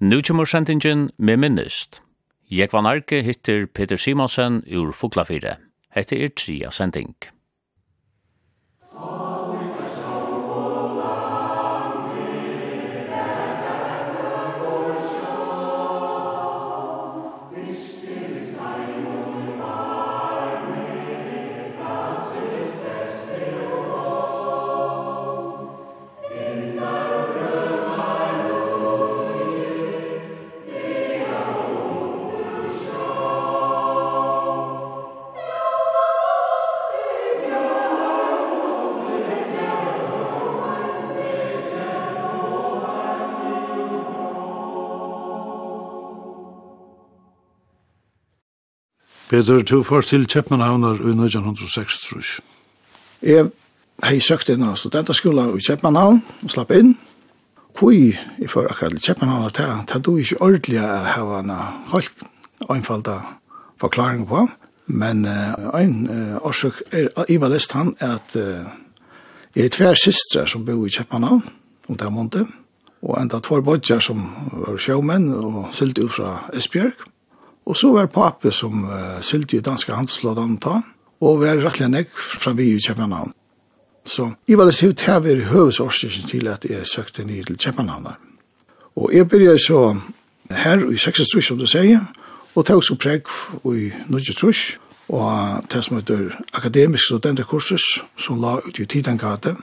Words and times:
Nu 0.00 0.22
kommer 0.22 0.44
sendingen 0.44 1.10
med 1.18 1.36
minnest. 1.36 2.02
Jeg 2.50 2.68
var 2.72 2.82
hittir 3.24 3.66
Peter 3.66 3.96
Simonsen 3.96 4.62
ur 4.68 4.92
Fuglafire. 4.92 5.56
Hette 5.90 6.18
er 6.20 6.28
tria 6.36 6.70
sending. 6.70 7.14
Peter, 49.28 49.62
du 49.62 49.82
får 49.82 50.00
til 50.06 50.26
Kjeppmannhavnar 50.30 51.00
i 51.02 51.10
1906, 51.10 51.98
tror 52.08 52.22
Jeg 53.22 53.50
Jeg 54.02 54.12
har 54.12 54.20
søkt 54.20 54.48
inn 54.52 54.62
av 54.62 54.76
studenterskola 54.76 55.46
i 55.56 55.62
Kjeppmannhavn 55.64 56.18
og 56.44 56.50
slapp 56.52 56.70
inn. 56.70 56.98
Kui 57.74 58.12
i 58.12 58.46
for 58.46 58.68
akkurat 58.68 58.92
til 58.92 59.00
Kjøpmannhavn, 59.00 59.50
ta, 59.56 59.64
ta 59.88 59.98
du 59.98 60.18
ikke 60.20 60.36
ordentlig 60.40 60.82
å 60.84 60.90
ha 61.08 61.40
en 61.40 61.50
helt 61.94 62.22
einfalda 62.68 63.16
forklaring 63.80 64.26
på. 64.28 64.44
Men 64.86 65.24
uh, 65.24 65.72
en 65.80 66.06
uh, 66.06 66.36
årsøk 66.46 66.82
er, 66.92 67.08
jeg 67.28 67.40
var 67.40 67.50
lest 67.50 67.72
han, 67.72 67.96
er 67.98 68.20
at 68.20 68.36
uh, 68.36 68.68
jeg 69.56 69.64
er 69.64 69.74
tver 69.74 69.98
systre 69.98 70.46
som 70.46 70.68
bor 70.68 70.84
i 70.86 70.92
Kjeppmannhavn, 70.92 71.42
og 71.88 71.98
det 71.98 72.06
er 72.06 72.14
måned, 72.14 72.54
og 73.02 73.18
enda 73.18 73.40
tvær 73.40 73.64
bodger 73.64 74.04
som 74.04 74.28
var 74.52 74.76
sjåmenn 74.76 75.32
og 75.34 75.72
sylte 75.74 76.04
ut 76.04 76.14
fra 76.20 76.36
Esbjørg. 76.54 77.00
Og 77.66 77.76
så 77.76 77.90
var 77.92 78.06
pape 78.06 78.52
som 78.54 78.84
uh, 78.84 79.18
sylte 79.20 79.56
i 79.56 79.64
danske 79.64 79.92
handelsflådene 79.92 80.60
ta, 80.62 80.80
og 81.20 81.40
var 81.40 81.58
rettelig 81.64 81.88
nek 81.90 82.12
fra 82.14 82.52
vi 82.52 82.74
i 82.76 82.82
København. 82.86 83.32
Så 84.06 84.30
jeg 84.48 84.58
var 84.58 84.64
det 84.64 84.74
sikkert 84.74 85.00
her 85.00 85.18
ved 85.18 85.42
høvesårstikken 85.50 86.28
til 86.28 86.46
at 86.46 86.64
jeg 86.64 86.86
søkte 86.86 87.24
ny 87.24 87.42
til 87.42 87.58
København. 87.64 88.06
Og 88.96 89.10
jeg 89.12 89.28
begynte 89.28 89.58
så 89.66 89.96
her 90.50 90.90
i 90.90 90.96
66, 90.96 91.46
som 91.46 91.58
du 91.58 91.66
sier, 91.66 92.00
og 92.54 92.66
tog 92.66 92.84
så 92.84 92.94
preg 92.94 93.26
i 93.74 93.90
23, 94.10 94.78
og 95.08 95.64
det 95.72 95.84
som 95.84 95.96
heter 95.96 96.38
akademisk 96.54 97.04
studentekursus, 97.04 98.04
som 98.16 98.40
la 98.40 98.56
ut 98.56 98.78
i 98.78 98.86
Tidengate, 98.86 99.56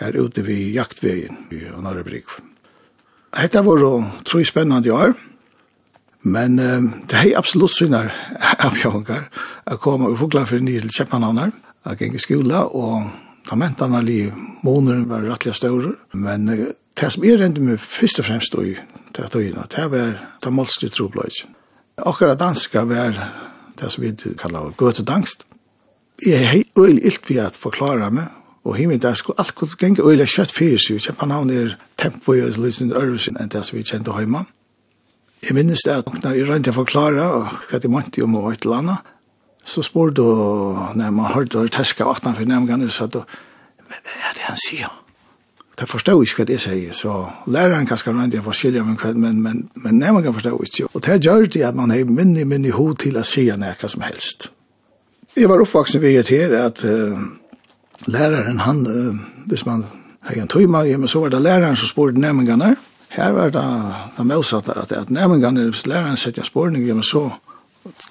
her 0.00 0.16
ute 0.20 0.46
ved 0.46 0.72
jaktvegen 0.74 1.46
i 1.52 1.66
Norrebrik. 1.82 2.30
Hette 3.36 3.64
var 3.64 3.84
tre 4.24 4.44
spennende 4.44 4.92
år, 4.92 5.12
Men 6.22 6.58
uh, 6.58 6.82
det 7.10 7.18
er 7.18 7.38
absolutt 7.38 7.74
synar 7.74 8.12
avgjøringar 8.62 9.26
å 9.72 9.78
komme 9.82 10.10
og 10.12 10.20
fogla 10.20 10.44
for 10.46 10.62
nye 10.62 10.82
til 10.84 10.94
Kjeppmannhavnar. 10.94 11.50
Jeg 11.88 11.98
gikk 11.98 12.18
i 12.20 12.22
skola, 12.22 12.62
og 12.70 13.08
ta 13.48 13.58
mentene 13.58 14.02
li 14.06 14.20
måneder 14.62 15.02
var 15.10 15.26
rettelig 15.26 15.56
større. 15.58 15.96
Men 16.14 16.46
uh, 16.52 16.68
det 16.98 17.10
som 17.14 17.26
jeg 17.26 17.40
rendte 17.40 17.64
meg 17.64 17.80
først 17.82 18.22
og 18.22 18.28
fremst 18.28 18.54
i 18.62 18.76
det 19.16 19.30
tøyene, 19.32 19.66
det 19.74 19.88
var 19.90 20.14
det 20.44 20.52
målste 20.54 20.92
trobløy. 20.92 21.42
Akkurat 22.06 22.38
danska 22.40 22.84
var 22.88 23.18
det 23.80 23.90
som 23.90 24.04
vi 24.04 24.14
kallar 24.38 24.72
gøtedangst. 24.78 25.44
Jeg 26.22 26.38
er 26.38 26.54
helt 26.54 26.78
øyelig 26.78 27.04
ilt 27.04 27.30
ved 27.30 27.42
at 27.42 27.58
forklare 27.58 28.10
meg, 28.10 28.30
og 28.64 28.76
himmel 28.76 29.02
der 29.02 29.14
skulle 29.18 29.40
alt 29.40 29.54
kunne 29.58 29.74
genge 29.78 30.04
øyelig 30.06 30.28
kjøtt 30.36 30.52
fyrir 30.54 30.78
seg. 30.78 31.02
Kjeppmannhavn 31.02 31.50
er 31.50 31.78
tempo 31.98 32.36
i 32.36 32.44
løsning 32.46 32.92
øvelsen 32.94 33.40
enn 33.40 33.50
det 33.50 33.64
som 33.66 33.78
vi 33.78 33.82
kjente 33.82 34.14
høymann. 34.14 34.46
Jeg 35.42 35.56
minnes 35.58 35.82
det 35.82 35.94
at 35.94 36.10
når 36.22 36.36
jeg 36.38 36.48
rent 36.48 36.68
til 36.68 36.74
å 36.74 36.80
forklare 36.82 37.28
hva 37.66 37.78
de 37.82 37.90
måtte 37.90 38.22
om 38.22 38.36
og 38.38 38.52
et 38.52 38.66
eller 38.66 38.82
annet, 38.82 39.12
så 39.66 39.82
spør 39.82 40.10
du, 40.14 40.26
når 40.98 41.14
man 41.14 41.32
hørte 41.34 41.62
å 41.62 41.70
teske 41.70 42.06
vattnet 42.06 42.38
for 42.38 42.46
nemgene, 42.46 42.90
så 42.90 43.08
du, 43.10 43.22
men 43.82 43.98
hva 44.06 44.30
er 44.30 44.36
det 44.38 44.46
han 44.46 44.60
sier? 44.60 44.92
Det 45.78 45.88
forstår 45.88 46.20
ikke 46.22 46.42
hva 46.42 46.46
det 46.50 46.58
sier, 46.62 46.94
så 46.94 47.14
læreren 47.50 47.88
kan 47.88 47.98
skal 47.98 48.14
rent 48.18 48.34
til 48.34 48.42
å 48.42 48.46
forskjellige, 48.46 48.84
men, 48.86 48.98
men, 49.18 49.40
men, 49.42 49.62
men 49.82 49.98
nemgene 49.98 50.34
forstår 50.36 50.66
ikke. 50.66 50.90
Og 50.92 51.04
det 51.06 51.18
gjør 51.24 51.46
det 51.50 51.64
at 51.66 51.78
man 51.78 51.94
har 51.94 52.04
minne, 52.06 52.44
minne 52.46 52.74
hod 52.76 53.00
til 53.02 53.18
å 53.18 53.24
si 53.26 53.48
hva 53.50 53.90
som 53.90 54.04
helst. 54.06 54.50
Jeg 55.34 55.48
var 55.48 55.62
oppvaksen 55.64 56.02
ved 56.02 56.20
et 56.20 56.30
her 56.30 56.54
at 56.60 56.82
uh, 56.84 57.18
læreren, 58.06 58.60
han, 58.62 58.82
uh, 58.86 59.46
hvis 59.48 59.66
man 59.66 59.86
har 60.28 60.42
en 60.42 60.50
tøyma, 60.52 60.84
men 60.84 61.08
så 61.08 61.24
var 61.24 61.32
det 61.32 61.42
læreren 61.42 61.78
som 61.80 61.88
spør 61.88 62.12
nemgene, 62.14 62.74
Her 63.12 63.32
var 63.36 63.50
det 63.52 63.64
det 64.16 64.24
motsatt 64.26 64.68
at, 64.72 64.92
at 64.92 65.10
nærmengene 65.10 65.68
hvis 65.68 65.86
læreren 65.86 66.16
setter 66.16 66.44
spørning, 66.48 66.86
men 66.86 67.02
så 67.04 67.28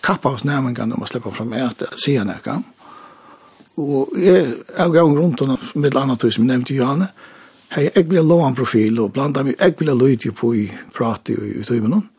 kappa 0.04 0.36
oss 0.36 0.46
nærmengene 0.46 0.96
om 0.96 1.02
å 1.02 1.10
slippe 1.10 1.32
fram 1.34 1.54
et 1.58 1.84
siden 2.04 2.30
jeg 2.30 2.44
kan. 2.46 2.64
Og 3.82 4.14
jeg, 4.20 4.54
jeg 4.78 4.94
gang 4.94 5.18
rundt 5.18 5.42
henne, 5.42 5.58
med 5.76 5.96
andre 5.98 6.18
tog 6.18 6.34
som 6.34 6.44
jeg 6.44 6.52
nevnte 6.52 6.76
Johanne, 6.76 7.08
hei, 7.72 7.88
jeg 7.88 8.10
vil 8.12 8.28
lov 8.28 8.44
en 8.46 8.56
profil, 8.56 9.00
og 9.00 9.14
blant 9.16 9.38
dem 9.38 9.54
jeg 9.56 9.76
vil 9.80 9.94
lyde 9.98 10.34
på 10.38 10.54
i 10.54 10.66
prate 10.94 11.34
i, 11.34 11.62
i 11.64 11.80
noen. 11.82 12.10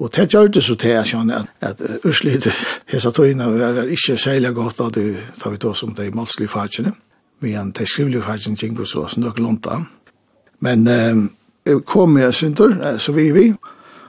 Og 0.00 0.12
det 0.16 0.30
gjør 0.32 0.48
det 0.48 0.64
så 0.64 0.74
til 0.80 0.94
jeg 0.96 1.10
kjenner 1.12 1.44
at, 1.60 1.80
at 1.80 2.04
Ørsliet 2.08 2.48
hese 2.88 3.12
togene, 3.12 3.48
er 3.64 3.82
ikke 3.92 4.16
særlig 4.18 4.54
godt 4.56 4.80
at 4.80 4.96
du 4.96 5.16
tar 5.40 5.52
vi 5.52 5.60
tog 5.60 5.76
som 5.76 5.94
de 5.94 6.10
målslige 6.10 6.48
fagene, 6.48 6.94
men 7.40 7.72
de 7.76 7.86
skrivelige 7.86 8.24
fagene 8.24 8.56
kjenker 8.56 8.88
så 8.88 9.06
snøk 9.08 9.38
lunta. 9.38 9.82
Men 10.60 10.88
um, 10.88 11.28
kom 11.84 12.14
med 12.16 12.32
synder, 12.32 12.98
så 12.98 13.12
vi 13.12 13.30
vi, 13.32 13.54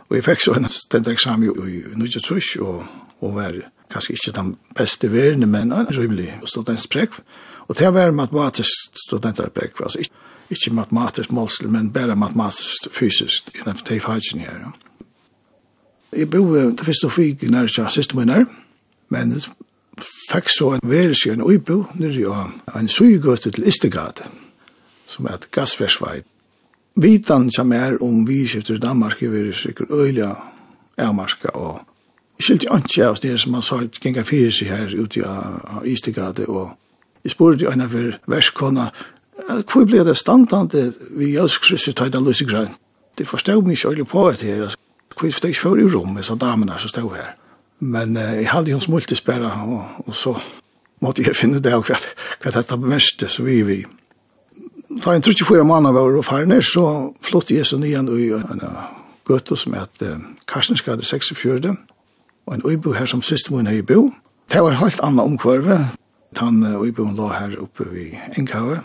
og 0.10 0.16
jeg 0.16 0.24
fikk 0.24 0.42
så 0.44 0.56
en 0.58 0.68
stendt 0.70 1.08
eksamen 1.08 1.68
i 1.68 1.84
Nujatsush, 1.96 2.60
og, 2.60 2.84
og 3.22 3.36
var 3.36 3.56
kanskje 3.92 4.14
ikke 4.14 4.36
den 4.36 4.56
beste 4.76 5.12
verden, 5.12 5.50
men 5.52 5.72
en 5.72 5.88
rimelig 5.88 6.34
studentsprekk, 6.46 7.20
og 7.68 7.78
det 7.80 7.94
var 7.94 8.12
matematisk 8.12 8.98
studentsprekk, 9.06 9.80
altså 9.84 10.00
ikke, 10.00 10.16
ikke 10.50 10.74
matematisk 10.76 11.32
målsel, 11.32 11.70
men 11.70 11.92
bare 11.92 12.16
matematisk 12.16 12.92
fysisk, 12.92 13.52
i 13.56 13.64
den 13.66 13.78
tefagen 13.78 14.40
her. 14.40 14.72
Jeg 16.12 16.30
bo 16.30 16.56
det 16.56 16.86
første 16.86 17.10
fikk 17.10 17.48
nær 17.52 17.72
til 17.72 17.88
siste 17.90 18.18
minner, 18.20 18.46
men 19.10 19.32
jeg 19.32 19.48
fikk 20.32 20.52
så 20.52 20.74
en 20.76 20.84
verden 20.84 21.16
i 21.26 21.34
en 21.34 21.42
uibo, 21.48 21.86
nere 21.96 22.20
i 22.20 22.80
en 22.80 22.92
sugegøte 22.92 23.52
til 23.52 23.68
Istegade, 23.68 24.28
som 25.08 25.26
er 25.26 25.40
et 25.40 25.48
gassversveit, 25.52 26.28
vitan 26.96 27.52
som 27.52 27.72
er 27.72 27.98
om 28.04 28.26
vi 28.28 28.48
skifter 28.48 28.76
i 28.76 28.84
Danmark, 28.84 29.22
vi 29.22 29.48
er 29.50 29.54
sikkert 29.54 29.92
øyla 29.92 30.36
avmarska 30.98 31.56
og 31.56 31.80
skilte 32.42 32.68
ikke 32.68 33.08
av 33.08 33.18
det 33.22 33.40
som 33.40 33.54
han 33.54 33.64
sa, 33.64 33.80
genga 34.02 34.24
fyrir 34.24 34.52
seg 34.52 34.72
her 34.72 34.94
ute 34.98 35.26
av 35.28 35.86
Istegade, 35.86 36.48
og 36.50 36.72
jeg 37.24 37.36
spurte 37.36 37.66
jo 37.66 37.72
enn 37.72 37.86
av 37.86 37.96
verskona, 38.28 38.90
hvor 39.70 39.86
ble 39.86 40.04
det 40.06 40.18
standande 40.18 40.92
vi 41.18 41.36
jøskrisse 41.36 41.94
tøyda 41.94 42.20
lyse 42.20 42.46
grønn? 42.46 42.74
Det 43.18 43.28
forstod 43.28 43.64
mig 43.66 43.78
ikke 43.78 43.94
øyla 43.94 44.06
på 44.06 44.30
et 44.30 44.42
her, 44.42 44.76
hvor 45.16 45.32
steg 45.32 45.54
ikke 45.54 45.62
for 45.62 45.78
i 45.78 45.86
rommet, 45.86 46.26
så 46.26 46.36
damene 46.36 46.80
som 46.80 46.90
stod 46.90 47.16
her. 47.16 47.36
Men 47.80 48.18
eh, 48.18 48.44
jeg 48.44 48.50
hadde 48.50 48.72
jo 48.72 48.80
smultisperra, 48.80 49.52
og, 49.66 50.08
og 50.08 50.16
så 50.16 50.36
måtte 51.02 51.24
jeg 51.26 51.36
finne 51.36 51.60
det 51.60 51.74
av 51.74 51.84
hva, 51.88 51.98
hva 52.44 52.54
dette 52.54 52.78
bemeste, 52.78 53.30
så 53.30 53.44
vi 53.44 53.62
vi. 53.66 53.80
Da 55.00 55.14
en 55.16 55.24
trutje 55.24 55.46
fyra 55.48 55.64
mann 55.64 55.88
av 55.88 55.96
og 55.96 56.26
farne, 56.28 56.60
så 56.62 57.14
flott 57.24 57.52
jeg 57.52 57.66
så 57.66 57.78
nyan 57.80 58.10
ui 58.12 58.34
en 58.36 58.64
gøtta 59.28 59.56
som 59.56 59.76
heter 59.78 60.20
Karstenskade 60.52 61.06
46, 61.08 61.78
og 62.48 62.56
en 62.56 62.66
uibo 62.68 62.92
her 62.98 63.08
som 63.08 63.24
siste 63.24 63.54
min 63.54 63.70
høy 63.70 63.80
bo. 63.88 64.10
Det 64.52 64.60
var 64.60 64.76
helt 64.82 65.00
annet 65.06 65.24
omkvarve. 65.24 65.80
Han 66.40 66.60
uibo 66.64 67.08
la 67.16 67.32
her 67.38 67.56
oppe 67.64 67.88
vi 67.92 68.12
Enghavet, 68.38 68.84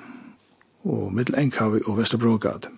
og 0.86 1.10
middel 1.14 1.38
Enghavet 1.42 1.88
og 1.90 1.98
Vesterbrogad. 1.98 2.70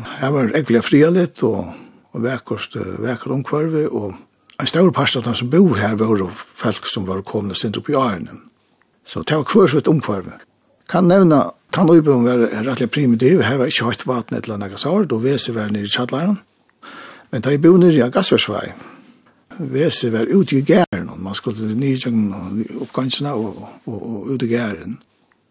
Her 0.00 0.32
var 0.32 0.48
egentlig 0.54 0.84
frialit 0.84 1.42
og, 1.44 1.74
og 2.12 2.24
vekkost, 2.24 2.76
vekkert 2.76 3.36
omkvarve, 3.36 3.88
og 3.92 4.14
en 4.60 4.68
stor 4.68 4.90
pastor 4.92 5.20
av 5.20 5.30
de 5.30 5.38
som 5.40 5.50
bor 5.52 5.76
her 5.76 5.96
var 6.00 6.20
folk 6.34 6.88
som 6.88 7.06
var 7.08 7.22
komne 7.28 7.54
sint 7.56 7.76
opp 7.76 7.88
i 7.92 7.96
årene. 7.96 8.40
Så 9.04 9.22
det 9.24 9.36
var 9.36 9.48
kvørsut 9.48 9.88
omkvarve. 9.88 10.40
Kan 10.88 11.08
nevna 11.08 11.50
Tann 11.72 11.90
øybogen 11.90 12.24
var 12.24 12.48
rettelig 12.68 12.90
primitiv, 12.90 13.42
her 13.42 13.56
var 13.56 13.70
ikke 13.70 13.84
høyt 13.84 14.06
vatten 14.06 14.36
et 14.36 14.44
eller 14.44 14.54
annet 14.54 14.80
sår, 14.80 15.04
da 15.04 15.18
vese 15.22 15.54
var 15.54 15.70
nere 15.70 15.86
i 15.86 15.92
tjallaren. 15.92 16.38
Men 17.30 17.42
da 17.42 17.52
jeg 17.54 17.62
bo 17.62 17.76
nere 17.78 17.94
i 17.94 18.10
gassversvei, 18.10 18.72
vese 19.58 20.10
var 20.12 20.26
ute 20.34 20.56
i 20.58 20.64
gæren, 20.66 21.10
man 21.18 21.34
skulle 21.34 21.56
til 21.56 21.78
nye 21.78 21.98
tjøkken 21.98 22.66
oppgangsene 22.80 23.32
og, 23.32 23.68
og, 23.86 24.00
og 24.02 24.26
ute 24.34 24.46
i 24.46 24.48
gæren. 24.48 24.98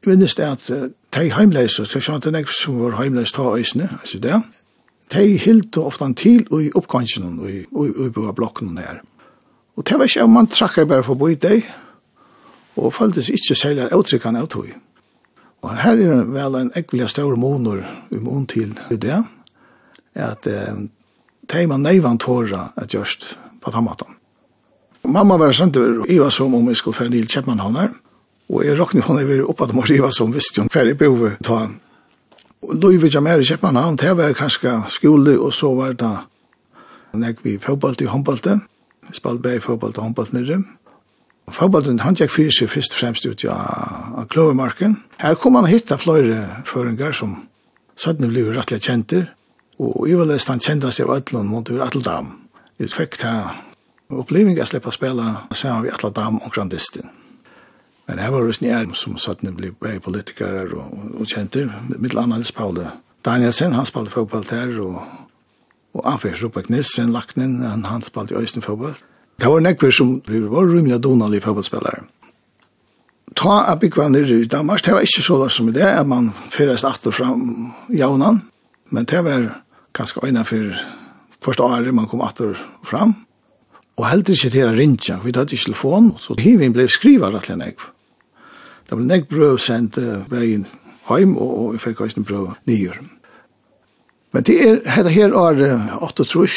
Jeg 0.06 0.12
minnes 0.12 0.36
det 0.36 0.44
at 0.44 0.72
de 1.16 1.32
heimleiser, 1.32 1.84
så 1.84 2.00
skjønte 2.00 2.32
jeg 2.32 2.40
ikke 2.40 2.56
som 2.56 2.82
var 2.82 3.00
heimleise 3.00 3.36
ta 3.36 3.48
øysene, 3.56 3.90
altså 4.02 4.20
det, 4.20 4.42
de 5.14 5.38
hilt 5.38 5.78
ofte 5.78 6.06
en 6.06 6.16
til 6.16 6.44
i 6.52 6.70
oppgangsene 6.76 7.32
og 7.72 7.88
i 7.88 7.92
øybogen 8.06 8.78
her. 8.78 9.00
Og 9.76 9.88
det 9.88 9.98
var 9.98 10.04
ikke 10.04 10.24
om 10.24 10.30
man 10.36 10.48
trakk 10.48 10.78
jeg 10.78 10.88
bare 10.88 11.04
forbi 11.04 11.36
deg, 11.36 11.64
og 12.76 12.94
føltes 12.94 13.30
ikke 13.30 13.56
særlig 13.56 13.88
avtrykkene 13.92 14.40
av 14.40 14.48
tog. 14.48 14.68
Og 15.62 15.76
her 15.76 16.00
er 16.00 16.24
vel 16.24 16.56
en 16.56 16.72
ekvelig 16.76 17.10
større 17.12 17.38
måneder 17.40 17.84
i 18.16 18.20
mån 18.24 18.46
til 18.48 18.78
det, 18.90 19.24
at 20.16 20.48
eh, 20.48 20.86
teima 21.50 21.78
neivan 21.78 22.18
tåra 22.18 22.70
at 22.78 22.94
gjørst 22.94 23.36
på 23.62 23.72
tammaten. 23.72 24.16
Mamma 25.04 25.38
var 25.38 25.52
sendt 25.56 25.78
over 25.78 26.04
og 26.04 26.12
iva 26.12 26.30
som 26.32 26.54
om 26.56 26.68
jeg 26.70 26.80
skulle 26.80 26.96
fære 26.96 27.12
til 27.12 27.28
Kjeppmannhavn 27.28 27.96
og 28.50 28.66
jeg 28.66 28.80
råkne 28.80 29.04
henne 29.06 29.24
over 29.24 29.46
oppe 29.52 29.68
at 29.68 29.76
Marie 29.78 30.00
iva 30.00 30.10
som 30.16 30.34
visste 30.34 30.62
hun 30.62 30.72
fære 30.74 30.94
i 30.94 30.98
behovet 30.98 31.38
ta. 31.46 31.68
Og 32.66 32.76
Løyve 32.76 33.10
jeg 33.14 33.24
mer 33.24 33.40
i 33.40 33.46
Kjeppmannhavn, 33.48 33.98
det 34.02 34.16
var 34.18 34.34
kanskje 34.38 34.82
skole, 34.90 35.38
og 35.40 35.54
så 35.54 35.74
var 35.76 35.94
det 35.94 36.16
når 37.14 37.42
vi 37.44 37.58
fotballt 37.58 38.02
i 38.02 38.10
håndballte, 38.10 38.60
vi 39.08 39.16
spalte 39.18 39.42
bare 39.42 39.62
fotballt 39.62 39.98
og 39.98 40.04
håndballt 40.10 40.34
nere, 40.34 40.60
Og 41.50 41.56
fotballen 41.58 42.04
han 42.04 42.14
gikk 42.14 42.30
fyrir 42.30 42.54
seg 42.54 42.70
først 42.70 42.94
og 42.94 43.00
fremst 43.02 43.26
ut 43.26 43.44
av 43.50 44.28
Klovermarken. 44.30 45.00
Her 45.18 45.34
kom 45.42 45.56
han 45.58 45.66
hitta 45.66 45.98
flere 45.98 46.62
føringar 46.70 47.16
som 47.18 47.32
søttene 47.98 48.30
ble 48.30 48.44
rettelig 48.54 48.84
kjenter, 48.86 49.32
og 49.82 50.06
ivalest 50.12 50.52
han 50.52 50.62
kjentast 50.62 51.02
av 51.02 51.16
Øtlund 51.16 51.50
mot 51.50 51.72
ur 51.74 51.82
Atledam. 51.82 52.36
Jeg 52.78 52.94
fikk 52.94 53.18
ta 53.24 53.34
oppleving 54.14 54.60
jeg 54.60 54.70
slipper 54.70 54.94
å 54.94 54.98
spille 55.00 55.26
sammen 55.58 55.88
med 55.88 55.98
Atledam 55.98 56.38
og 56.38 56.54
Grandistin. 56.54 57.10
Men 58.06 58.22
her 58.22 58.30
var 58.36 58.46
det 58.46 58.60
snær 58.60 58.86
som 58.94 59.18
søttene 59.18 59.58
ble 59.58 59.74
politikere 60.06 60.70
og, 60.70 61.14
og 61.18 61.26
kjenter, 61.34 61.74
mitt 61.98 62.14
land 62.14 62.30
Nils 62.36 62.54
Paule. 62.54 62.92
Danielsen, 63.26 63.74
han 63.74 63.90
spalte 63.90 64.14
fotball 64.14 64.46
der, 64.46 64.78
og, 64.86 65.02
og 65.98 66.06
Anfers 66.14 66.44
Rupak 66.46 66.70
Nilsen, 66.70 67.10
Laknen, 67.10 67.64
han, 67.66 67.90
han 67.90 68.06
spalte 68.06 68.38
i 68.38 68.44
Øysten 68.44 68.62
fotball. 68.62 69.02
Det 69.40 69.48
var 69.48 69.62
nekver 69.64 69.92
som 69.92 70.18
var 70.26 70.34
rymelig 70.36 70.76
rymlig 70.76 71.04
donalig 71.04 71.44
fotballspillere. 71.44 72.04
Ta 73.36 73.64
a 73.72 73.76
byggva 73.80 74.10
nere 74.10 74.42
i 74.42 74.46
Danmark, 74.46 74.84
det 74.84 74.94
var 74.94 75.06
ikke 75.06 75.24
så 75.24 75.50
som 75.50 75.70
i 75.70 75.72
det 75.72 75.86
at 75.86 76.08
man 76.08 76.32
fyrast 76.52 76.84
atter 76.84 77.12
fram 77.12 77.72
jaunan, 77.90 78.42
men 78.90 79.06
det 79.06 79.24
var 79.24 79.62
ganske 79.94 80.20
øyne 80.26 80.44
for 80.46 80.74
første 81.42 81.64
året 81.64 81.94
man 81.94 82.08
kom 82.08 82.22
atter 82.22 82.58
fram, 82.84 83.16
og 83.98 84.08
heldig 84.08 84.36
ikke 84.36 84.50
til 84.50 84.68
å 84.68 84.76
rinja, 84.76 85.20
vi 85.24 85.32
hadde 85.36 85.54
ikke 85.54 85.70
telefon, 85.70 86.14
så 86.18 86.36
hivin 86.40 86.74
blei 86.74 86.88
skriva 86.88 87.32
rettelig 87.32 87.58
nekv. 87.60 87.88
Det 88.90 88.98
ble 88.98 89.06
nekv 89.06 89.30
brøv 89.30 89.58
sendt 89.60 90.00
veien 90.32 90.66
heim, 91.10 91.38
og 91.38 91.74
vi 91.74 91.80
fikk 91.80 92.02
også 92.02 92.24
brøv 92.24 92.54
nyer. 92.68 93.00
Men 94.34 94.44
det 94.44 94.56
er, 94.62 94.80
det 95.04 95.12
her 95.14 95.34
er 95.34 95.98
8 96.02 96.26
trus, 96.26 96.56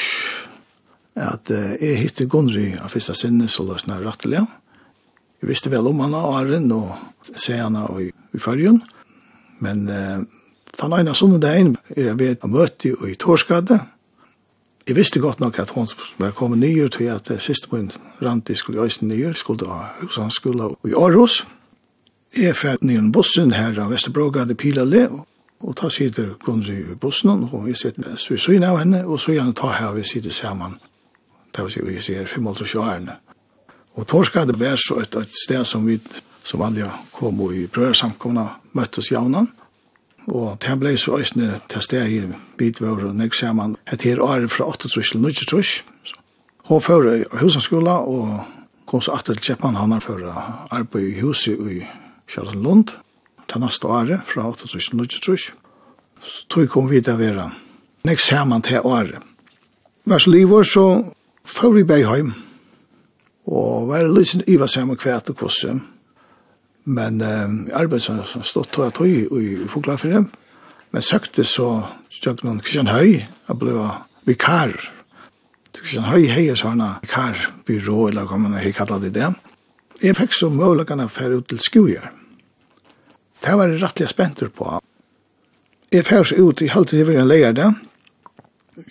at 1.14 1.50
uh, 1.50 1.72
jeg 1.76 2.00
hittet 2.00 2.30
Gunri 2.30 2.72
av 2.80 2.92
første 2.92 3.14
sinne, 3.16 3.48
så 3.48 3.66
det 3.68 3.82
er 3.84 4.04
rettelig. 4.04 4.44
Jeg 5.42 5.50
visste 5.50 5.70
vel 5.72 5.88
om 5.90 6.00
han 6.00 6.14
av 6.16 6.30
Arjen, 6.38 6.70
og 6.72 6.94
se 7.36 7.56
henne 7.58 7.84
i, 8.00 8.10
i 8.10 8.40
fargen. 8.40 8.82
Men 9.60 9.88
uh, 9.88 10.22
den 10.80 10.94
ene 10.96 11.14
sånne 11.14 11.40
dagen 11.42 11.76
er 11.96 12.12
jeg 12.12 12.20
ved 12.20 12.44
å 12.44 12.50
møte 12.50 12.94
i 13.08 13.16
Torskade. 13.20 13.80
Jeg 14.88 14.96
visste 14.98 15.20
godt 15.22 15.40
nok 15.40 15.60
at 15.62 15.70
hun 15.76 15.86
var 16.18 16.32
kommet 16.34 16.62
nye 16.62 16.88
til 16.90 17.10
at 17.12 17.28
uh, 17.30 17.40
siste 17.42 17.68
min 17.72 17.90
rante 18.22 18.56
skulle 18.56 18.82
øyne 18.82 19.12
nye, 19.12 19.34
skulle 19.34 19.68
ha 19.68 19.92
Høgsandskolen 20.00 20.78
i 20.88 20.96
Aarhus. 20.96 21.42
Jeg 22.32 22.56
fikk 22.56 22.80
nye 22.88 23.02
bussen 23.12 23.52
her 23.52 23.76
av 23.76 23.92
Vesterbrogade 23.92 24.56
Pilale, 24.56 25.10
og 25.62 25.76
ta 25.76 25.90
sitter 25.92 26.32
Gunri 26.42 26.78
i 26.80 26.96
bussen, 26.98 27.44
og 27.52 27.68
jeg 27.68 27.76
sitter 27.76 28.06
med 28.06 28.16
syne 28.18 28.72
av 28.72 28.80
henne, 28.80 29.04
og 29.04 29.20
så 29.20 29.36
gjerne 29.36 29.52
ta 29.54 29.68
her 29.76 29.92
vi 29.94 30.06
sitter 30.08 30.32
sammen 30.32 30.80
det 31.52 31.62
var 31.62 31.70
så 31.70 31.84
vi 31.84 32.02
ser 32.02 32.26
55 32.26 32.74
årene. 32.80 33.16
Og 33.94 34.06
Torska 34.08 34.44
hadde 34.44 34.56
vært 34.56 34.80
så 34.80 35.02
et, 35.02 35.16
et 35.16 35.34
sted 35.36 35.64
som 35.68 35.86
vi 35.86 35.98
som 36.44 36.62
alle 36.62 36.90
kom 37.14 37.40
og 37.40 37.54
i 37.54 37.66
brødsamkomna 37.70 38.46
møttes 38.72 39.12
jaunan. 39.12 39.50
Og 40.30 40.58
det 40.62 40.74
ble 40.78 40.94
så 40.98 41.18
øsne 41.18 41.60
til 41.70 41.82
sted 41.82 42.10
i 42.10 42.20
bitvår 42.58 43.08
og 43.08 43.16
nek 43.18 43.34
saman 43.34 43.76
et 43.92 44.02
her 44.06 44.22
året 44.22 44.50
fra 44.50 44.68
8 44.70 44.88
trus 44.88 45.10
til 45.10 45.22
9 45.22 45.46
trus. 45.50 45.84
Hun 46.68 46.82
fører 46.82 47.14
i 47.14 47.24
husanskola 47.40 47.98
og 48.06 48.44
kom 48.86 49.02
så 49.02 49.16
atter 49.18 49.34
til 49.34 49.42
Kjeppan. 49.42 49.74
Han 49.74 49.92
har 49.92 50.00
fører 50.00 50.68
arbeid 50.70 51.08
i 51.08 51.20
huset 51.20 51.58
i 51.58 51.82
Kjærlund 52.30 52.62
Lund 52.62 52.94
til 53.48 53.60
neste 53.60 53.86
året 53.86 54.22
fra 54.26 54.46
8 54.48 54.68
trus 54.68 54.88
til 54.88 55.02
9 55.02 55.08
trus. 55.22 55.50
Så 56.22 56.46
tog 56.48 56.68
kom 56.70 56.90
vi 56.90 57.02
til 57.02 57.16
å 57.16 57.18
være 57.18 57.50
nek 58.06 58.20
saman 58.20 58.62
til 58.62 58.80
året. 58.84 59.18
Vær 60.06 60.18
så 60.18 60.30
livet 60.30 60.66
så 60.66 60.86
Før 61.44 61.74
vi 61.76 61.84
bei 61.86 62.02
heim, 62.06 62.34
og 63.50 63.88
var 63.90 64.06
litt 64.06 64.46
iva 64.50 64.68
sammen 64.70 64.98
kvært 64.98 65.32
og 65.32 65.40
kvosse. 65.40 65.74
Men 66.84 67.20
eh, 67.22 67.76
arbeidsene 67.78 68.24
som 68.26 68.42
stod 68.46 68.70
tog 68.74 68.88
at 68.88 68.98
høy 68.98 69.26
i 69.38 69.68
Foglaferien, 69.70 70.28
men 70.92 71.04
søkte 71.04 71.44
så 71.46 71.68
tjøk 72.10 72.42
noen 72.44 72.60
Kristian 72.62 72.90
Høy, 72.90 73.22
jeg 73.22 73.58
ble 73.58 73.76
vikar. 74.28 74.74
Kristian 75.72 76.10
Høy 76.10 76.26
heier 76.28 76.58
sånne 76.58 76.98
vikarbyrå, 77.04 78.08
eller 78.10 78.26
hva 78.28 78.38
man 78.38 78.58
har 78.58 78.74
kallat 78.76 79.06
det 79.06 79.14
det. 79.16 79.30
Jeg 80.02 80.18
fikk 80.18 80.34
så 80.34 80.50
mulighetene 80.50 81.06
for 81.10 81.38
ut 81.38 81.46
til 81.48 81.62
skojer. 81.62 82.10
Det 83.42 83.54
var 83.58 83.70
jeg 83.70 83.82
rettelig 83.82 84.10
spenter 84.10 84.50
på. 84.50 84.80
Jeg 85.92 86.06
fikk 86.06 86.28
så 86.28 86.38
ut, 86.38 86.60
jeg 86.60 86.74
halte 86.74 86.98
det 86.98 87.06
var 87.06 87.22
en 87.22 87.30
leir 87.30 87.54
der, 87.56 87.74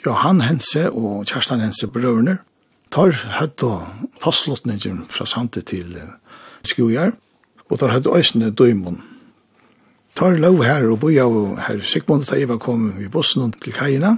Johan 0.05 0.41
Hense 0.41 0.89
og 0.91 1.25
Kjerstan 1.29 1.61
Hense 1.63 1.88
brøvner. 1.88 2.41
tar 2.91 3.13
høtt 3.39 3.63
og 3.63 3.88
fastlottningen 4.19 5.05
fra 5.09 5.25
Sante 5.25 5.61
til 5.61 5.95
skoger 6.67 7.13
og 7.69 7.79
tar 7.79 7.93
høtt 7.93 8.07
øysene 8.07 8.51
døymon. 8.51 8.99
Tar 10.15 10.35
lov 10.35 10.63
her 10.63 10.89
og 10.91 10.99
boi 10.99 11.15
av 11.23 11.57
her 11.67 11.79
Sigmund 11.81 12.27
og 12.27 12.38
Eva 12.38 12.57
kom 12.59 12.91
i 12.99 13.07
bussen 13.07 13.53
til 13.63 13.73
Kajina. 13.73 14.17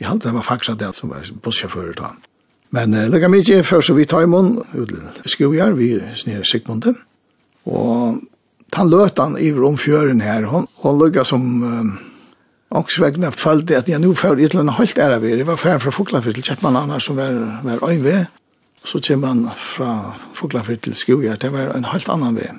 Jeg 0.00 0.08
halte 0.08 0.28
det 0.28 0.34
var 0.34 0.44
faktisk 0.44 0.78
det 0.78 0.92
som 0.96 1.10
var 1.10 1.24
bussjåfører 1.42 1.96
da. 1.96 2.12
Men 2.74 2.94
uh, 2.94 3.08
lukka 3.08 3.30
mykje 3.30 3.62
før 3.64 3.80
så 3.80 3.94
vi 3.94 4.04
tar 4.04 4.26
imon 4.26 4.58
ut 4.74 4.92
til 5.24 5.50
vi 5.78 6.00
snir 6.14 6.44
Sigmund. 6.44 6.94
Og 7.64 8.20
han 8.74 8.90
løt 8.90 9.18
han 9.18 9.38
i 9.38 9.52
romfjøren 9.52 10.20
her, 10.20 10.44
hon, 10.44 10.68
hon 10.76 10.98
lukka 10.98 11.24
som... 11.24 11.62
Uh, 11.62 12.13
Og 12.74 12.90
så 12.90 13.04
vegna 13.04 13.30
følte 13.30 13.76
at 13.78 13.88
jeg 13.88 14.02
nu 14.02 14.14
før 14.18 14.34
i 14.34 14.44
et 14.44 14.54
eller 14.54 14.64
annet 14.64 14.74
holdt 14.74 14.98
ære 14.98 15.20
ved. 15.22 15.38
Det 15.38 15.46
var 15.46 15.56
ferdig 15.56 15.82
fra 15.82 15.90
Fuglafyrt 15.94 16.34
til 16.34 16.44
Kjeppmann 16.44 17.00
som 17.00 17.16
var, 17.16 17.36
var 17.62 17.90
øyve. 17.90 18.26
Så 18.84 19.00
kom 19.00 19.20
man 19.20 19.50
fra 19.56 20.14
Fuglafyrt 20.34 20.82
til 20.82 20.94
Skogjert. 20.94 21.42
Det 21.42 21.52
var 21.52 21.76
en 21.76 21.84
helt 21.84 22.08
annan 22.08 22.36
vei. 22.36 22.50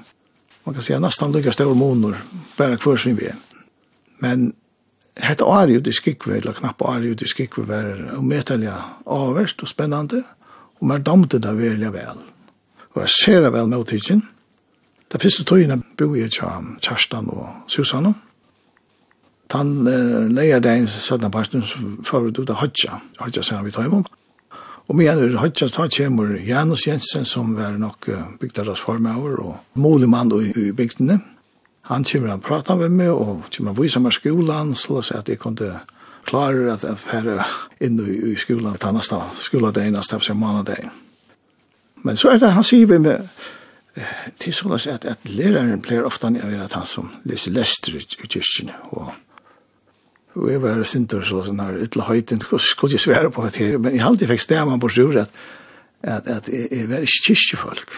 Man 0.65 0.73
kan 0.75 0.83
säga 0.83 0.99
nästan 0.99 1.31
lika 1.31 1.51
stor 1.51 1.73
måneder, 1.73 2.17
bare 2.57 2.77
hver 2.77 2.97
sin 2.97 3.17
vei. 3.17 3.33
Men 4.19 4.53
hette 5.15 5.43
är 5.43 5.67
jo 5.67 5.79
det 5.79 5.93
Skikve, 5.93 6.37
eller 6.37 6.53
är 6.79 7.01
ju 7.01 7.09
jo 7.09 7.15
til 7.15 7.27
Skikve, 7.27 7.67
var 7.67 8.17
umetallig 8.17 8.71
avverst 9.05 9.61
og 9.61 9.67
spennende. 9.67 10.23
Og 10.79 10.87
man 10.87 11.03
damte 11.03 11.39
det 11.39 11.57
veldig 11.57 11.93
vel. 11.93 12.17
Og 12.93 13.01
jeg 13.01 13.09
ser 13.09 13.41
det 13.41 13.53
vel 13.53 13.67
med 13.67 13.77
utidsen. 13.77 14.27
Det 15.11 15.21
første 15.21 15.43
tøyene 15.43 15.81
bor 15.97 16.15
jeg 16.15 16.31
til 16.31 16.43
Kjerstan 16.81 17.29
og 17.29 17.49
Susanne. 17.67 18.13
Tan 19.51 19.87
uh, 19.87 20.25
leia 20.31 20.59
dein 20.59 20.87
sødna 20.89 21.29
parten 21.29 21.63
for 22.05 22.29
ut 22.29 22.49
av 22.49 22.61
Hodja, 22.63 22.99
Hodja 23.21 23.43
sier 23.45 23.63
vi 23.65 23.73
tar 23.75 23.89
imom. 23.89 24.05
Og 24.85 24.97
med 24.97 25.09
er 25.09 25.37
Hodja 25.41 25.69
ta 25.69 25.87
kjemur 25.89 26.35
Janus 26.41 26.87
Jensen 26.87 27.25
som 27.25 27.55
var 27.57 27.77
nok 27.81 28.09
uh, 28.09 28.25
bygdaras 28.41 28.81
formaver 28.85 29.39
og 29.43 29.81
molig 29.81 30.09
mann 30.09 30.33
i, 30.39 30.51
i 30.51 30.71
bygdene. 30.71 31.19
Han 31.91 32.05
kjemur 32.05 32.33
han 32.33 32.41
prata 32.45 32.75
med 32.79 32.93
meg 32.97 33.13
og 33.13 33.45
kjemur 33.51 33.73
han 33.73 33.81
viser 33.83 34.01
meg 34.01 34.17
skolan 34.17 34.73
så 34.77 35.03
at 35.13 35.29
jeg 35.29 35.41
kunne 35.41 35.81
klare 36.25 36.71
at 36.73 36.83
jeg 36.83 36.97
færre 36.97 37.45
inn 37.85 37.99
i, 38.01 38.15
i 38.31 38.37
skolan 38.39 38.79
til 38.81 38.95
neste 38.97 39.19
skoladein, 39.45 39.93
neste 39.93 40.33
månadein. 40.33 40.89
Men 42.05 42.17
så 42.17 42.33
er 42.33 42.41
det 42.41 42.53
han 42.53 42.65
sier 42.65 42.89
vi 42.89 42.97
med 43.01 43.29
til 44.41 44.53
sånn 44.53 44.75
at, 44.75 45.05
at 45.07 45.29
læreren 45.29 45.81
pleier 45.83 46.09
nye 46.29 46.43
av 46.43 46.65
at 46.65 46.75
han 46.75 46.89
som 46.89 47.13
leser 47.23 47.53
lester 47.55 47.95
i 47.95 48.03
kyrkjene 48.03 48.75
og 48.91 49.13
Og 50.35 50.49
jeg 50.51 50.61
var 50.63 50.83
sinter 50.87 51.23
så 51.23 51.45
sånn 51.45 51.61
her, 51.63 51.77
ytla 51.85 52.09
høytint, 52.09 52.43
skulle 52.59 52.97
jeg 52.97 53.05
svære 53.05 53.31
på 53.31 53.45
det, 53.55 53.69
men 53.79 53.95
jeg 53.95 54.03
alltid 54.03 54.31
fikk 54.33 54.43
stemmen 54.43 54.81
på 54.83 54.91
sjur 54.91 55.15
at, 55.21 55.31
at, 56.03 56.27
at 56.27 56.49
jeg, 56.51 56.67
jeg 56.71 56.89
var 56.91 57.07
ikke 57.07 57.29
kyrkjefolk. 57.29 57.95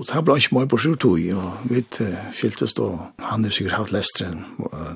Og 0.00 0.06
det 0.08 0.22
ble 0.24 0.38
ikke 0.40 0.56
mye 0.56 0.68
på 0.72 0.78
sjur 0.80 0.96
tog, 0.96 1.24
og 1.36 1.66
vi 1.68 1.82
skiltes 2.32 2.72
da, 2.78 2.86
han 3.28 3.44
er 3.44 3.52
sikkert 3.52 3.76
hatt 3.76 3.90
haft 3.90 3.96
lestren, 3.98 4.46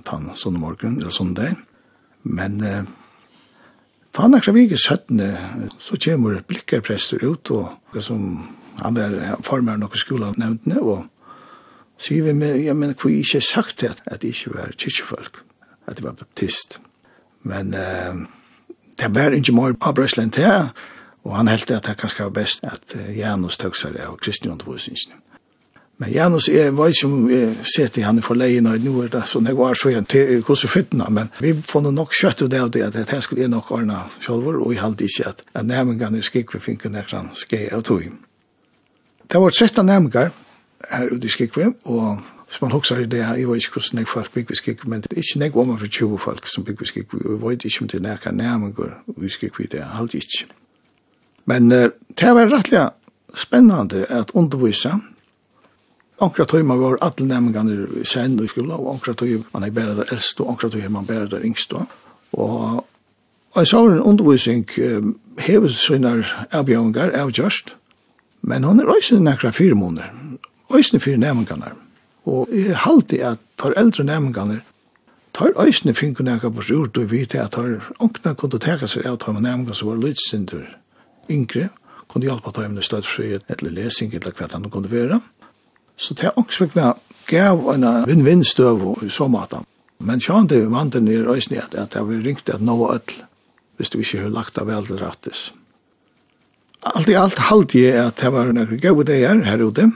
han 0.09 0.31
sånne 0.33 0.63
morgen, 0.63 0.97
eller 1.03 1.13
sånne 1.13 1.37
dag. 1.37 1.59
Men 2.25 2.57
eh, 2.65 2.89
han 4.17 4.35
akkurat 4.35 4.47
kravig 4.57 4.73
i 4.73 4.81
17, 4.81 5.21
så 5.85 5.99
kommer 6.01 6.41
blikkerprester 6.49 7.21
ut, 7.29 7.53
og 7.53 8.01
som 8.01 8.47
han 8.81 8.97
var 8.97 9.43
formeren 9.45 9.85
noen 9.85 10.01
skolen 10.01 10.41
nevntene, 10.41 10.81
og 10.81 11.05
sier 12.01 12.25
vi 12.25 12.33
med, 12.37 12.57
ja, 12.65 12.73
men 12.73 12.97
hva 12.97 13.11
er 13.13 13.21
ikke 13.21 13.45
sagt 13.45 13.85
det, 13.85 13.93
at 14.09 14.25
jeg 14.25 14.33
ikke 14.33 14.57
var 14.57 14.73
kyrkjefolk 14.73 15.43
at 15.87 15.97
det 15.97 16.05
var 16.05 16.17
baptist. 16.19 16.81
Men 17.43 17.75
uh, 17.75 18.27
det 18.99 19.13
var 19.15 19.37
ikke 19.37 19.55
mer 19.55 19.77
av 19.81 19.95
Brøsland 19.95 20.33
til, 20.33 20.71
og 21.27 21.37
han 21.37 21.49
heldte 21.51 21.77
at 21.77 21.87
det 21.87 21.99
kanskje 22.01 22.25
var 22.25 22.35
best 22.43 22.65
at 22.67 22.95
uh, 22.95 23.19
Janus 23.19 23.59
tøk 23.59 23.79
seg 23.79 23.99
av 24.03 24.19
kristne 24.23 24.53
undervisningen. 24.53 25.23
Men 25.97 26.13
Janus, 26.13 26.49
er 26.53 26.75
vei 26.77 26.91
som 26.93 27.23
vi 27.25 27.39
ser 27.65 27.89
til 27.89 28.05
han 28.05 28.21
for 28.21 28.37
leien, 28.37 28.67
og 28.69 28.83
nå 28.85 28.99
er 29.07 29.13
det 29.15 29.23
sånn 29.31 29.47
jeg 29.49 29.57
var 29.57 29.79
så 29.81 29.89
igjen 29.89 30.09
til 30.13 30.43
hvordan 30.45 30.69
fyttene, 30.69 31.07
men 31.09 31.31
vi 31.41 31.55
får 31.57 31.87
nok 31.89 32.13
kjøtt 32.13 32.43
ut 32.45 32.53
av 32.53 32.69
det, 32.75 32.83
at 32.85 32.99
det 32.99 33.07
her 33.09 33.23
skulle 33.25 33.47
jeg 33.47 33.53
nok 33.55 33.71
ordne 33.73 34.03
selv, 34.21 34.51
og 34.51 34.75
jeg 34.75 34.83
halte 34.83 35.09
ikke 35.09 35.31
at, 35.31 35.41
at 35.57 35.65
nærmengene 35.65 36.21
skikk 36.21 36.53
vi 36.53 36.61
finner 36.67 36.93
nærmengene 36.99 37.41
skje 37.41 37.63
av 37.73 37.87
tog. 37.89 38.05
Det 39.27 39.41
var 39.41 39.57
13 39.57 39.89
nærmengar 39.89 40.35
her 40.91 41.09
ute 41.09 41.27
i 41.27 41.33
Skikve, 41.33 41.73
og 41.89 42.21
Hvis 42.47 42.63
man 42.63 42.71
husker 42.71 43.05
det 43.05 43.19
jeg 43.19 43.49
vet 43.49 43.57
ikke 43.57 43.73
hvordan 43.73 43.99
jeg 43.99 44.09
folk 44.09 44.33
bygger 44.33 44.49
vi 44.49 44.57
skikk, 44.57 44.87
men 44.87 45.01
det 45.03 45.13
er 45.13 45.17
ikke 45.17 45.39
nek 45.39 45.57
om 45.57 45.79
for 45.79 45.87
20 45.87 46.19
folk 46.19 46.47
som 46.47 46.65
bygger 46.65 46.81
vi 46.81 46.87
skikk, 46.87 47.15
og 47.15 47.31
jeg 47.31 47.43
vet 47.43 47.65
ikke 47.65 47.83
om 47.83 47.89
det 47.89 47.99
er 47.99 48.09
nekka 48.09 48.31
nærmengur 48.31 48.93
vi 49.17 49.29
skikk 49.29 49.59
vi 49.59 49.67
det, 49.67 49.83
alt 49.99 50.15
ikke. 50.15 50.47
Men 51.45 51.73
uh, 51.73 51.91
det 52.19 52.35
var 52.35 52.53
rettelig 52.53 52.89
spennende 53.35 54.07
at 54.09 54.31
undervisa. 54.35 54.99
Onkra 56.19 56.45
tøy 56.45 56.63
man 56.63 56.81
var 56.81 56.99
alle 57.03 57.27
nærmengene 57.29 58.05
sen 58.05 58.39
i 58.41 58.47
skola, 58.49 58.75
og 58.75 58.95
onkra 58.95 59.13
tøy 59.13 59.43
man 59.53 59.65
er 59.65 59.71
bedre 59.71 59.97
der 59.97 60.13
eldst, 60.13 60.41
og 60.41 60.49
onkra 60.49 60.69
tøy 60.69 60.87
man 60.89 61.07
bedre 61.07 61.29
der 61.29 61.45
yngst. 61.45 61.73
Og, 61.73 62.87
og 63.53 63.57
jeg 63.57 63.67
sa 63.67 63.83
en 63.85 64.01
undervisning 64.01 64.69
um, 64.79 65.19
hever 65.39 65.69
sånne 65.69 66.25
avbjøringar, 66.53 67.13
avgjørst, 67.13 67.75
men 68.43 68.65
hun 68.65 68.81
er 68.81 68.89
også 68.95 69.19
nekra 69.19 69.51
fire 69.51 69.75
måneder, 69.75 70.09
også 70.69 70.99
fire 70.99 71.19
nærmengene. 71.19 71.75
Og 72.27 72.51
jeg 72.51 72.77
halte 72.83 73.21
at 73.23 73.43
tar 73.59 73.77
eldre 73.79 74.05
nærmengene, 74.05 74.61
tar 75.35 75.55
øysene 75.61 75.95
finken 75.95 76.27
jeg 76.27 76.41
på 76.41 76.63
sjord, 76.63 76.93
du 76.93 77.05
vet 77.07 77.35
at 77.35 77.53
tar 77.55 77.81
åkna 78.03 78.35
kunne 78.35 78.59
teka 78.59 78.89
seg 78.91 79.07
av 79.07 79.21
tar 79.23 79.37
med 79.37 79.47
nærmengene 79.47 79.75
som 79.75 79.93
var 79.93 80.03
lydsindur 80.03 80.67
yngre, 81.31 81.69
kunne 82.09 82.27
hjelpa 82.27 82.53
tar 82.53 82.69
med 82.69 82.87
støttfrihet, 82.87 83.47
eller 83.49 83.71
lesing, 83.71 84.15
eller 84.15 84.35
hva 84.35 84.49
han 84.53 84.71
kunne 84.71 84.91
være. 84.91 85.21
Så 85.97 86.15
det 86.15 86.29
er 86.29 86.39
også 86.39 86.67
vekk 86.67 87.03
gav 87.27 87.63
en 87.73 87.87
vinn-vinn 88.07 88.45
støv 88.47 88.85
i 89.03 89.11
så 89.11 89.27
måte. 89.31 89.63
Men 89.99 90.21
sjån 90.21 90.49
det 90.51 90.61
vant 90.67 90.75
vanten 90.77 91.09
er 91.09 91.29
øysene 91.33 91.63
at 91.63 91.73
det 91.75 91.95
har 91.97 92.07
ringt 92.07 92.51
at 92.53 92.63
nå 92.63 92.77
var 92.79 92.99
ødel, 92.99 93.23
hvis 93.77 93.91
du 93.91 93.99
ikke 93.99 94.27
har 94.27 94.35
lagt 94.35 94.59
av 94.59 94.69
vel 94.69 94.87
rattis. 95.01 95.53
Alt 96.87 97.09
i 97.09 97.17
alt 97.19 97.39
halte 97.49 97.81
jeg 97.81 97.97
at 97.99 98.21
det 98.21 98.33
var 98.33 98.53
noen 98.53 98.79
gode 98.81 99.07
dager 99.09 99.43
her 99.47 99.65
ute, 99.65 99.89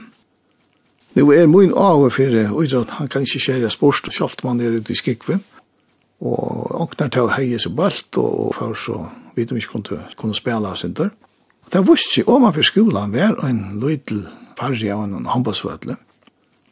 Nu 1.13 1.25
er 1.35 1.47
min 1.47 1.73
av 1.75 2.05
for 2.15 2.63
idrott, 2.63 2.93
han 2.95 3.09
kan 3.11 3.25
ikke 3.25 3.41
kjære 3.45 3.71
sport, 3.73 4.07
og 4.07 4.15
kjalt 4.15 4.43
man 4.47 4.61
er 4.63 4.77
ute 4.79 4.93
i 4.93 4.99
skikve. 4.99 5.41
Og 6.21 6.71
åkner 6.85 7.09
til 7.11 7.25
å 7.25 7.33
heie 7.33 7.59
seg 7.59 7.73
bølt, 7.75 8.15
og 8.21 8.53
for 8.55 8.77
så 8.77 8.99
vidt 9.35 9.51
om 9.51 9.57
vi 9.57 9.63
ikke 9.63 9.79
kunne, 9.79 10.05
kunne 10.19 10.37
spille 10.37 10.69
av 10.69 10.77
sin 10.79 10.93
der. 10.95 11.11
Det 11.71 11.81
var 11.87 11.99
ikke 11.99 12.27
om 12.31 12.45
han 12.47 12.55
for 12.55 12.67
skolen 12.67 13.13
var 13.15 13.37
en 13.47 13.61
løytel 13.79 14.25
farge 14.59 14.93
av 14.93 15.03
en 15.03 15.27
håndbåsvøtle. 15.27 15.97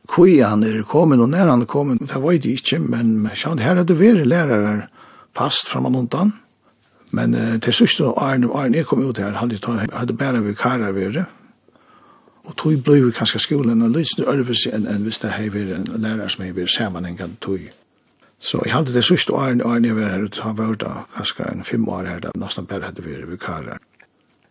Hvor 0.10 0.30
han 0.44 0.64
er 0.64 0.84
kommet, 0.88 1.20
og 1.20 1.30
når 1.30 1.52
han 1.52 1.62
er 1.62 1.70
kommet, 1.70 2.00
det 2.00 2.22
var 2.22 2.38
det 2.38 2.54
ikke, 2.60 2.80
men 2.80 3.28
sånn, 3.38 3.62
her 3.62 3.80
hadde 3.82 3.98
vært 3.98 4.28
lærere 4.28 4.88
fast 5.38 5.70
frem 5.70 5.88
og 5.90 6.00
undan. 6.04 6.34
Men 7.16 7.34
eh, 7.36 7.58
til 7.64 7.74
sørste 7.74 8.14
Arne, 8.22 8.50
Arne, 8.54 8.78
jeg 8.78 8.88
kom 8.90 9.02
ut 9.02 9.18
her, 9.18 9.38
hadde 9.38 9.58
jeg 9.58 10.18
bare 10.18 10.42
vi 10.42 10.54
vikarer 10.54 10.94
vært, 10.94 11.30
Og 12.50 12.56
tog 12.58 12.80
blei 12.84 13.04
vi 13.06 13.12
kanskje 13.14 13.44
skolen 13.44 13.84
en 13.84 13.94
lysende 13.94 14.26
ørvis 14.32 14.66
enn 14.72 14.88
en 14.90 15.06
hvis 15.06 15.22
det 15.22 15.36
hever 15.38 15.76
en 15.76 15.86
lærer 16.02 16.32
som 16.34 16.48
hever 16.48 16.68
sammenhengen 16.68 17.38
tog. 17.42 17.62
Så 18.40 18.62
jeg 18.66 18.74
hadde 18.74 18.94
det 18.96 19.04
sørste 19.06 19.36
åren, 19.36 19.62
åren 19.62 19.86
jeg 19.86 19.96
var 19.96 20.16
her, 20.16 20.28
han 20.42 20.58
var 20.58 20.74
da 20.80 20.92
kanskje 21.16 21.46
en 21.52 21.64
fem 21.64 21.88
år 21.88 22.08
her, 22.08 22.20
da 22.24 22.32
nesten 22.40 22.66
bare 22.66 22.90
hadde 22.90 23.04
vi 23.04 23.38
karer. 23.38 23.78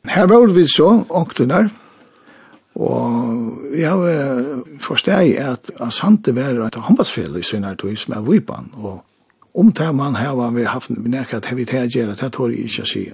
Her 0.07 0.27
var 0.27 0.47
vi 0.55 0.67
så, 0.69 1.05
åktener, 1.09 1.71
og 2.79 3.75
jeg 3.75 3.99
var 3.99 4.43
forsteg 4.81 5.35
at 5.43 5.71
han 5.81 5.91
sante 5.91 6.35
var 6.37 6.61
et 6.67 6.77
håndbassfell 6.79 7.41
i 7.41 7.43
sinne 7.43 7.75
tog 7.77 7.97
som 7.99 8.15
er 8.15 8.27
vipan, 8.29 8.71
og 8.77 9.05
om 9.55 9.73
det 9.73 9.95
man 9.95 10.17
her 10.17 10.37
var 10.39 10.53
vi 10.55 10.69
haft 10.69 10.91
nekket 10.91 11.49
hevitt 11.51 11.71
her 11.75 11.89
gjerra, 11.89 12.15
det 12.15 12.33
tror 12.33 12.53
jeg 12.53 12.69
ikke 12.69 12.85
å 12.85 12.91
si. 12.93 13.07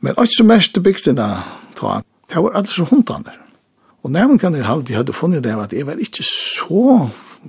Men 0.00 0.14
alt 0.16 0.32
som 0.32 0.48
mest 0.48 0.78
bygdene, 0.82 1.26
ta, 1.76 2.00
det 2.30 2.40
var 2.40 2.56
alle 2.56 2.72
som 2.72 2.88
hundaner. 2.88 3.42
Og 4.06 4.12
nærmere 4.14 4.38
kan 4.38 4.54
jeg 4.54 4.62
alltid 4.62 4.94
hadde 4.94 5.14
funnet 5.16 5.42
det 5.42 5.56
at 5.58 5.72
jeg 5.74 5.86
var 5.86 5.98
ikke 5.98 6.22
så 6.22 7.08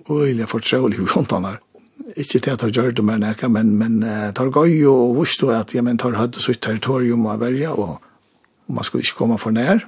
øyelig 0.10 0.48
fortrolig 0.50 0.98
i 0.98 1.06
håndtaner. 1.06 1.60
Ikke 2.16 2.40
til 2.40 2.50
at 2.50 2.64
jeg 2.64 2.74
gjør 2.74 2.92
det 2.98 3.06
med 3.06 3.20
nækka, 3.22 3.48
men, 3.48 3.76
men 3.78 4.00
uh, 4.02 4.34
tar 4.34 4.50
gøy 4.50 4.88
og 4.90 5.14
vurste 5.20 5.52
at 5.54 5.76
jeg 5.76 5.86
men 5.86 6.02
tar 6.02 6.18
hadde 6.18 6.42
sitt 6.42 6.64
territorium 6.66 7.30
å 7.30 7.38
verja, 7.38 7.76
og, 7.78 8.02
og 8.66 8.74
man 8.74 8.84
skulle 8.84 9.06
ikke 9.06 9.20
komme 9.20 9.38
for 9.38 9.54
nær. 9.54 9.86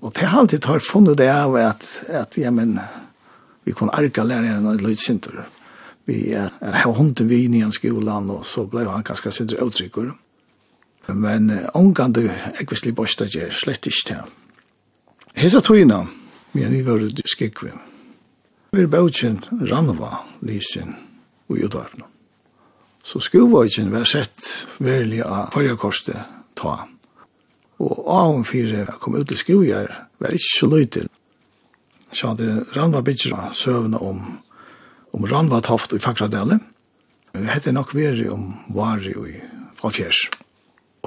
Og 0.00 0.10
til 0.18 0.34
alltid 0.34 0.66
tar 0.66 0.82
funnet 0.82 1.20
det 1.20 1.30
av 1.30 1.54
at, 1.62 1.86
at 2.10 2.38
jeg 2.42 2.50
men 2.50 2.80
vi 3.64 3.72
kunne 3.72 3.94
arka 3.94 4.26
læreren 4.26 4.66
av 4.66 4.82
løydsintor. 4.82 5.44
Vi 6.10 6.34
uh, 6.34 6.50
har 6.58 6.98
hunden 6.98 7.30
vi 7.30 7.44
inn 7.46 7.54
i 7.54 7.62
en 7.62 7.72
skolan, 7.72 8.32
og 8.34 8.42
så 8.42 8.66
ble 8.66 8.88
han 8.90 9.06
ganske 9.06 9.30
sindre 9.30 9.62
uttrykker. 9.62 10.10
Men 11.14 11.52
uh, 11.54 11.68
omgande 11.78 12.32
ekvislig 12.58 12.98
bostadjer 12.98 13.54
slett 13.54 13.86
ikke 13.86 14.10
til 14.10 14.40
Hesa 15.34 15.58
tøyna, 15.60 16.04
men 16.54 16.70
vi 16.70 16.80
var 16.86 17.02
skikvi. 17.26 17.72
Vi 18.70 18.82
er 18.82 18.90
bautkjent 18.90 19.48
Ranva, 19.66 20.20
Lysin 20.46 20.94
og 21.50 21.58
Jodvarpna. 21.58 22.06
Så 23.04 23.18
skuvøyken 23.20 23.90
var 23.90 24.06
sett 24.06 24.46
verlig 24.78 25.24
av 25.26 25.50
fargekorset 25.52 26.22
ta. 26.54 26.76
Og 27.82 28.06
av 28.06 28.30
hun 28.30 28.46
fire 28.46 28.86
kom 29.02 29.18
ut 29.18 29.26
til 29.28 29.42
skuvøyer, 29.42 29.90
var 30.22 30.38
ikke 30.38 30.52
så 30.54 30.70
løy 30.70 30.86
til. 30.86 31.10
Så 32.14 32.30
hadde 32.30 32.64
Ranva 32.78 33.02
bytjer 33.02 33.50
søvna 33.58 33.98
om, 33.98 34.24
om 35.12 35.26
Ranva 35.26 35.60
taft 35.66 35.98
i 35.98 36.02
Fakradale. 36.02 36.62
Vi 37.34 37.50
hette 37.50 37.74
nok 37.74 37.90
veri 37.98 38.30
om 38.30 38.52
Vari 38.70 39.18
i 39.34 39.40
Falfjers. 39.82 40.28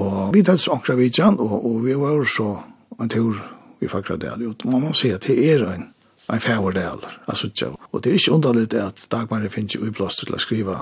Og 0.03 0.33
vi 0.35 0.43
tatt 0.43 0.59
så 0.59 0.75
akra 0.75 0.99
vidjan, 0.99 1.39
og, 1.39 1.63
og 1.63 1.85
vi 1.87 1.95
var 1.95 2.27
så 2.27 2.57
en 2.99 3.09
tur 3.09 3.39
i 3.81 3.87
Fagradal. 3.87 4.41
Jo, 4.41 4.53
man 4.65 4.81
må 4.87 4.93
si 4.97 5.11
at 5.13 5.27
det 5.27 5.37
er 5.51 5.65
en, 5.71 5.89
en 6.33 6.43
fæverdal, 6.43 7.03
altså. 7.27 7.75
Og 7.91 8.03
det 8.03 8.11
er 8.11 8.19
ikke 8.19 8.31
underligt 8.31 8.73
at 8.73 9.05
Dagmar 9.11 9.47
finnes 9.49 9.75
jo 9.75 9.85
ublåst 9.87 10.23
til 10.23 10.35
å 10.35 10.41
skrive 10.41 10.77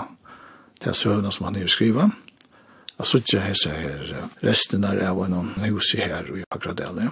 til 0.81 0.91
er 0.91 0.97
søvnene 0.97 1.31
som 1.31 1.45
han 1.45 1.55
er 1.55 1.67
skriva. 1.67 2.09
Jeg 2.09 2.99
Altså 2.99 3.17
ikke 3.17 3.39
hese 3.43 3.69
her 3.69 4.11
resten 4.43 4.83
der 4.83 5.01
av 5.03 5.19
noen 5.29 5.51
hus 5.67 5.93
i 5.93 5.97
her 5.97 6.23
i 6.31 6.43
Fagradal, 6.53 7.01
ja. 7.03 7.11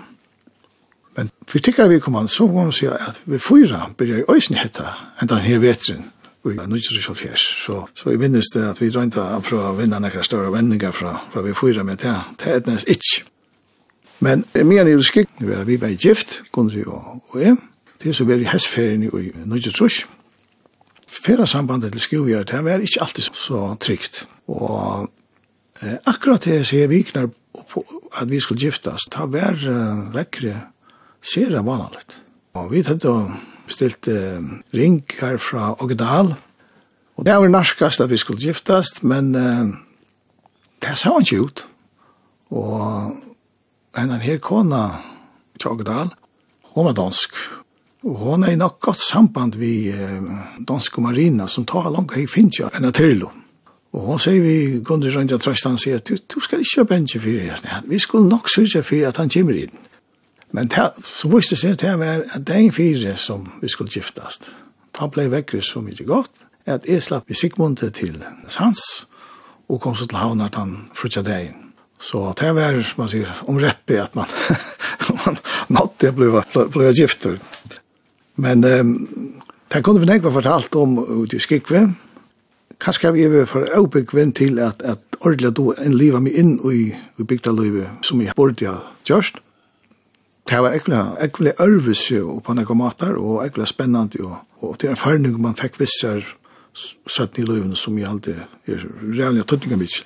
Men 1.15 1.29
for 1.47 1.59
tikkere 1.59 1.89
vi 1.89 1.99
kom 1.99 2.15
an, 2.15 2.27
så 2.27 2.47
må 2.47 2.63
man 2.63 2.71
si 2.73 2.87
at 2.87 3.19
vi 3.25 3.37
fyra 3.37 3.89
blir 3.97 4.23
i 4.23 4.25
øysen 4.29 4.55
hette 4.57 4.85
enn 5.21 5.29
den 5.29 5.43
her 5.45 5.59
vetren 5.59 6.07
i 6.45 6.55
Nudjusjal 6.67 7.15
Fjers. 7.15 7.43
Så, 7.65 7.85
så 7.95 8.09
jeg 8.09 8.19
minnes 8.19 8.49
det 8.53 8.63
at 8.71 8.81
vi 8.81 8.89
drønte 8.91 9.21
å 9.21 9.41
prøve 9.43 9.69
å 9.69 9.77
vinne 9.77 9.99
noen 9.99 10.25
større 10.25 10.51
vendinger 10.51 10.91
fra, 10.91 11.13
fra 11.31 11.43
vi 11.45 11.53
fyra, 11.55 11.83
men 11.83 11.99
det, 12.01 12.15
det 12.41 12.55
er 12.55 12.65
nesten 12.67 12.97
ikke. 12.97 13.27
Men 14.23 14.45
medan 14.55 14.87
jeg 14.87 15.03
skikken 15.03 15.49
var 15.49 15.65
vi 15.67 15.77
var 15.81 15.91
gift, 15.99 16.41
Gundri 16.51 16.83
og, 16.87 17.23
og 17.29 17.41
jeg, 17.41 17.57
är 18.05 18.11
så 18.13 18.23
var 18.23 18.35
vi 18.35 18.43
hestferien 18.45 19.03
i 19.03 19.31
Nødje 19.45 19.89
Fera 21.07 21.45
sambandet 21.45 21.91
til 21.91 22.01
Skivgjøret 22.01 22.51
det 22.51 22.63
var 22.63 22.81
ikke 22.81 23.01
alltid 23.01 23.23
så 23.33 23.75
trygt. 23.79 24.27
Og 24.47 25.09
eh, 25.81 25.97
akkurat 26.05 26.43
det 26.43 26.55
jeg 26.55 26.65
sier 26.65 26.87
viknar 26.87 27.29
på 27.69 27.83
at 28.17 28.29
vi 28.29 28.39
skulle 28.39 28.59
giftas, 28.59 29.05
ta 29.11 29.25
var 29.25 29.53
uh, 29.53 30.13
vekkere 30.13 30.61
sere 31.21 31.61
vanligt. 31.65 32.17
Og 32.53 32.71
vi 32.71 32.81
hadde 32.81 33.13
bestilt 33.67 34.07
uh, 34.07 34.41
ring 34.73 35.03
her 35.19 35.37
fra 35.37 35.75
Ogedal, 35.79 36.33
og 37.15 37.25
det 37.25 37.33
var 37.33 37.47
narskast 37.47 38.01
at 38.01 38.09
vi 38.09 38.17
skulle 38.17 38.41
giftast, 38.41 39.03
men 39.03 39.35
uh, 39.35 39.69
det 40.81 40.97
sa 40.97 41.13
han 41.13 41.21
ikke 41.21 41.41
ut. 41.41 41.67
Og 42.49 43.15
henne 43.97 44.19
her 44.23 44.39
kona, 44.41 44.83
Tjogedal, 45.59 46.13
hon 46.73 46.85
var 46.89 46.97
dansk. 46.97 47.37
Og 48.03 48.17
hon 48.19 48.43
er 48.43 48.51
i 48.51 48.59
nok 48.59 48.79
godt 48.83 48.99
samband 48.99 49.55
vi 49.55 49.93
danske 50.67 51.01
marina 51.01 51.47
som 51.47 51.65
tar 51.65 51.91
langt 51.93 52.17
i 52.19 52.27
Finja 52.27 52.67
enn 52.75 52.89
Atirlo. 52.89 53.29
Og 53.93 54.07
hon 54.09 54.19
sier 54.19 54.41
vi, 54.41 54.81
Gunder 54.83 55.13
Røndja 55.13 55.37
Trøstan 55.37 55.77
sier, 55.77 56.01
du, 56.01 56.17
du 56.17 56.41
skal 56.41 56.63
ikke 56.63 56.81
ha 56.81 56.89
bensje 56.89 57.21
fyrir 57.21 57.53
det. 57.61 57.79
Vi 57.85 57.99
skulle 58.01 58.27
nok 58.27 58.49
sørge 58.49 58.81
fyrir 58.83 59.11
at 59.11 59.21
han 59.21 59.29
kommer 59.29 59.59
inn. 59.61 59.75
Men 60.53 60.69
ta, 60.69 60.89
så 61.05 61.29
visste 61.29 61.57
seg 61.57 61.77
til 61.81 62.01
at 62.01 62.33
det 62.45 62.57
er 62.57 62.73
fire 62.73 63.15
som 63.17 63.45
vi 63.61 63.69
skulle 63.69 63.93
giftast. 63.93 64.51
Ta 64.93 65.07
blei 65.09 65.29
vekkri 65.29 65.61
så 65.65 65.81
mykje 65.81 66.09
godt, 66.09 66.43
at 66.65 66.85
jeg 66.89 67.05
slapp 67.05 67.29
i 67.29 67.37
Sigmundet 67.37 67.95
til 67.97 68.17
Sans, 68.49 68.81
og 69.69 69.81
kom 69.81 69.95
så 69.97 70.09
til 70.09 70.21
havnet 70.21 70.57
han 70.57 70.89
frutja 70.97 71.21
dagen. 71.25 71.62
Så 72.03 72.33
det 72.39 72.51
var, 72.55 72.81
som 72.83 73.01
man 73.01 73.09
säger, 73.09 73.31
omräppig 73.41 73.97
att 73.97 74.15
man, 74.15 74.25
man 75.25 75.37
nådde 75.67 76.09
att 76.09 76.15
bli, 76.15 76.65
bli 76.65 76.91
gifter. 76.91 77.39
Men 78.35 78.63
um, 78.63 79.07
det 79.67 79.83
kunde 79.83 80.01
vi 80.01 80.05
nekva 80.05 80.31
fortalt 80.31 80.75
om 80.75 80.97
ut 81.23 81.33
i 81.33 81.39
Skikve. 81.39 81.93
Kanskje 82.83 83.13
vi 83.15 83.23
er 83.23 83.47
for 83.47 83.65
avbyggven 83.71 84.33
til 84.35 84.59
at, 84.59 84.81
at 84.81 84.99
ordelig 85.21 85.55
då 85.55 85.73
en 85.77 85.97
livet 85.97 86.23
mig 86.23 86.35
inn 86.35 86.59
i, 86.71 86.91
i 87.19 87.23
bygdalivet 87.23 88.03
som 88.03 88.21
jeg 88.21 88.35
burde 88.35 88.67
ha 88.67 88.81
gjørst. 89.07 89.39
Det 90.49 90.59
var 90.59 90.75
ekkelig, 90.75 90.99
ekkelig 91.23 91.53
ørvis 91.59 92.11
jo 92.11 92.39
på 92.43 92.53
noen 92.53 92.77
måter, 92.77 93.15
og 93.15 93.45
ekkelig 93.45 93.67
spennende 93.71 94.19
jo. 94.19 94.35
Og 94.59 94.75
det 94.81 94.89
er 94.89 94.97
en 94.97 94.99
farning 94.99 95.39
man 95.41 95.55
fikk 95.55 95.79
visser 95.79 96.25
søtten 97.07 97.43
i 97.43 97.47
livet 97.47 97.77
som 97.79 97.97
jeg 97.97 98.09
alltid 98.09 98.43
er 98.67 98.87
reelle 99.01 99.47
tøtninga 99.47 99.79
mitt. 99.79 100.03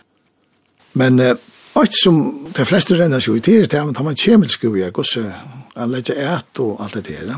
Men 0.94 1.20
eh, 1.20 1.36
Och 1.78 1.88
som 1.92 2.46
de 2.56 2.66
flesta 2.66 2.96
renner 2.96 3.20
sig 3.20 3.38
ut 3.38 3.48
i 3.48 3.66
det 3.66 3.78
här, 3.78 4.04
man 4.04 4.16
kemisk 4.16 4.52
skulle 4.52 4.80
jag 4.80 4.94
gå 4.94 5.04
så 5.04 5.32
att 5.74 5.90
lägga 5.90 6.16
ät 6.16 6.60
och 6.60 6.82
allt 6.84 6.94
det 6.94 7.02
där. 7.02 7.36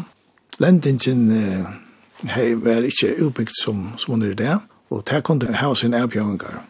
Lendingen 0.58 1.32
eh, 1.32 2.56
var 2.56 2.84
ikke 2.84 3.08
utbyggt 3.08 3.56
som, 3.64 3.92
som 3.98 4.14
hun 4.14 4.32
er 4.32 4.34
det, 4.34 4.60
og 4.90 5.04
der 5.10 5.22
kunne 5.22 5.46
han 5.46 5.56
ha 5.56 5.76
sin 5.76 5.94
erbjøringar. 5.94 6.64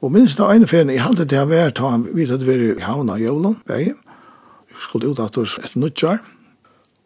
Og 0.00 0.12
minst 0.12 0.38
da 0.38 0.50
ene 0.52 0.66
ferien, 0.66 0.90
jeg 0.90 1.02
halte 1.02 1.24
det 1.24 1.38
her 1.38 1.48
vært, 1.48 1.78
da 1.78 1.88
han 1.88 2.04
vidt 2.12 2.30
at 2.30 2.44
vi 2.46 2.52
var 2.52 2.64
i 2.64 2.84
havna 2.84 3.16
i 3.16 3.24
Jolon, 3.24 3.56
vei, 3.68 3.84
jeg 3.84 4.80
skulle 4.80 5.08
ut 5.08 5.20
at 5.20 5.38
oss 5.38 5.58
et 5.64 5.76
nudjar, 5.76 6.20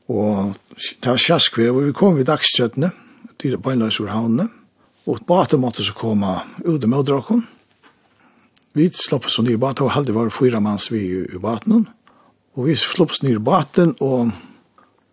og 0.09 0.55
det 0.75 1.11
var 1.11 1.23
sjaskve, 1.23 1.71
og 1.71 1.87
vi 1.87 1.93
kom 1.93 2.19
vid 2.19 2.27
dagskjøttene, 2.31 2.91
dyr 3.43 3.59
bøgnløs 3.59 4.01
over 4.01 4.11
havnene, 4.11 4.49
og 5.07 5.23
bater 5.27 5.59
måtte 5.59 5.87
så 5.87 5.95
komme 5.95 6.41
ut 6.67 6.83
i 6.83 6.91
mødrakon, 6.91 7.47
Vi 8.73 8.87
slapp 8.95 9.27
oss 9.27 9.39
ned 9.43 9.57
i 9.57 9.59
baten, 9.59 9.89
og 9.89 9.97
halde 9.97 10.15
var 10.15 10.31
fyra 10.31 10.61
mans 10.63 10.91
vi 10.93 11.03
i 11.25 11.41
baten. 11.43 11.89
Og 12.55 12.69
vi 12.69 12.77
slapp 12.79 13.11
oss 13.17 13.23
ned 13.25 13.41
i 13.41 13.43
baten, 13.43 13.97
og, 13.99 14.31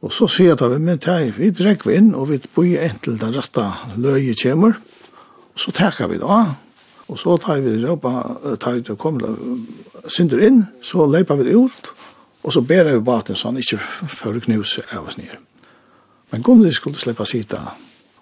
og 0.05 0.13
så 0.13 0.27
sier 0.29 0.53
jeg 0.53 0.59
til 0.61 0.75
men 0.77 1.01
vi 1.37 1.49
drekk 1.49 1.87
vi 1.87 1.97
inn, 1.97 2.13
og 2.13 2.29
vi 2.29 2.37
bøy 2.37 2.75
en 2.77 2.99
til 3.01 3.17
den 3.17 3.33
rette 3.33 3.65
løye 3.97 4.35
kjemmer. 4.37 4.77
Og 5.55 5.63
så 5.63 5.73
tekker 5.73 6.11
vi 6.11 6.19
da, 6.21 6.43
og 7.07 7.17
så 7.17 7.37
tar 7.41 7.63
vi 7.65 7.79
råpa, 7.81 8.11
tar 8.61 8.77
vi 8.77 8.83
til 8.85 8.93
å 8.93 9.01
komme 9.01 9.31
synder 10.05 10.43
inn, 10.45 10.67
så 10.85 11.07
leipa 11.09 11.37
vi 11.39 11.47
det 11.47 11.57
ut, 11.57 11.89
og 12.45 12.53
så 12.53 12.61
ber 12.61 12.91
vi 12.91 12.99
baten 13.01 13.35
så 13.35 13.49
han 13.49 13.57
ikke 13.57 13.79
fører 14.05 14.43
knuse 14.45 14.83
av 14.93 15.07
oss 15.09 15.17
ned. 15.17 15.33
Men 16.29 16.43
Gunnli 16.45 16.69
skulle 16.75 16.99
slippe 16.99 17.25
sitte. 17.25 17.57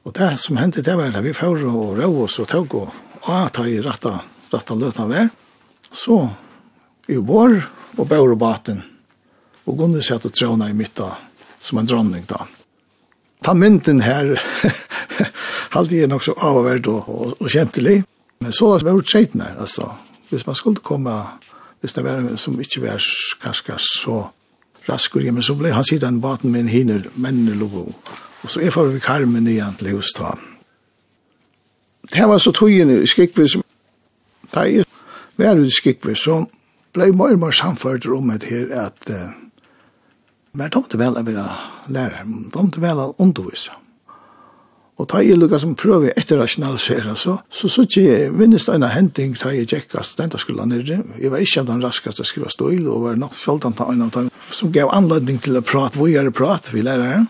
Og 0.05 0.13
det 0.15 0.37
som 0.39 0.55
hendte, 0.61 0.85
det 0.85 0.95
var 0.95 1.11
det 1.11 1.25
vi 1.25 1.35
fører 1.35 1.67
og 1.67 1.99
rå 1.99 2.07
oss 2.23 2.39
og 2.39 2.47
tog 2.47 2.77
og 2.79 2.95
ta 3.25 3.65
i 3.67 3.81
rette 3.83 4.13
rett 4.53 4.71
og 4.71 4.81
løtene 4.81 5.11
vær. 5.11 5.31
Så 5.95 6.19
i 7.07 7.17
vår 7.17 7.61
og 7.97 8.07
bør 8.07 8.31
och 8.31 8.37
baten. 8.37 8.81
Og 9.65 9.77
Gunnar 9.77 10.01
satt 10.01 10.25
og 10.25 10.33
tråna 10.33 10.69
i 10.69 10.73
mitt 10.73 10.99
som 11.59 11.77
en 11.77 11.85
dronning 11.85 12.25
da. 12.27 12.45
Ta 13.43 13.53
mynten 13.53 14.01
her, 14.01 14.41
halde 15.75 15.97
jeg 15.97 16.07
nok 16.07 16.23
så 16.23 16.33
avhverd 16.37 16.87
og, 16.87 17.09
og, 17.09 17.41
og 17.41 17.49
kjentelig. 17.49 18.03
Men 18.39 18.51
så 18.51 18.77
var 18.77 18.97
det 18.97 19.05
treten 19.05 19.41
her, 19.41 19.55
altså. 19.59 19.91
Hvis 20.29 20.45
man 20.47 20.55
skulle 20.55 20.81
komme, 20.81 21.13
hvis 21.81 21.93
det 21.93 22.03
var 22.03 22.35
som 22.37 22.59
ikke 22.59 22.81
var 22.81 23.03
kanskje 23.41 23.77
så 23.79 24.27
raskur, 24.89 25.31
men 25.31 25.43
så 25.43 25.55
ble 25.55 25.73
han 25.73 25.85
sidan 25.85 26.21
baten 26.21 26.51
med 26.51 26.65
en 26.65 26.67
hinner, 26.67 27.07
mennene 27.15 27.55
lovo. 27.55 27.93
Og 28.43 28.49
så 28.49 28.61
er 28.61 28.73
for 28.73 28.93
vi 28.93 28.99
karmen 28.99 29.47
igjen 29.47 29.77
til 29.79 29.95
hos 29.95 30.13
ta. 30.13 30.35
Det 32.13 32.27
var 32.29 32.37
så 32.37 32.51
togene 32.51 33.01
i 33.01 33.07
Skikvis, 33.09 33.57
Da 34.55 34.65
jeg 34.69 34.85
var 35.37 35.59
ute 35.59 35.67
i 35.67 35.75
Skikve, 35.75 36.15
så 36.15 36.45
ble 36.95 37.09
jeg 37.09 37.17
mer 37.19 37.35
og 37.35 37.41
mer 37.43 37.55
samført 37.55 38.07
om 38.07 38.31
det 38.31 38.47
her 38.49 38.71
at 38.87 39.09
uh, 39.11 39.33
men 40.55 40.71
de 40.71 40.79
måtte 40.79 40.99
vel 40.99 41.17
være 41.19 41.49
lærere, 41.91 42.23
de 42.23 42.61
måtte 42.61 42.81
vel 42.81 43.01
undervise. 43.19 43.73
Og 44.95 45.09
da 45.11 45.19
jeg 45.19 45.35
lukket 45.35 45.59
som 45.65 45.73
prøver 45.75 46.13
etter 46.15 46.39
rasjonalisere, 46.39 47.17
så, 47.19 47.35
så 47.51 47.67
så 47.67 47.83
ikke 47.83 48.03
jeg 48.05 48.31
minnes 48.31 48.65
det 48.65 48.77
en 48.77 48.87
henting 48.87 49.33
da 49.35 49.51
jeg 49.51 49.67
gikk 49.67 49.97
av 49.99 50.05
studenterskolen 50.07 50.71
nere. 50.71 51.01
Jeg 51.19 51.31
var 51.33 51.43
ikke 51.43 51.65
den 51.67 51.83
raskeste 51.83 52.23
å 52.23 52.29
skrive 52.29 52.51
stål, 52.53 52.87
og 52.87 53.03
var 53.03 53.19
nok 53.19 53.35
sjaldan 53.35 53.75
ta 53.75 53.89
en 53.91 54.05
av 54.07 54.13
dem 54.15 54.29
som 54.55 54.71
gav 54.71 54.93
anledning 54.95 55.41
til 55.43 55.59
å 55.59 55.63
prate, 55.65 55.99
hvor 55.99 56.07
jeg 56.07 56.31
prat, 56.31 56.71
vi 56.71 56.85
lærere. 56.85 57.25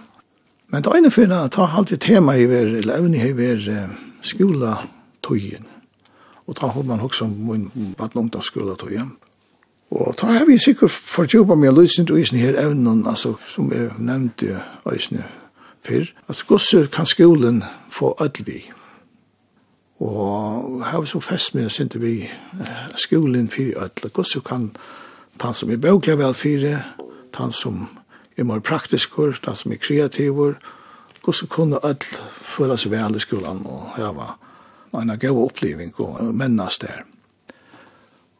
Men 0.69 0.85
da 0.85 0.93
ene 0.93 1.09
finner, 1.13 1.49
ta 1.49 1.65
alltid 1.65 2.03
tema 2.05 2.37
i 2.37 2.45
hver, 2.49 2.69
eller 2.83 2.99
evne 3.01 3.25
i 3.25 3.33
hver 3.33 3.65
skola 4.25 4.83
tøyen. 5.25 5.65
Og 6.47 6.55
ta 6.55 6.67
hod 6.67 6.85
man 6.85 7.01
også 7.01 7.25
om 7.25 7.31
min 7.49 7.95
vatten 7.99 8.19
ungdomsskola 8.19 8.75
tog 8.75 8.89
hjem. 8.89 9.15
Og 9.91 10.15
da 10.21 10.27
har 10.27 10.45
vi 10.45 10.57
sikkert 10.59 10.91
fått 10.91 11.33
jobba 11.33 11.55
med 11.55 11.73
løsning 11.73 12.07
til 12.07 12.17
isen 12.19 12.37
her 12.37 12.57
evnen, 12.59 13.07
altså, 13.07 13.35
som 13.47 13.71
jeg 13.71 13.91
nevnte 13.99 14.61
isen 14.95 15.21
før. 15.85 16.09
Altså, 16.27 16.45
gosse 16.47 16.87
kan 16.93 17.05
skolen 17.05 17.63
få 17.89 18.15
ødelvi. 18.21 18.71
Og 19.99 20.85
her 20.91 20.99
vi 21.01 21.07
så 21.07 21.19
fest 21.19 21.55
med 21.55 21.65
oss 21.65 21.75
til 21.75 22.01
vi 22.01 22.29
skolen 22.95 23.49
for 23.49 23.83
ødel. 23.83 24.11
Gosse 24.13 24.41
kan 24.41 24.75
ta 25.39 25.53
som 25.53 25.71
er 25.71 25.77
bøklig 25.77 26.17
vel 26.17 26.33
fyrir, 26.33 26.79
ta 27.33 27.51
som 27.51 27.87
er 28.37 28.43
mer 28.43 28.59
praktisk, 28.59 29.15
ta 29.43 29.55
som 29.55 29.71
er 29.71 29.77
kreativ. 29.77 30.55
Gosse 31.21 31.47
kunne 31.47 31.79
ødel 31.85 32.19
føle 32.57 32.77
seg 32.77 32.91
vel 32.91 33.15
i 33.15 33.19
skolen 33.19 33.63
og 33.65 33.95
her 33.97 34.11
var 34.13 34.37
en 34.93 35.19
god 35.19 35.43
oppleving 35.49 35.93
og 35.99 36.33
mennes 36.35 36.77
der. 36.77 37.03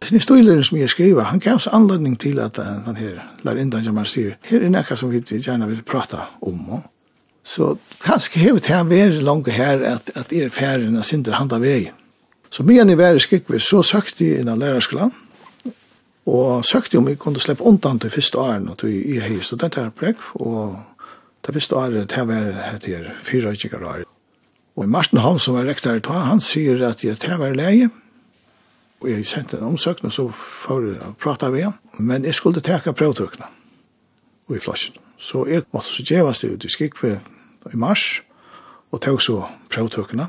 Sin 0.03 0.17
historier 0.19 0.62
som 0.63 0.77
jeg 0.77 0.89
skriver, 0.89 1.23
han 1.23 1.39
gav 1.39 1.55
oss 1.55 1.67
anledning 1.71 2.19
til 2.19 2.39
at 2.39 2.58
han 2.58 2.95
her 2.95 3.23
lærindan 3.43 3.84
som 3.84 3.97
han 3.97 4.05
sier, 4.05 4.36
her 4.45 4.62
er 4.62 4.69
nekka 4.69 4.95
som 4.95 5.10
vi 5.10 5.23
gjerne 5.23 5.67
vil 5.67 5.81
prata 5.84 6.27
om. 6.41 6.84
Så 7.43 7.75
kanskje 8.03 8.39
hevet 8.39 8.65
her 8.65 8.84
veri 8.84 9.21
langt 9.21 9.49
her 9.49 9.81
at, 9.95 10.12
at 10.15 10.34
er 10.34 10.49
ferien 10.49 10.97
og 10.97 11.05
sindre 11.05 11.38
handa 11.39 11.58
vei. 11.62 11.91
Så 12.49 12.63
mye 12.63 12.86
jeg 12.86 12.97
var 12.97 13.17
i 13.17 13.19
Skikve, 13.19 13.60
så 13.60 13.81
søkte 13.84 14.25
jeg 14.25 14.41
inn 14.41 14.49
av 14.49 14.60
lærerskolan, 14.62 15.12
og 16.25 16.65
søkte 16.65 16.97
om 16.97 17.10
jeg 17.10 17.19
kunne 17.21 17.41
slippe 17.41 17.65
undan 17.65 17.99
til 17.99 18.13
første 18.13 18.38
åren, 18.41 18.69
og 18.69 18.84
jeg 18.86 19.21
hei 19.21 19.41
studenter 19.41 19.89
prekk, 19.89 20.21
og 20.36 20.77
til 21.45 21.53
første 21.53 21.75
året, 21.75 22.10
det 22.10 22.27
var 22.27 22.51
her 22.86 23.13
fyra 23.23 23.53
utkikker 23.53 23.84
år. 23.84 24.05
Og 24.75 24.89
Martin 24.89 25.21
Holm, 25.23 25.39
som 25.39 25.55
var 25.55 25.67
rektor 25.69 25.99
ta, 26.03 26.25
han 26.27 26.41
sier 26.43 26.81
at 26.88 27.03
jeg 27.03 27.19
tar 27.21 27.39
var 27.39 27.55
leie, 27.55 27.89
og 28.99 29.09
jeg 29.09 29.27
sendte 29.27 29.57
en 29.57 29.75
omsøkning, 29.75 30.11
så 30.11 30.27
får 30.35 30.88
jeg 30.89 31.13
prate 31.21 31.49
med 31.51 31.63
ham, 31.63 31.75
men 31.97 32.25
jeg 32.25 32.35
skulle 32.35 32.61
teka 32.61 32.91
prøvtøkene, 32.91 33.47
og 34.47 34.55
i 34.55 34.59
flasjen. 34.59 34.95
Så 35.19 35.45
jeg 35.47 35.63
måtte 35.71 35.93
så 35.93 36.03
gjevast 36.03 36.43
det 36.43 36.51
ut 36.51 36.65
i 36.65 36.71
Skikve 36.71 37.19
i 37.73 37.77
mars, 37.79 38.21
og 38.91 39.01
tog 39.01 39.21
så 39.21 39.45
prøvtøkene. 39.71 40.27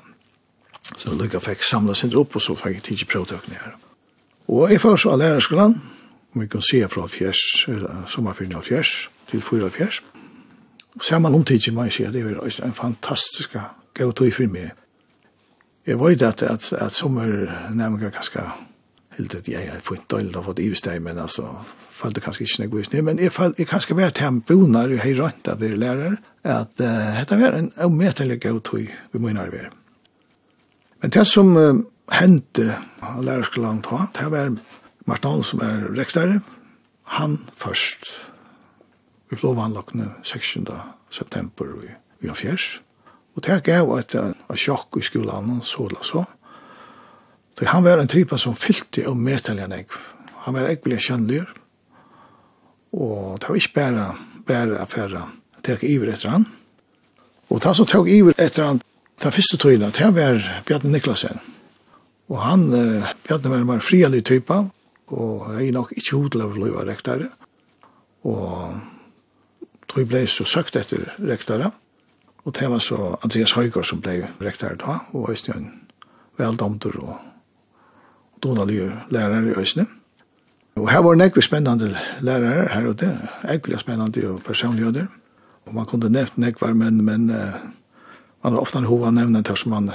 Så 0.96 1.14
Lykka 1.18 1.40
fikk 1.42 1.64
samla 1.66 1.94
sin 1.94 2.14
opp, 2.14 2.36
og 2.36 2.42
så 2.42 2.54
fikk 2.54 2.78
jeg 2.78 2.84
tidsi 2.86 3.08
prøvtøkene 3.10 3.58
her. 3.58 3.74
Og 4.46 4.70
jeg 4.70 4.80
får 4.80 4.96
så 5.02 5.14
av 5.14 5.18
lærerskolen, 5.18 5.80
om 6.34 6.40
vi 6.40 6.46
kan 6.46 6.62
se 6.62 6.84
fra 6.88 7.06
fjers, 7.10 7.42
sommerfyrin 8.12 8.54
av 8.54 8.62
fjers, 8.68 9.08
til 9.30 9.42
fyra 9.42 9.66
av 9.66 9.74
fjers. 9.74 10.02
Og 10.94 11.04
ser 11.04 11.18
man 11.18 11.34
omtidsi, 11.34 11.74
man 11.74 11.90
sier, 11.90 12.12
det 12.14 12.22
er 12.22 12.64
en 12.64 12.76
fantastisk 12.76 13.56
gå 13.96 14.10
tog 14.12 14.32
for 14.36 14.52
meg. 14.52 14.72
Jeg 15.86 16.00
vet 16.00 16.22
at, 16.26 16.42
at, 16.42 16.72
at 16.72 16.92
sommer 16.92 17.30
nærmere 17.74 18.10
ganske 18.10 18.42
helt 19.16 19.34
at 19.34 19.48
jeg 19.48 19.70
har 19.70 19.82
fått 19.84 20.06
døyld 20.12 20.36
og 20.36 20.50
fått 20.50 20.60
ivesteg, 20.62 21.00
men 21.02 21.18
altså, 21.22 21.48
følte 21.96 22.22
kanskje 22.24 22.44
ikke 22.44 22.62
noe 22.64 22.74
visning, 22.76 23.04
men 23.06 23.20
jeg, 23.22 23.32
følte, 23.32 23.62
jeg 23.62 23.70
kanskje 23.70 23.96
vært 23.96 24.18
til 24.20 24.40
bonar 24.48 24.92
og 24.92 25.02
hei 25.02 25.14
rønt 25.16 25.48
av 25.48 25.60
dere 25.62 25.80
lærere, 25.80 26.16
at 26.46 26.82
uh, 26.82 27.16
dette 27.16 27.40
var 27.40 27.56
en 27.56 27.72
omedelig 27.86 28.40
god 28.44 28.62
tog 28.68 28.86
vi 29.12 29.22
må 29.22 29.32
innarbeid. 29.32 29.74
Men 31.02 31.14
det 31.16 31.26
som 31.30 31.54
uh, 31.56 31.82
hendte 32.12 32.80
av 33.04 33.22
lærerskolen 33.24 33.82
ta, 33.86 34.06
det 34.18 34.28
var 34.32 34.54
Martin 35.06 35.32
Holm 35.32 35.46
som 35.46 35.62
er 35.64 35.88
rektare, 35.96 36.40
han 37.16 37.38
først, 37.56 38.10
vi 39.30 39.38
flå 39.38 39.54
vannlokkene 39.56 40.10
16. 40.26 40.66
september 41.14 41.70
i, 41.86 41.92
i 42.26 42.34
fjers, 42.34 42.76
Og 43.36 43.44
det 43.44 43.62
gav 43.66 43.92
et, 43.98 44.14
et 44.16 44.60
sjokk 44.60 44.96
i 44.96 45.04
skolen, 45.04 45.60
så 45.62 45.86
eller 45.86 46.04
så. 46.04 46.24
Så 47.58 47.68
han 47.68 47.84
var 47.84 48.00
en 48.00 48.08
type 48.08 48.36
som 48.40 48.56
fyllte 48.56 49.06
og 49.08 49.16
medtallig 49.16 49.64
enn 49.64 49.76
jeg. 49.76 49.88
Han 50.44 50.56
var 50.56 50.70
ikke 50.70 50.90
veldig 50.90 51.04
kjennelig. 51.04 51.44
Og 52.96 53.40
det 53.40 53.48
var 53.48 53.60
ikke 53.60 53.76
bare, 53.76 54.06
bare 54.48 54.80
affære. 54.80 55.24
Det 55.64 55.76
gikk 55.76 55.86
iver 55.88 56.12
etter 56.12 56.32
han. 56.32 56.46
Og 57.52 57.60
det 57.62 57.74
som 57.78 57.88
tok 57.88 58.08
iver 58.12 58.36
etter 58.40 58.68
han, 58.68 58.80
det 59.22 59.32
første 59.32 59.56
tøyene, 59.60 59.92
det 59.96 60.10
var 60.16 60.40
Bjarne 60.68 60.92
Niklasen. 60.92 61.40
Og 62.28 62.40
han, 62.42 62.68
eh, 62.74 63.12
Bjarne 63.24 63.52
var 63.52 63.62
en 63.62 63.66
mer 63.66 63.80
frialig 63.80 64.24
type, 64.24 64.56
og 65.06 65.48
jeg 65.56 65.68
er 65.68 65.72
nok 65.72 65.92
ikke 65.96 66.16
hodlig 66.16 66.42
av 66.44 66.52
å 66.52 66.60
løyva 66.60 66.84
rektare. 66.84 67.30
Og 68.26 68.76
tog 69.88 70.08
ble 70.08 70.26
så 70.26 70.44
søkt 70.44 70.76
etter 70.76 71.06
rektare. 71.22 71.70
Og 71.70 71.85
Og 72.46 72.54
det 72.54 72.70
var 72.70 72.78
så 72.78 73.16
Andreas 73.24 73.52
Høygaard 73.52 73.84
som 73.88 74.00
ble 74.00 74.28
rektor 74.40 74.76
da, 74.78 75.00
og 75.12 75.30
Øystein 75.30 75.66
veldomter 76.38 76.94
og 77.02 77.16
donalige 78.42 78.92
lærere 79.10 79.50
i 79.50 79.58
Øystein. 79.58 79.88
Og 80.76 80.90
her 80.90 80.98
var 81.02 81.10
det 81.10 81.18
nekve 81.18 81.42
spennende 81.42 81.96
lærere 82.20 82.68
her 82.68 82.86
og 82.86 83.00
det, 83.00 83.18
ekkelig 83.50 83.80
spennende 83.80 84.28
og 84.30 84.42
personligheter. 84.46 85.06
Og 85.66 85.74
man 85.74 85.86
kunne 85.86 86.08
nevnt 86.08 86.38
nekve, 86.38 86.74
men, 86.74 87.04
men 87.04 87.26
man 87.26 88.52
har 88.52 88.60
ofte 88.60 88.78
hova 88.78 89.10
nevnet 89.10 89.48
det 89.48 89.58
som 89.58 89.70
man 89.70 89.90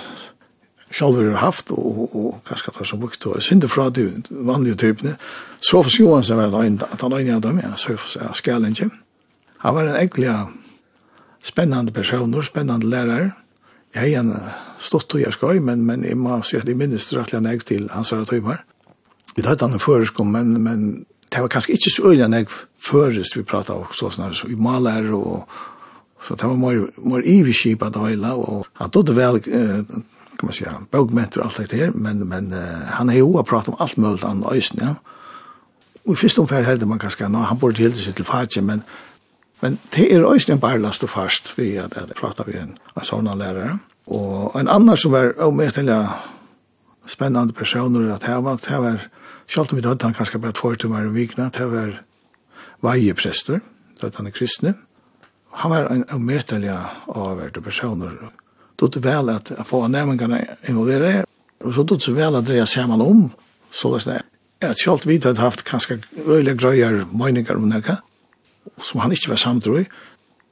sjálfur 0.91 1.29
har 1.31 1.37
haft, 1.37 1.71
og, 1.71 1.99
og, 2.01 2.15
og 2.15 2.41
kanskje 2.47 2.73
det 2.79 2.87
som 2.87 2.99
brukt, 2.99 3.25
og 3.25 3.41
synder 3.41 3.67
fra 3.67 3.89
de 3.89 4.23
vanlige 4.29 4.75
typene. 4.75 5.15
Sofus 5.61 5.99
Johansen 5.99 6.37
var 6.37 6.63
en, 6.63 6.81
att 6.91 7.01
han 7.01 7.13
øyne 7.13 7.35
av 7.35 7.41
dem, 7.41 7.59
ja, 7.59 7.75
Sofus 7.75 8.17
Skallingen. 8.33 8.91
Han 9.57 9.75
var 9.75 9.85
en 9.85 9.95
ekkelig 9.95 10.27
spennende 11.43 11.91
personer, 11.91 12.41
spennende 12.41 12.89
lærere. 12.89 13.31
Jeg 13.95 14.13
har 14.13 14.21
en 14.21 14.35
stått 14.79 15.15
og 15.15 15.21
jeg 15.21 15.33
skal, 15.35 15.61
men, 15.61 15.85
men 15.85 16.03
jeg 16.07 16.17
må 16.17 16.39
si 16.47 16.57
at 16.57 16.67
jeg 16.67 16.77
minnes 16.79 17.09
rettelig 17.13 17.49
jeg 17.49 17.65
til 17.67 17.89
hans 17.91 18.13
herre 18.13 18.25
tøymer. 18.25 18.63
Vi 19.35 19.43
tar 19.43 19.59
han 19.59 19.73
en 19.75 19.83
føreskom, 19.83 20.31
men, 20.31 20.61
men 20.63 21.05
det 21.31 21.41
var 21.41 21.51
kanskje 21.51 21.75
ikke 21.75 21.91
så 21.91 22.11
øyne 22.11 22.41
jeg 22.41 22.47
føres 22.79 23.35
vi 23.35 23.43
pratet 23.43 23.75
om 23.75 23.91
så 23.95 24.09
sånn 24.11 24.33
så 24.35 24.49
i 24.51 24.57
maler 24.59 25.11
og 25.15 25.45
så 26.27 26.35
det 26.35 26.47
var 26.47 26.57
mer, 26.59 26.83
mer 27.01 27.23
iverskip 27.25 27.83
at 27.83 27.97
høyla, 27.97 28.35
og 28.37 28.67
han 28.77 28.91
tog 28.93 29.07
det 29.07 29.15
vel, 29.17 29.39
eh, 29.41 29.79
kan 30.37 30.49
man 30.49 30.53
si, 30.53 30.67
bøgmenter 30.93 31.41
og 31.41 31.47
alt 31.47 31.71
det 31.71 31.79
her, 31.79 31.95
men, 31.95 32.27
men 32.29 32.51
eh, 32.53 32.91
han 32.97 33.09
har 33.09 33.17
jo 33.17 33.41
pratet 33.41 33.73
om 33.73 33.79
alt 33.81 33.97
mulig 33.97 34.21
annet 34.23 34.51
øyne, 34.51 34.85
ja. 34.85 34.93
Og 36.05 36.13
i 36.13 36.17
første 36.17 36.41
omferd 36.41 36.65
heldig 36.65 36.87
man 36.89 36.99
kanskje, 37.01 37.29
nå, 37.29 37.41
han 37.45 37.59
burde 37.61 37.81
hilde 37.81 37.97
seg 38.01 38.15
til 38.17 38.25
fatje, 38.25 38.61
men 38.65 38.81
Men 39.61 39.77
det 39.93 40.07
er 40.09 40.25
også 40.25 40.55
en 40.55 40.61
barlast 40.61 41.03
og 41.05 41.13
fast 41.13 41.53
vi 41.57 41.75
at 41.77 41.95
jeg 41.97 42.17
prater 42.17 42.47
vi 42.49 42.57
en, 42.57 42.75
en 42.97 43.05
sånn 43.07 43.29
lærere. 43.29 43.77
Og 44.09 44.55
en 44.57 44.69
annan 44.71 44.97
som 44.97 45.13
var 45.13 45.35
omedelig 45.45 45.97
spennende 47.09 47.53
personer 47.53 48.09
at 48.13 48.25
her 48.25 48.41
var, 48.41 48.57
det 48.61 48.79
var, 48.81 49.03
selv 49.47 49.71
om 49.71 49.77
vi 49.77 49.85
dødde 49.85 50.09
han 50.09 50.17
kanskje 50.17 50.41
bare 50.41 50.57
två 50.57 50.73
timer 50.81 51.05
i 51.05 51.13
vikna, 51.13 51.51
det 51.53 51.67
var 51.69 51.93
vajeprester, 52.81 53.61
dødde 54.01 54.17
han 54.17 54.31
er 54.31 54.35
kristne. 54.35 54.73
Han 55.61 55.71
var 55.71 55.91
en 55.91 56.05
omøtelig 56.09 56.71
avverd 56.71 57.61
personer. 57.63 58.17
Det 58.81 59.03
vel 59.03 59.29
at 59.29 59.51
få 59.69 59.85
nærmengene 59.87 60.41
involvere, 60.69 61.25
og 61.61 61.73
så 61.75 61.83
det 61.85 62.15
vel 62.17 62.35
at 62.39 62.47
dreie 62.47 62.87
man 62.89 63.01
om, 63.01 63.25
så 63.71 63.93
det 63.97 64.21
er 64.61 64.71
at 64.71 64.77
selv 64.77 65.05
vi 65.05 65.19
hadde 65.21 65.41
haft 65.41 65.63
kanskje 65.65 66.01
øyelig 66.25 66.57
grøyer 66.57 67.05
meninger 67.13 67.57
om 67.57 67.69
noe, 67.69 67.97
som 68.81 68.99
han 68.99 69.11
ikke 69.11 69.29
var 69.29 69.41
samtrøy. 69.41 69.85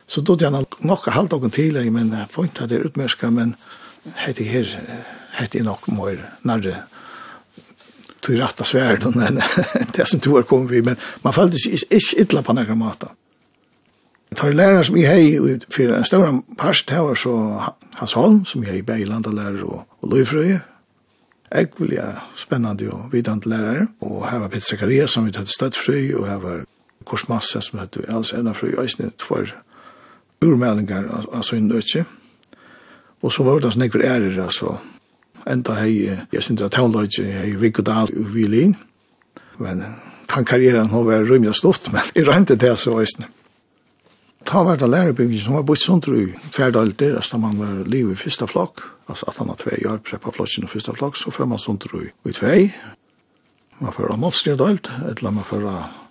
Så 0.07 0.21
då 0.21 0.37
han 0.41 0.65
nok 0.79 1.09
halvt 1.09 1.33
åken 1.33 1.51
till. 1.51 1.91
men 1.91 2.15
får 2.29 2.43
ikke 2.43 2.67
det 2.67 2.85
utmerska, 2.85 3.29
men 3.29 3.55
hette 4.15 4.43
her, 4.43 4.65
hette 5.31 5.63
nok 5.63 5.87
mer 5.87 6.17
nærre 6.43 6.83
til 8.21 8.41
ratta 8.41 8.63
svärden 8.63 9.13
men 9.15 9.41
det 9.95 10.07
som 10.07 10.19
tog 10.19 10.47
kom 10.47 10.67
vi 10.67 10.81
men 10.81 10.97
man 11.23 11.33
följde 11.33 11.57
inte 11.69 12.21
illa 12.21 12.41
på 12.41 12.53
några 12.53 12.75
mata. 12.75 13.07
Tar 14.35 14.53
lärare 14.53 14.83
som 14.83 14.97
i 14.97 15.05
hej 15.05 15.59
för 15.69 15.89
en 15.89 16.05
stor 16.05 16.43
det 16.87 17.01
var 17.01 17.15
så 17.15 17.63
Hans 17.95 18.13
Holm 18.13 18.45
som 18.45 18.63
jag 18.63 18.75
i 18.75 18.83
Beiland 18.83 19.35
lärare 19.35 19.63
och, 19.63 19.83
och 19.99 20.13
Löjfröje. 20.13 20.61
Ekvilja 21.51 22.21
spännande 22.35 22.89
och 22.89 23.13
vidande 23.13 23.49
lärare 23.49 23.87
och 23.99 24.27
här 24.27 24.39
var 24.39 24.47
Peter 24.47 24.65
Zakaria 24.65 25.07
som 25.07 25.25
vi 25.25 25.31
hade 25.31 25.47
stött 25.47 25.75
fri 25.75 26.13
och 26.13 26.27
här 26.27 26.37
var 26.37 26.65
kors 27.05 27.27
masse 27.29 27.61
som 27.61 27.79
heter 27.79 28.07
Els 28.11 28.33
Enna 28.35 28.53
Frøy, 28.53 28.75
eisne 28.81 29.11
tvær 29.19 29.53
urmeldingar 30.43 31.07
av 31.11 31.43
sin 31.47 31.67
nøtje. 31.67 32.05
Og 33.19 33.33
så 33.35 33.43
var 33.43 33.59
det 33.59 33.73
sånn 33.73 33.87
ekver 33.87 34.05
ærer, 34.07 34.37
altså. 34.45 34.77
Enda 35.49 35.75
hei, 35.79 36.07
jeg 36.31 36.45
synes 36.45 36.63
at 36.63 36.75
tånløyge, 36.75 37.25
hei 37.25 37.55
Viggodal 37.59 38.11
i 38.13 38.23
Vilin. 38.35 38.77
Men 39.59 39.83
han 40.31 40.47
karrieren 40.47 40.91
har 40.93 41.07
vært 41.07 41.27
rymlig 41.29 41.55
stort, 41.57 41.89
men 41.93 42.05
jeg 42.15 42.27
rente 42.29 42.59
det 42.59 42.75
så 42.79 42.95
eisne. 43.01 43.29
Ta 44.47 44.63
var 44.63 44.79
det 44.79 44.87
lærerbyggen 44.89 45.41
som 45.43 45.57
var 45.57 45.65
bort 45.67 45.81
sånt 45.83 46.07
i 46.07 46.29
tverdalder, 46.55 47.17
altså 47.19 47.37
man 47.37 47.59
var 47.59 47.83
liv 47.85 48.13
i 48.13 48.15
fyrsta 48.17 48.47
flokk, 48.47 48.81
altså 49.11 49.27
at 49.27 49.37
han 49.37 49.51
har 49.51 49.59
tvei 49.59 49.81
år 49.85 49.99
preppa 50.05 50.31
flokken 50.31 50.65
i 50.65 50.71
fyrsta 50.71 50.95
flokk, 50.95 51.19
så 51.19 51.33
fyrir 51.35 51.51
man 51.51 51.59
sånt 51.59 51.85
i 51.85 52.31
tvei. 52.33 52.69
Man 53.83 53.93
fyrir 53.93 54.15
av 54.15 54.21
målstredalt, 54.23 54.89
eller 55.11 55.35
man 55.35 55.47
fyrir 55.47 55.67
av 55.69 56.08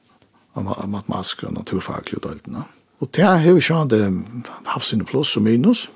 av 0.54 0.88
matematiske 0.88 1.46
og 1.46 1.54
naturfaglige 1.54 2.22
døltene. 2.24 2.64
Og 3.00 3.10
det 3.14 3.24
har 3.24 3.52
vi 3.54 3.62
sjående 3.62 4.24
haft 4.66 4.88
sine 4.88 5.04
pluss 5.06 5.36
og 5.36 5.42
minus. 5.42 5.88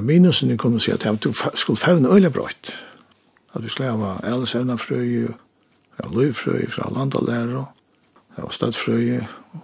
Minusen 0.00 0.56
kunne 0.56 0.80
si 0.80 0.90
at 0.90 1.04
jeg 1.04 1.34
skulle 1.54 1.80
fevne 1.80 2.08
øyne 2.08 2.30
brøtt. 2.30 2.72
At 3.54 3.64
vi 3.64 3.68
skulle 3.68 3.90
ha 3.90 4.20
alles 4.22 4.54
ja, 4.54 6.08
løyfrøy 6.12 6.70
fra 6.70 6.90
landalærer, 6.92 7.64
og 8.36 8.52
stedfrøy 8.54 9.20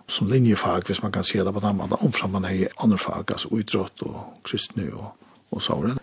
som 0.09 0.29
linjefag, 0.29 0.87
hvis 0.87 1.03
man 1.03 1.13
kan 1.13 1.25
si 1.25 1.39
det 1.39 1.53
på 1.55 1.61
den 1.61 1.77
måten, 1.77 1.97
omfram 2.01 2.31
man 2.31 2.45
har 2.45 2.69
andre 2.81 2.99
fag, 2.99 3.31
altså 3.31 3.49
utrått 3.53 4.03
og 4.03 4.41
kristne 4.45 4.89
og, 4.95 5.13
og 5.51 5.63
såret. 5.63 5.99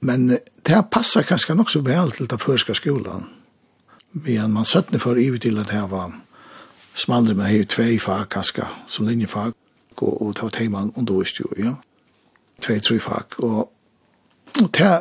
Men 0.00 0.28
det 0.66 0.82
passer 0.92 1.22
kanskje 1.22 1.54
nok 1.54 1.70
så 1.70 1.80
vel 1.80 2.12
til 2.12 2.30
den 2.30 2.38
første 2.38 2.74
skolen. 2.74 3.26
men 4.12 4.52
man 4.52 4.64
søttene 4.64 4.98
for 5.00 5.14
i 5.14 5.38
til 5.38 5.58
at 5.58 5.66
det 5.66 5.90
var 5.90 6.12
som 6.94 7.14
andre 7.16 7.34
med 7.34 7.50
hei 7.50 7.64
tvei 7.64 7.98
fag 7.98 8.28
kaska 8.30 8.68
som 8.86 9.06
linjefag, 9.06 9.54
og, 9.96 10.22
og 10.22 10.34
det 10.34 10.42
var 10.42 10.54
teimann 10.54 10.92
undervist 10.96 11.40
jo, 11.40 11.50
ja. 11.58 11.74
Tvei, 12.62 12.78
tre 12.80 12.98
fag, 13.02 13.38
og, 13.42 13.70
og 14.62 14.68
det 14.78 14.92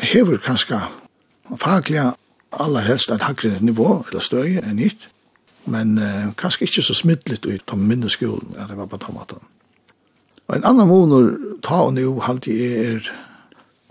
hever 0.00 0.38
kanska 0.42 0.88
faglige 1.60 2.12
aller 2.52 2.86
helst 2.86 3.10
et 3.10 3.22
hakre 3.22 3.58
nivå, 3.60 4.04
eller 4.08 4.22
støy, 4.22 4.58
enn 4.62 4.82
hitt, 4.82 5.08
men 5.70 5.96
uh, 5.98 6.32
kanskje 6.38 6.68
ikke 6.68 6.84
så 6.84 6.94
smittligt 6.98 7.46
ut 7.46 7.66
på 7.66 7.78
minne 7.78 8.10
skolen, 8.12 8.54
ja, 8.58 8.66
det 8.68 8.78
var 8.78 8.90
på 8.90 9.00
tomaten. 9.00 9.42
Og 10.48 10.56
en 10.56 10.66
annan 10.68 10.90
måneder 10.90 11.36
ta 11.64 11.84
og 11.86 11.94
nu 11.96 12.20
halte 12.20 12.52
jeg 12.52 12.84
er 12.84 13.12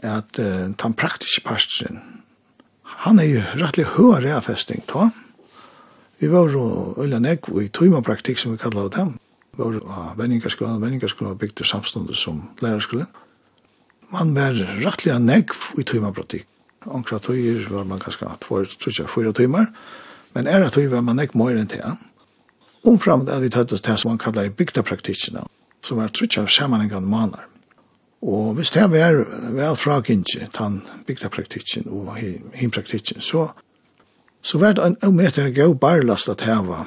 at 0.03 0.39
eh, 0.39 0.67
den 0.69 0.93
praktiske 0.93 1.41
parstren, 1.45 2.01
han 2.83 3.19
er 3.19 3.29
jo 3.29 3.43
rettelig 3.57 3.85
høyre 3.95 4.35
avfesting, 4.37 4.83
ta, 4.87 5.07
Vi 6.19 6.29
var 6.31 6.49
jo 6.51 6.93
øyla 6.97 7.19
nekv 7.19 7.61
i 7.61 7.67
tøymapraktikk 7.73 8.39
som 8.39 8.53
vi 8.53 8.61
kallar 8.61 8.89
det. 8.93 9.05
Vi 9.53 9.63
var 9.63 9.73
jo 9.73 9.81
av 9.89 10.17
venningarskolen, 10.17 10.81
venningarskolen 10.81 11.33
var 11.33 11.41
bygd 11.41 11.57
til 11.59 11.69
samståndet 11.69 12.17
som 12.17 12.41
lærerskolen. 12.61 13.07
Man 14.13 14.35
var 14.35 14.57
rettelig 14.83 15.19
nekv 15.19 15.79
i 15.79 15.83
tøymapraktikk. 15.83 16.47
Ankra 16.91 17.19
tøyer 17.19 17.67
var 17.71 17.85
man 17.87 17.99
ganske 17.99 18.27
tvær, 18.43 18.67
trutja, 18.79 19.07
fyra 19.07 19.31
tøymar, 19.31 19.69
men 20.35 20.47
æra 20.47 20.69
tøy 20.69 20.89
var 20.91 21.01
man 21.01 21.17
nekv 21.21 21.37
møyre 21.39 21.63
enn 21.63 21.71
til. 21.71 21.95
Omfram 22.83 23.25
det 23.25 23.39
vi 23.41 23.49
tøyt 23.49 23.73
oss 23.73 23.81
til 23.81 23.97
som 23.97 24.11
man 24.11 24.19
kallar 24.19 24.49
bygda 24.49 24.57
bygdapraktikkina, 24.57 25.45
som 25.81 25.97
var 25.97 26.11
trutja 26.11 26.45
samanhengande 26.47 27.09
manar. 27.09 27.47
Og 28.21 28.53
hvis 28.55 28.71
det 28.71 28.81
var 28.91 29.23
vel 29.51 29.75
frakinje, 29.75 30.47
tann 30.53 30.81
bygdapraktikken 31.07 31.87
og 31.91 32.17
himpraktikken, 32.53 33.21
så 33.21 33.49
så 34.43 34.59
var 34.59 34.73
det 34.73 34.83
en 34.85 34.97
ometer 35.01 35.49
god 35.55 35.77
barlast 35.79 36.29
at 36.29 36.43
heva 36.43 36.83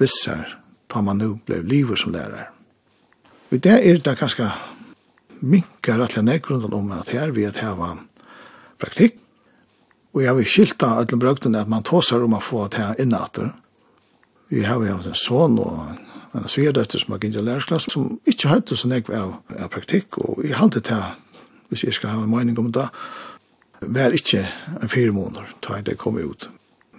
vissar 0.00 0.56
ta 0.88 1.02
man 1.04 1.18
nu 1.20 1.34
blei 1.46 1.60
liver 1.62 1.96
som 2.00 2.12
lærer. 2.12 2.48
Og 3.52 3.60
det 3.60 3.76
er 3.76 4.00
det 4.00 4.16
ganske 4.18 4.48
minkar 5.40 6.00
at 6.00 6.16
jeg 6.16 6.42
grunden 6.42 6.72
om 6.72 6.92
at 6.92 7.12
her 7.12 7.30
vi 7.30 7.44
at 7.44 7.60
heva 7.60 7.96
praktikk. 8.80 9.18
Og 10.14 10.22
jeg 10.24 10.36
vil 10.36 10.48
skilta 10.48 10.96
alle 10.96 11.20
brøktene 11.20 11.60
at 11.60 11.68
man 11.68 11.84
tåsar 11.84 12.24
om 12.24 12.34
å 12.34 12.40
få 12.40 12.64
at 12.64 12.74
her 12.74 13.00
innater. 13.00 13.52
Vi 14.48 14.64
har 14.64 14.80
jo 14.80 14.96
en 14.96 15.14
sånn 15.14 15.58
og 15.60 15.98
en 16.32 16.48
sverdøtter 16.48 16.98
som 16.98 17.12
har 17.12 17.20
gitt 17.20 17.36
i 17.36 17.44
lærersklass 17.44 17.90
som 17.92 18.16
ikke 18.24 18.48
har 18.48 18.58
hatt 18.58 18.70
det 18.72 18.78
så 18.80 18.88
jeg 18.88 19.10
av, 19.12 19.34
av 19.58 19.68
praktikk. 19.68 20.18
Og 20.18 20.44
jeg 20.44 20.56
har 20.56 20.64
alltid 20.64 20.88
til, 20.88 21.04
hvis 21.68 21.84
jeg 21.84 21.94
skal 21.94 22.16
ha 22.16 22.22
en 22.22 22.32
mening 22.32 22.58
om 22.58 22.72
det, 22.72 22.88
vær 23.80 24.16
ikke 24.16 24.46
en 24.80 24.88
fire 24.88 25.12
måneder 25.12 25.52
da 25.60 25.82
jeg 25.84 26.00
kom 26.00 26.16
ut 26.16 26.48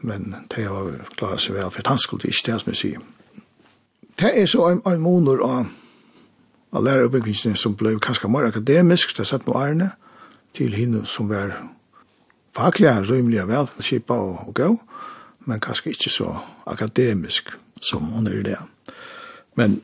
men 0.02 0.36
det 0.56 0.68
har 0.68 0.92
klarat 1.18 1.42
seg 1.44 1.56
vel, 1.58 1.72
for 1.72 1.88
han 1.88 2.00
skulle 2.00 2.30
ikke 2.30 2.52
det 2.52 2.60
som 2.62 2.72
jeg 2.74 2.80
sier. 2.82 3.02
Det 4.20 4.32
er 4.36 4.46
så 4.52 4.68
en, 4.68 4.82
en 4.88 5.02
måneder 5.02 5.44
av, 5.46 5.70
av 6.72 6.84
läraruppbyggningen 6.84 7.58
som 7.58 7.76
ble 7.80 7.96
kanskje 8.04 8.32
mer 8.32 8.50
akademisk, 8.50 9.16
det 9.18 9.28
satt 9.28 9.48
noe 9.48 9.60
Arne, 9.60 9.92
til 10.58 10.74
henne 10.76 11.06
som 11.08 11.30
var 11.30 11.56
fackliga, 12.58 13.00
rymliga, 13.06 13.46
vel, 13.48 13.70
kippa 13.80 14.18
og, 14.20 14.48
og 14.48 14.54
gå, 14.58 14.70
men 15.48 15.64
kanskje 15.64 15.94
ikke 15.94 16.14
så 16.14 16.34
akademisk 16.70 17.54
som 17.82 18.12
hon 18.12 18.28
är 18.28 18.44
det. 18.44 18.60
Men, 19.54 19.82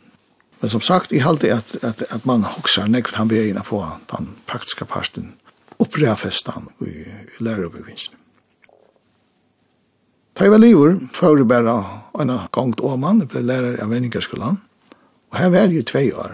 men 0.60 0.69
som 0.69 0.82
sagt, 0.82 1.12
jeg 1.12 1.23
halte 1.23 1.54
at, 1.54 1.75
at, 1.84 2.04
at 2.10 2.25
man 2.25 2.43
hokser 2.43 2.88
näkt 2.88 3.15
han 3.15 3.28
vägen 3.28 3.58
att 3.58 3.67
få 3.67 3.88
den 4.12 4.36
praktiske 4.45 4.86
parten 4.86 5.34
upprefästan 5.78 6.69
i, 6.82 6.86
i 6.86 7.43
läraruppbyggningen. 7.43 8.24
Da 10.36 10.43
jeg 10.43 10.52
var 10.52 10.60
livet, 10.60 10.98
før 11.15 11.38
jeg 11.39 11.48
bare 11.48 11.74
en 12.19 12.32
gang 12.52 12.74
til 12.76 12.86
Åman, 12.89 13.21
jeg 13.24 13.30
ble 13.32 13.41
lærer 13.48 13.78
av 13.80 13.88
Venningerskolan, 13.88 14.58
og 15.32 15.38
her 15.39 15.52
var 15.54 15.63
jeg 15.63 15.80
i 15.80 15.84
tve 15.88 16.02
år. 16.12 16.34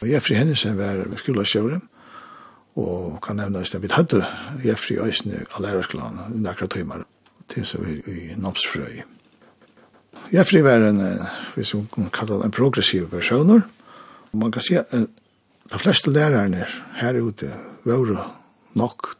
Og 0.00 0.08
Jeffrey 0.10 0.34
Hennesen 0.34 0.74
var 0.74 1.04
skoleskjøret, 1.20 1.84
og 2.74 3.20
kan 3.22 3.38
nevne 3.38 3.62
at 3.62 3.76
vi 3.78 3.90
hadde 3.92 4.24
Jeffrey 4.64 4.98
Øysene 4.98 5.44
av 5.46 5.62
lærerskolan 5.62 6.18
under 6.26 6.50
akkurat 6.50 6.74
timer, 6.74 7.04
til 7.46 7.62
så 7.70 7.78
vi 7.84 8.00
i 8.10 8.34
Nomsfrøy. 8.34 8.98
Jeffrey 10.34 10.66
var 10.66 10.88
en, 10.88 11.00
hvis 11.54 11.70
man 11.78 12.10
kallar 12.10 12.42
en 12.42 12.50
progressiv 12.50 13.06
personer, 13.14 13.62
og 14.32 14.42
man 14.42 14.50
kan 14.50 14.66
si 14.66 14.74
at 14.74 14.90
de 14.90 15.78
fleste 15.78 16.10
lærerne 16.10 16.66
her 16.98 17.22
ute 17.22 17.54
var 17.86 18.26
nok 18.74 19.12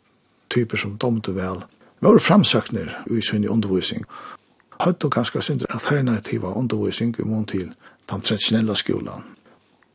typer 0.50 0.82
som 0.82 0.98
domte 0.98 1.30
vel, 1.30 1.62
var 2.00 2.18
framsøkner 2.18 3.04
i 3.10 3.22
sin 3.22 3.48
undervisning. 3.48 4.04
Høyt 4.80 5.04
og 5.04 5.12
ganske 5.12 5.42
sin 5.42 5.62
alternativa 5.70 6.52
undervisning 6.52 7.16
i 7.18 7.22
mån 7.22 7.46
til 7.46 7.72
den 8.10 8.20
traditionella 8.20 8.74
skolan. 8.74 9.24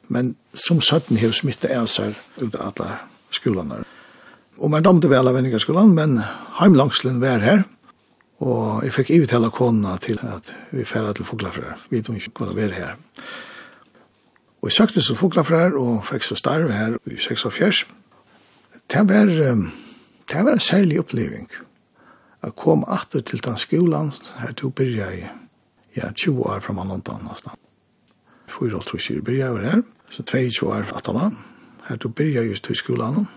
Men 0.08 0.36
som 0.54 0.82
søtten 0.82 1.18
hev 1.18 1.34
smitte 1.34 1.70
av 1.72 1.88
seg 1.88 2.18
ut 2.42 2.56
av 2.56 2.72
alle 2.72 2.96
skolene. 3.32 3.84
Og 4.58 4.72
man 4.72 4.84
domte 4.84 5.10
vel 5.10 5.28
av 5.28 5.38
Venningaskolan, 5.38 5.94
men 5.96 6.20
heimlangslen 6.60 7.22
var 7.22 7.40
her. 7.46 7.64
Og 8.42 8.84
jeg 8.84 8.94
fikk 8.98 9.14
ivitella 9.14 9.52
kona 9.54 9.96
til 10.02 10.20
at 10.26 10.56
vi 10.74 10.86
færa 10.86 11.14
til 11.14 11.26
Foglafrær. 11.26 11.78
Vi 11.90 12.02
vet 12.02 12.10
ikke 12.10 12.34
kona 12.42 12.58
være 12.58 12.74
her. 12.74 12.96
Og 14.62 14.70
jeg 14.70 14.78
søkte 14.78 15.02
så 15.02 15.16
Foglafrær 15.16 15.78
og 15.78 16.06
fikk 16.06 16.26
så 16.26 16.36
starve 16.36 16.74
her 16.74 16.98
i 17.06 17.18
6 17.18 17.46
og 17.46 17.54
4. 17.54 17.72
Det 18.92 19.04
var, 19.10 19.30
det 20.32 20.46
var 20.46 20.52
en 20.52 20.60
særlig 20.60 21.00
oppleving. 21.00 21.48
Jeg 22.42 22.56
kom 22.58 22.84
atter 22.90 23.22
til 23.22 23.42
den 23.44 23.58
skolan, 23.58 24.12
her 24.42 24.54
til 24.58 24.72
å 24.72 24.74
byrja 24.74 25.10
i 25.14 25.22
ja, 25.98 26.10
20 26.10 26.42
år 26.50 26.64
fra 26.66 26.74
mann 26.74 26.94
og 26.96 27.10
nesten. 27.26 27.54
Fyra 28.50 28.80
og 28.80 28.88
trusir 28.90 29.22
byrja 29.22 29.52
jeg 29.52 29.68
her, 29.68 29.84
så 30.10 30.26
22 30.26 30.72
år 30.72 30.90
atter 30.98 31.16
man. 31.16 31.38
Her 31.88 32.02
til 32.02 32.10
å 32.10 32.16
byrja 32.18 32.48
just 32.50 32.66
til 32.66 32.80
skolan, 32.80 33.28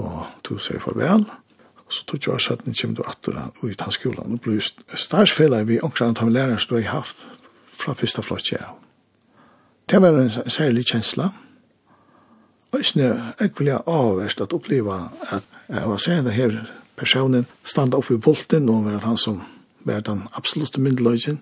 og 0.00 0.24
tog 0.46 0.62
seg 0.64 0.80
farvel. 0.80 1.26
Og 1.84 1.92
Så 1.92 2.06
tog 2.06 2.24
jeg 2.24 2.34
også 2.34 2.52
at 2.54 2.64
siden 2.64 2.96
kom 2.96 2.96
til 2.96 3.10
atter 3.10 3.38
og 3.60 3.68
i 3.68 3.74
den 3.74 3.92
skolan, 3.92 4.32
og 4.32 4.40
ble 4.40 4.60
starsfellet 4.96 5.68
vi 5.68 5.80
omkring 5.80 6.16
av 6.16 6.30
lærer 6.30 6.56
som 6.56 6.76
du 6.76 6.82
har 6.82 7.02
haft 7.02 7.24
fra 7.76 7.92
første 7.92 8.22
flott 8.22 8.52
ja. 8.52 8.72
Det 9.90 10.00
var 10.00 10.16
en 10.16 10.50
særlig 10.50 10.86
kjensla, 10.86 11.32
og 12.72 12.78
jeg 12.78 12.86
snø, 12.86 13.08
jeg 13.40 13.50
ville 13.58 13.82
avverst 13.86 14.40
at 14.40 14.52
oppleva 14.52 15.10
at 15.28 15.44
jeg 15.68 15.88
var 15.88 15.98
sen 16.00 16.26
her 16.32 16.81
personen 16.96 17.46
standa 17.64 17.98
oppe 17.98 18.16
i 18.16 18.22
bulten 18.22 18.68
og 18.70 18.86
var 18.86 19.04
han 19.06 19.18
som 19.20 19.42
var 19.86 20.04
den 20.06 20.26
absolutte 20.38 20.80
myndeløgjen, 20.80 21.40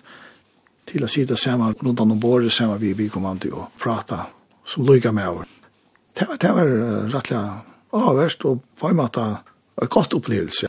til 0.89 1.05
å 1.05 1.09
sitte 1.11 1.37
sammen 1.37 1.75
rundt 1.79 2.01
om 2.01 2.19
bordet 2.19 2.51
sammen 2.53 2.79
vi 2.81 2.95
bykommande 2.97 3.51
og 3.53 3.69
prata 3.79 4.25
som 4.65 4.85
lykka 4.87 5.11
med 5.13 5.29
over. 5.29 5.45
Det, 6.17 6.27
det 6.41 6.51
var 6.55 6.71
rettelig 7.11 7.41
avverst 7.95 8.45
og 8.49 8.63
på 8.79 8.89
en 8.89 8.99
måte 8.99 9.23
en 9.81 9.91
godt 9.91 10.15
opplevelse. 10.17 10.67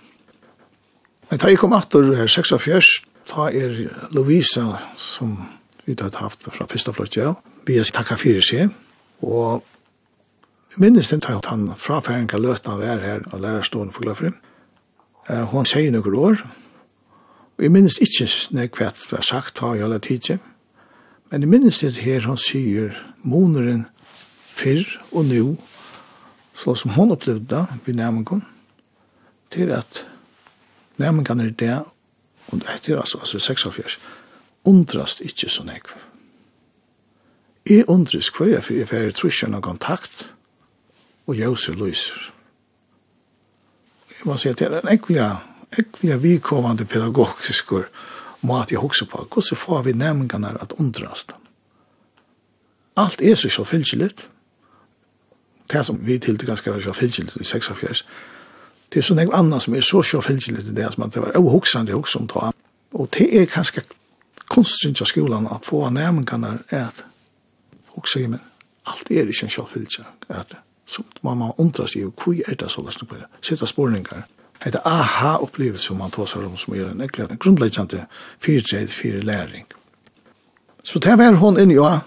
Men 1.31 1.41
da 1.41 1.49
jeg 1.49 1.59
kom 1.63 1.73
atter 1.73 2.13
her 2.15 2.29
46, 2.29 2.93
da 3.33 3.49
er 3.49 3.77
Lovisa 4.13 4.67
som 5.01 5.37
vi 5.87 5.97
har 5.99 6.15
haft 6.21 6.47
fra 6.53 6.69
første 6.69 6.93
flott, 6.95 7.17
ja, 7.17 7.35
vi 7.67 7.79
har 7.79 7.89
takket 7.89 8.21
fyrir 8.21 8.47
seg, 8.47 8.75
og 9.25 9.63
minnes 10.77 11.11
den 11.11 11.23
tar 11.23 11.41
han 11.49 11.71
fraferden 11.79 12.29
kan 12.31 12.43
løtene 12.43 12.79
være 12.79 13.01
her 13.01 13.25
og 13.33 13.41
lærerstående 13.43 13.95
for 13.95 14.07
Gløfrim. 14.07 14.37
Uh, 15.31 15.45
hon 15.53 15.67
sier 15.69 15.93
noen 15.95 16.17
år, 16.19 16.41
og 17.57 17.63
jeg 17.63 17.71
minnes 17.71 17.99
ikke 18.03 18.27
hva 18.75 18.89
det 18.91 19.11
var 19.13 19.23
sagt 19.23 19.63
av 19.63 19.77
i 19.77 19.83
alle 19.85 20.01
tider, 20.03 20.41
men 21.31 21.45
jeg 21.45 21.51
minnes 21.53 21.79
det 21.79 21.95
her 22.03 22.27
han 22.27 22.41
sier, 22.41 22.97
moneren 23.23 23.87
fyrr 24.59 24.89
og 25.13 25.29
nu, 25.31 25.57
så 26.59 26.75
som 26.75 26.93
hon 26.97 27.15
opplevde 27.15 27.47
da, 27.49 27.65
vi 27.87 27.95
nærmengen, 27.97 28.43
til 29.51 29.71
at 29.71 30.05
nærmengen 30.99 31.41
er 31.41 31.51
det, 31.51 31.79
og 32.51 32.61
det 32.61 32.69
er 32.91 33.01
altså, 33.01 33.19
altså 33.19 33.39
76, 33.39 33.99
undrast 34.65 35.21
ikke 35.21 35.49
så 35.49 35.65
nek. 35.65 35.89
Jeg 37.71 37.87
undrast 37.89 38.35
hva 38.37 38.51
jeg 38.51 38.65
fyrir, 38.65 38.87
for 38.87 39.31
jeg 39.31 39.63
kontakt, 39.63 40.29
og 41.27 41.39
jeg 41.39 41.59
ser 41.59 41.79
løser 41.79 42.33
jag 44.23 44.27
måste 44.27 44.43
si 44.43 44.49
at 44.49 44.59
det 44.59 44.67
er 44.67 44.81
en 44.81 44.89
äckliga, 44.89 45.37
äckliga 45.79 46.17
vidkommande 46.17 46.85
pedagogisk 46.85 47.73
mat 48.41 48.73
jag 48.73 48.85
också 48.85 49.07
på. 49.07 49.27
Hur 49.35 49.57
får 49.57 49.83
vi 49.83 49.93
nämningarna 49.93 50.49
att 50.49 50.73
undrast? 50.73 51.33
Allt 52.95 53.21
är 53.21 53.35
så 53.35 53.65
självfälligt. 53.65 54.29
Det 55.67 55.85
som 55.85 55.99
vi 56.07 56.19
til 56.19 56.37
det 56.37 56.47
ganska 56.47 56.73
självfälligt 56.73 57.37
i 57.41 57.45
6 57.45 57.67
Det 58.89 58.99
är 58.99 59.03
så 59.03 59.15
något 59.15 59.35
annat 59.35 59.63
som 59.63 59.75
är 59.75 59.81
så 59.81 60.03
självfälligt 60.03 60.65
til 60.65 60.75
det 60.75 60.93
som 60.93 61.03
att 61.03 61.13
det 61.13 61.21
var 61.21 61.33
ohuxande 61.37 61.95
också 61.95 62.19
om 62.19 62.29
ta. 62.29 62.53
Och 62.93 63.09
det 63.19 63.39
är 63.39 63.47
ganska 63.47 63.81
konstigt 64.49 65.01
i 65.01 65.05
skolan 65.05 65.47
att 65.47 65.67
få 65.67 65.91
nämningarna 65.91 66.59
att 66.69 67.05
också 67.89 68.19
ge 68.19 68.29
men 68.29 68.41
Allt 68.85 69.11
är 69.11 69.29
ikke 69.29 69.47
en 69.47 70.05
Att 70.29 70.49
det 70.49 70.57
så 70.93 71.03
må 71.25 71.35
man 71.35 71.53
undra 71.59 71.87
seg, 71.89 72.13
hur 72.25 72.41
er 72.45 72.57
det 72.61 72.71
så 72.71 72.83
lösning 72.85 73.09
på 73.09 73.19
det. 73.21 73.27
Sätta 73.41 73.67
spårningar. 73.67 74.27
Det 74.65 74.75
er 74.75 74.87
aha-opplevelse 74.87 75.87
som 75.87 75.99
man 75.99 76.11
tar 76.11 76.27
seg 76.31 76.45
om 76.45 76.57
som 76.57 76.75
är 76.75 76.91
en 76.91 77.01
äckligare 77.01 77.37
grundläggande 77.41 78.07
fyrträd, 78.41 78.91
fyrläring. 78.91 79.67
Så 80.83 80.99
det 80.99 81.17
var 81.17 81.33
hon 81.33 81.61
inne, 81.61 81.75
ja. 81.75 82.01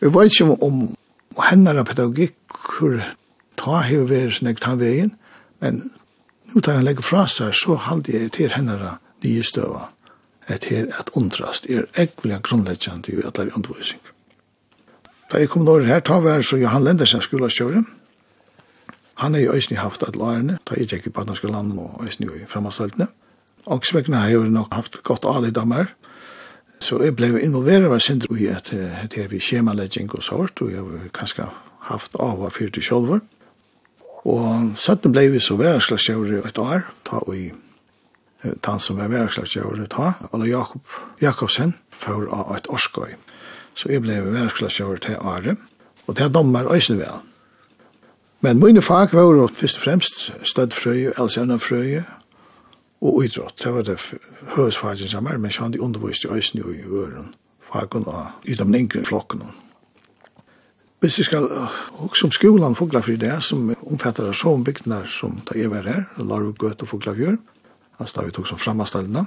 Jeg 0.00 0.12
vet 0.14 0.32
ikke 0.32 0.62
om 0.62 0.96
henne 1.40 1.84
pedagogikk 1.84 2.36
hvor 2.76 3.00
ta 3.56 3.80
hever 3.80 4.06
vi 4.06 4.16
är 4.16 4.30
snäckt 4.30 4.64
han 4.64 4.78
vägen, 4.78 5.10
men 5.58 5.90
nu 6.52 6.60
tar 6.60 6.72
jag 6.72 6.84
legge 6.84 7.02
fra 7.02 7.26
seg, 7.26 7.54
så 7.54 7.74
halde 7.74 8.12
jeg 8.12 8.32
till 8.32 8.50
henne 8.50 8.98
nye 9.24 9.42
stöva. 9.42 9.88
Det 10.48 10.64
her 10.64 10.90
att 11.00 11.10
undrast 11.16 11.66
är 11.66 11.86
äckliga 11.94 12.38
grundläggande 12.38 13.12
i 13.12 13.22
alla 13.24 13.50
undervisning. 13.50 14.00
Da 15.32 15.38
jeg 15.38 15.50
kom 15.50 15.64
nå 15.64 15.80
her, 15.80 16.00
ta 16.00 16.20
var 16.20 16.42
så 16.42 16.56
Johan 16.56 16.84
Lendersen 16.84 17.20
skulle 17.20 17.44
ha 17.44 17.50
kjøret. 17.50 17.84
Han 19.22 19.34
har 19.34 19.46
jo 19.46 19.54
eisne 19.56 19.78
haft 19.80 20.02
at 20.04 20.16
lærerne, 20.16 20.58
da 20.68 20.76
jeg 20.76 20.90
gikk 20.90 21.06
i 21.08 21.14
badnarske 21.16 21.48
land 21.48 21.72
og 21.80 22.02
eisne 22.04 22.28
jo 22.28 22.34
i 22.36 22.48
fremhåndsveltene. 22.48 23.08
Og 23.66 23.86
svekkene 23.86 24.20
har 24.22 24.34
jo 24.34 24.42
nok 24.44 24.74
haft 24.74 25.02
godt 25.02 25.24
alle 25.28 25.52
av. 25.56 25.86
Så 26.80 27.00
jeg 27.02 27.16
ble 27.16 27.32
involveret 27.40 27.88
av 27.88 28.00
Sindre 28.04 28.36
i 28.36 28.50
at 28.52 28.68
det 28.70 29.22
er 29.22 29.30
vi 29.32 29.40
skjemalegging 29.40 30.10
og 30.12 30.22
sånt, 30.22 30.60
og 30.60 30.70
jeg 30.70 30.84
har 30.84 31.08
kanskje 31.16 31.48
haft 31.88 32.14
av 32.20 32.42
og 32.42 32.52
fyrt 32.52 32.76
i 32.76 32.84
kjolver. 32.84 33.22
Og 34.26 34.74
søtten 34.76 35.14
ble 35.14 35.30
vi 35.32 35.40
så 35.40 35.56
væreslagsjøver 35.56 36.34
i 36.34 36.42
et 36.48 36.58
år, 36.58 36.84
ta 37.06 37.22
vi 37.30 37.52
han 38.66 38.80
som 38.80 38.98
var 38.98 39.08
væreslagsjøver 39.10 39.86
ta, 39.90 40.12
eller 40.32 40.46
Jakob 40.46 40.82
Jakobsen, 41.20 41.74
for 41.90 42.28
av 42.30 42.52
et 42.56 42.68
årskøy. 42.68 43.16
Så 43.74 43.90
jeg 43.90 44.04
ble 44.04 44.20
væreslagsjøver 44.24 45.00
til 45.02 45.16
året, 45.20 45.56
og 46.06 46.16
det 46.16 46.26
er 46.26 46.34
dommer 46.34 46.68
øyne 46.68 46.98
vel. 46.98 47.08
han. 47.08 47.35
Men 48.46 48.60
mine 48.62 48.82
fag 48.82 49.10
var 49.12 49.22
jo 49.34 49.48
først 49.50 49.80
og 49.80 49.82
fremst 49.82 50.18
støddfrøy, 50.46 51.08
elsevnafrøye 51.18 52.04
og 53.02 53.24
idrott. 53.24 53.56
Det 53.58 53.72
var 53.74 53.82
det 53.82 53.96
høresfagen 54.54 55.08
som 55.10 55.24
var, 55.26 55.38
men 55.42 55.50
så 55.50 55.64
han 55.64 55.72
de 55.74 55.80
undervist 55.82 56.24
i 56.24 56.28
øyne 56.30 56.64
og 56.64 56.74
i 56.74 56.84
øren, 56.86 57.32
fagen 57.72 58.04
og 58.06 58.26
i 58.44 58.54
de 58.54 58.64
yngre 58.78 59.04
flokken. 59.04 59.42
Hvis 61.00 61.18
vi 61.18 61.24
skal 61.24 61.48
også 61.98 62.26
om 62.26 62.30
skolan 62.30 62.76
Foglafri 62.78 63.16
det 63.16 63.32
som 63.42 63.74
omfatter 63.82 64.30
sånn 64.32 64.62
bygdene 64.64 65.00
som 65.10 65.40
da 65.48 65.58
jeg 65.58 65.70
var 65.70 65.82
her, 65.82 66.04
ut 66.22 66.82
og 66.82 66.88
Foglafjør, 66.88 67.34
altså 67.98 68.20
da 68.20 68.26
vi 68.28 68.34
tok 68.36 68.46
som 68.46 68.58
fremmestallene, 68.62 69.24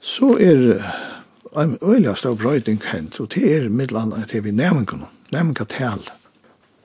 så 0.00 0.38
er 0.40 0.80
en 1.60 1.76
øyelig 1.82 2.16
stor 2.16 2.40
brøyding 2.40 2.80
hent, 2.88 3.20
og 3.20 3.34
det 3.34 3.44
er 3.52 3.68
middelandet 3.68 4.30
til 4.32 4.44
vi 4.48 4.50
nevnkene, 4.50 5.12
nevnkene 5.28 5.68
til 5.68 6.08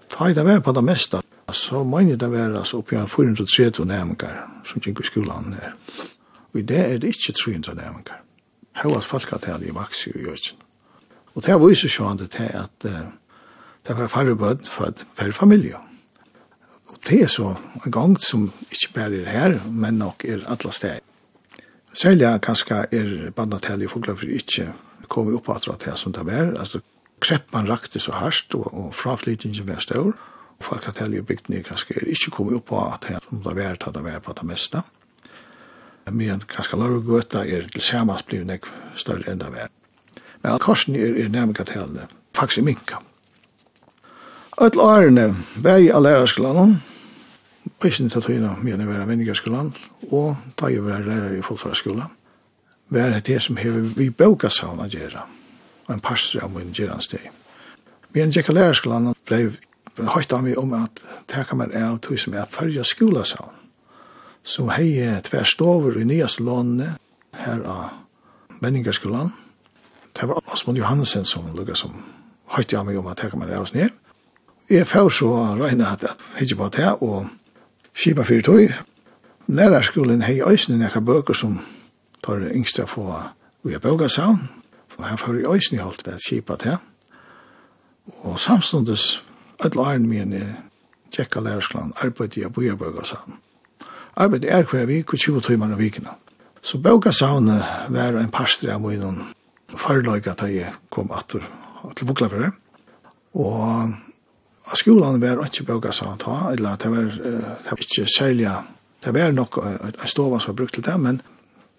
Ta 0.10 0.28
i 0.28 0.36
det 0.36 0.46
vær 0.46 0.60
på 0.60 0.76
det 0.76 0.84
meste. 0.84 1.24
Så 1.54 1.84
mange 1.84 2.16
det 2.18 2.32
var 2.32 2.58
altså 2.58 2.78
oppi 2.78 2.96
430 2.96 3.86
næmengar 3.86 4.62
som 4.66 4.82
gikk 4.82 5.00
i 5.00 5.04
skolan 5.04 5.54
her. 5.54 5.74
Og 6.54 6.60
i 6.60 6.62
det 6.62 6.80
er 6.80 6.98
det 6.98 7.08
ikke 7.14 7.34
300 7.34 7.76
næmengar. 7.76 8.22
Her 8.76 8.90
var 8.90 9.02
folk 9.02 9.34
at 9.34 9.46
det 9.46 9.68
i 9.68 9.76
vaks 9.76 10.08
i 10.08 10.12
Gjørtsen. 10.12 10.58
Og 11.36 11.46
det 11.46 11.54
var 11.54 11.70
jo 11.70 11.90
sånn 11.90 12.22
at 12.22 12.86
det 13.86 13.98
var 13.98 14.08
færre 14.08 14.36
bød 14.36 14.66
for 14.66 14.92
per 15.16 15.32
familie. 15.32 15.78
Og 16.88 16.98
det 17.10 17.22
er 17.22 17.28
så 17.28 17.56
en 17.86 17.92
gang 17.92 18.16
som 18.22 18.52
ikke 18.72 18.94
bare 18.94 19.22
er 19.22 19.30
her, 19.30 19.60
men 19.70 20.00
nok 20.00 20.26
er 20.26 20.46
alle 20.48 20.72
steg. 20.74 21.00
Særlig 21.94 22.42
kanskje 22.42 22.86
er 22.92 23.32
bandatallet 23.32 23.86
i 23.86 23.88
Foglafri 23.88 24.36
ikke 24.36 24.74
kommet 25.08 25.36
opp 25.36 25.50
at 25.50 25.86
det 25.86 25.98
som 26.00 26.14
det 26.14 26.26
var. 26.26 26.56
Altså, 26.60 26.80
kreppan 27.20 27.70
rakte 27.70 28.00
så 28.00 28.12
hardt, 28.12 28.56
og, 28.56 28.74
og 28.74 28.96
fraflytingen 28.96 29.68
var 29.68 29.80
større. 29.80 30.14
Folkatelje 30.64 31.22
bygden 31.22 31.56
nye 31.56 31.64
kanskje 31.64 31.98
er 32.00 32.08
ikke 32.10 32.32
kommet 32.32 32.60
opp 32.60 32.70
på 32.72 32.80
at 32.80 33.08
det 33.08 33.20
som 33.24 33.42
det 33.44 33.56
vært 33.58 33.84
hadde 33.88 34.04
vært 34.06 34.24
på 34.26 34.36
det 34.38 34.48
meste. 34.48 34.84
Men 36.12 36.44
kanskje 36.48 36.80
Lørgøta 36.80 37.44
er 37.46 37.68
til 37.74 37.84
samans 37.84 38.24
blivet 38.24 38.48
nek 38.48 38.70
større 38.96 39.32
enn 39.32 39.42
det 39.42 39.52
vært. 39.52 39.74
Men 40.44 40.60
korsen 40.62 40.96
er, 40.96 41.18
er 41.26 41.30
nærmere 41.34 41.66
til 41.66 41.96
det, 41.98 42.10
faktisk 42.38 42.66
minka. 42.66 43.02
Øtl 44.62 44.80
årene 44.80 45.32
vei 45.60 45.82
jeg 45.88 45.96
av 45.98 46.06
lærerskolen, 46.06 46.78
og 47.66 47.88
ikke 47.90 48.10
til 48.14 48.22
tøyene 48.22 48.54
mine 48.64 48.86
var 48.88 49.08
venningerskolen, 49.10 49.74
og 50.12 50.38
da 50.60 50.70
jeg 50.72 50.86
var 50.86 51.04
lærer 51.04 51.36
i 51.36 51.42
fullførerskolen, 51.44 52.14
Vær 52.90 53.10
det 53.10 53.26
det 53.28 53.42
som 53.42 53.58
hever 53.58 53.82
vi 53.98 54.10
boka 54.10 54.50
sauna 54.50 54.86
gjøre, 54.88 55.24
og 55.88 55.94
en 55.94 56.02
parster 56.02 56.44
av 56.46 56.52
min 56.54 56.74
gjerne 56.74 57.02
steg. 57.02 57.32
Men 58.14 58.30
jeg 58.30 58.44
gikk 58.44 58.52
av 58.52 58.56
lærerskolen 58.60 59.08
og 59.10 59.18
ble 59.26 59.40
av 60.00 60.44
meg 60.44 60.58
om 60.58 60.74
at 60.74 61.00
teka 61.28 61.56
man 61.56 61.72
er 61.72 61.92
av 61.92 62.00
tog 62.00 62.20
som 62.20 62.34
er 62.34 62.50
fyrja 62.52 62.84
skolasal. 62.84 63.52
Så 64.44 64.68
hei 64.70 65.22
tver 65.24 65.44
stover 65.44 65.98
i 65.98 66.06
nyast 66.06 66.40
lånene 66.40 66.98
her 67.34 67.64
av 67.64 67.90
Menningarskolan. 68.62 69.34
Det 70.14 70.28
var 70.28 70.42
Osmond 70.54 70.78
Johansen 70.78 71.26
som 71.26 71.48
lukket 71.56 71.78
som 71.78 72.04
høyt 72.56 72.74
av 72.74 72.86
meg 72.86 72.98
om 72.98 73.08
at 73.08 73.18
teka 73.18 73.38
man 73.38 73.50
er 73.50 73.58
av 73.58 73.68
oss 73.68 73.74
ned. 73.74 73.90
Jeg 74.70 74.88
får 74.88 75.10
så 75.10 75.32
regna 75.60 75.92
at 75.94 76.06
jeg 76.40 76.58
på 76.58 76.70
det 76.74 76.92
og 77.02 77.28
kipa 77.94 78.24
fyrir 78.24 78.44
tog. 78.44 78.72
Lærarskolen 79.48 80.24
hei 80.26 80.42
øysene 80.42 80.80
nekka 80.80 81.00
bøker 81.00 81.34
som 81.34 81.60
tar 82.24 82.42
yngsta 82.50 82.88
få 82.90 83.06
ui 83.66 83.76
a 83.76 83.80
bøka 83.80 84.10
saun. 84.10 84.50
Og 84.98 85.10
her 85.10 85.16
får 85.16 85.34
jeg 85.34 85.52
øysene 85.52 85.82
holdt 85.82 86.06
det 86.06 86.22
kipa 86.24 86.56
det. 86.64 86.78
Og 88.24 88.40
samstundes 88.40 89.24
alle 89.60 89.82
årene 89.82 90.08
mine 90.08 90.44
tjekka 91.16 91.40
lærerskland, 91.40 91.94
arbeidde 92.04 92.42
jeg 92.42 92.54
på 92.54 92.64
Jørbøkasavn. 92.66 93.40
Arbeid 94.16 94.46
er 94.48 94.64
hver 94.64 94.86
vik 94.88 95.14
og 95.14 95.20
20 95.20 95.42
timer 95.44 95.74
av 95.76 95.80
vikene. 95.80 96.14
Så 96.66 96.80
Bøkasavnet 96.82 97.92
var 97.94 98.16
en 98.18 98.32
pastor 98.34 98.72
av 98.74 98.82
min 98.82 99.26
forløyga 99.76 100.34
da 100.40 100.48
jeg 100.50 100.72
kom 100.90 101.12
atur 101.14 101.44
til 101.96 102.08
bukla 102.08 102.30
for 102.32 102.42
det. 102.42 102.52
Og 103.36 103.60
av 104.66 104.80
skolan 104.80 105.20
var 105.22 105.44
ikke 105.46 105.68
Bøkasavn 105.68 106.22
ta, 106.24 106.38
eller 106.54 106.80
det 106.82 106.92
var, 106.92 107.12
det 107.12 107.70
var 107.70 107.84
ikke 107.86 108.08
særlig, 108.10 108.50
det 109.04 109.14
var 109.14 109.36
nok 109.36 109.60
en 109.62 110.08
stova 110.10 110.40
som 110.40 110.54
var 110.54 110.62
brukt 110.64 110.80
til 110.80 110.88
det, 110.88 110.96
men 111.00 111.22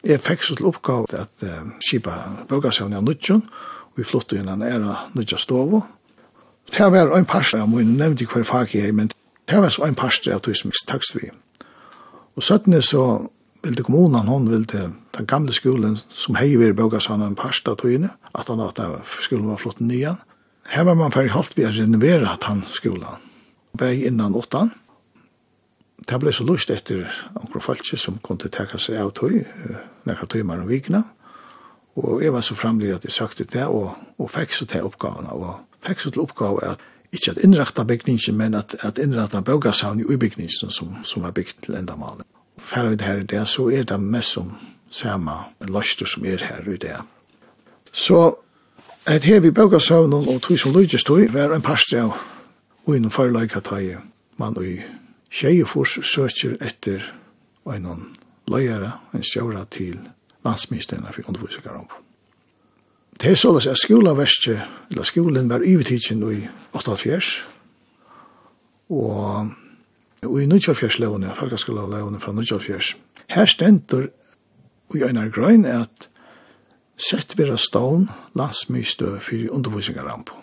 jeg 0.07 0.23
fikk 0.23 0.45
så 0.45 0.55
til 0.55 0.69
oppgave 0.69 1.09
at 1.19 1.43
uh, 1.43 1.73
skipa 1.83 2.21
Bøkasavn 2.49 2.95
i 2.95 3.01
Nudjon, 3.03 3.43
og 3.91 3.99
vi 3.99 4.07
flyttet 4.07 4.39
inn 4.39 4.53
en 4.53 4.63
æra 4.63 5.09
Nudjon 5.17 5.41
stova, 5.41 5.83
Det 6.73 6.91
var 6.93 7.15
en 7.17 7.29
parster 7.29 7.63
av 7.63 7.71
min, 7.71 7.97
nevnte 7.97 8.27
hver 8.27 8.45
fag 8.45 8.75
jeg, 8.75 8.95
men 8.95 9.11
det 9.49 9.61
var 9.63 9.71
så 9.71 9.87
en 9.87 9.95
parster 9.95 10.35
av 10.35 10.47
som 10.55 10.73
takst 10.87 11.15
vi. 11.15 11.31
Og 12.37 12.43
søttene 12.45 12.83
så 12.83 13.29
ville 13.63 13.83
kommunen, 13.83 14.29
hon 14.29 14.49
ville 14.51 14.67
den 15.17 15.27
gamle 15.27 15.53
skolen 15.53 15.97
som 16.09 16.37
heiver 16.37 16.75
boga 16.77 17.01
sann 17.01 17.23
en 17.23 17.39
parster 17.39 17.75
av 17.75 17.81
tøyene, 17.83 18.11
at 18.35 18.49
han 18.49 18.61
at 18.61 18.81
skolen 19.25 19.49
var 19.51 19.63
flott 19.63 19.81
nyan. 19.81 20.19
Her 20.67 20.85
var 20.85 20.99
man 20.99 21.15
ferdig 21.15 21.35
halvt 21.35 21.57
vi 21.57 21.67
å 21.67 21.73
renovere 21.75 22.37
han 22.43 22.65
skolen. 22.67 23.23
Beg 23.79 24.03
innan 24.09 24.35
åttan. 24.35 24.73
Det 26.07 26.19
ble 26.21 26.33
så 26.35 26.45
lyst 26.47 26.71
etter 26.71 27.07
onker 27.39 27.63
falske 27.63 27.99
som 27.99 28.19
kom 28.23 28.39
til 28.39 28.51
å 28.51 28.57
teka 28.57 28.79
seg 28.79 28.99
av 29.01 29.13
tøy, 29.17 29.45
nekra 30.07 30.27
tøymar 30.31 30.63
og 30.63 30.71
vikna. 30.71 31.05
Og 31.97 32.21
jeg 32.23 32.35
var 32.35 32.45
så 32.45 32.55
framlig 32.59 32.93
at 32.93 33.07
jeg 33.07 33.15
søkte 33.15 33.47
det, 33.49 33.65
og, 33.67 33.95
og 34.21 34.31
fikk 34.31 34.53
så 34.53 34.67
til 34.69 34.85
oppgavene, 34.85 35.33
og 35.33 35.63
fikk 35.87 36.01
så 36.01 36.11
til 36.11 36.25
oppgave 36.27 36.65
at 36.65 36.83
ikke 37.13 37.31
at 37.31 37.45
innrakta 37.45 37.85
bygningen, 37.85 38.37
men 38.37 38.55
at, 38.55 38.77
at 38.81 38.99
innrakta 38.99 39.41
bøgasavn 39.41 40.01
i 40.01 40.17
bygningen 40.17 40.71
som, 40.71 40.97
som 41.03 41.25
er 41.25 41.31
bygd 41.31 41.63
til 41.63 41.75
enda 41.75 41.97
malen. 41.97 42.25
Færre 42.59 42.91
vi 42.91 42.97
det 42.97 43.07
her 43.07 43.21
i 43.23 43.23
det, 43.27 43.49
så 43.49 43.69
er 43.69 43.83
det 43.83 44.01
mest 44.01 44.35
som 44.35 44.53
samme 44.91 45.33
løster 45.61 46.07
som 46.07 46.25
er 46.25 46.43
her 46.45 46.69
i 46.73 46.77
det. 46.77 46.97
Så 47.93 48.35
et 49.09 49.25
her 49.25 49.41
vi 49.41 49.51
bøgasavn 49.51 50.13
og 50.13 50.43
tog 50.43 50.59
som 50.59 50.73
Luigi 50.73 50.99
tog, 50.99 51.33
var 51.33 51.55
en 51.55 51.63
parstre 51.63 52.03
av 52.03 52.17
og 52.87 52.97
innom 52.97 53.11
foreløyka 53.11 53.61
tog 53.61 54.03
man 54.39 54.57
i 54.63 54.81
Tjejefors 55.31 55.99
søker 56.07 56.57
etter 56.61 57.03
og 57.65 57.77
innom 57.77 58.17
løyere, 58.49 58.93
en 59.15 59.23
sjøra 59.23 59.65
til 59.71 59.99
landsministerne 60.45 61.13
for 61.13 61.29
undervisninger 61.29 61.79
om. 61.79 62.06
Det 63.17 63.33
er 63.33 63.39
sånn 63.41 63.57
at 63.57 63.81
skolaverste, 63.81 64.59
eller 64.91 65.09
skolen 65.09 65.49
var 65.49 65.65
ivetidsen 65.65 66.21
i 66.29 66.43
88, 66.77 67.21
og, 68.93 69.53
og 70.23 70.37
i 70.43 70.47
94-levene, 70.47 71.33
folkeskola 71.39 71.87
lovene 71.89 72.21
fra 72.21 72.35
94. 72.37 72.93
Her 73.33 73.49
stender 73.49 74.11
i 74.95 75.03
en 75.03 75.19
av 75.19 75.33
grøn 75.35 75.65
at 75.67 76.11
sett 76.97 77.35
vi 77.39 77.49
av 77.49 77.59
stån 77.61 78.09
landsmystø 78.39 79.17
for 79.25 79.49
undervisningarampo. 79.57 80.37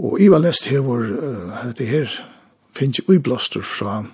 Og 0.00 0.20
i 0.22 0.30
var 0.32 0.40
lest 0.40 0.70
hever, 0.70 1.10
uh, 1.18 1.66
det 1.76 1.86
her 1.90 2.14
finnes 2.72 3.02
i 3.04 3.18
blåster 3.18 3.60
fra 3.66 4.04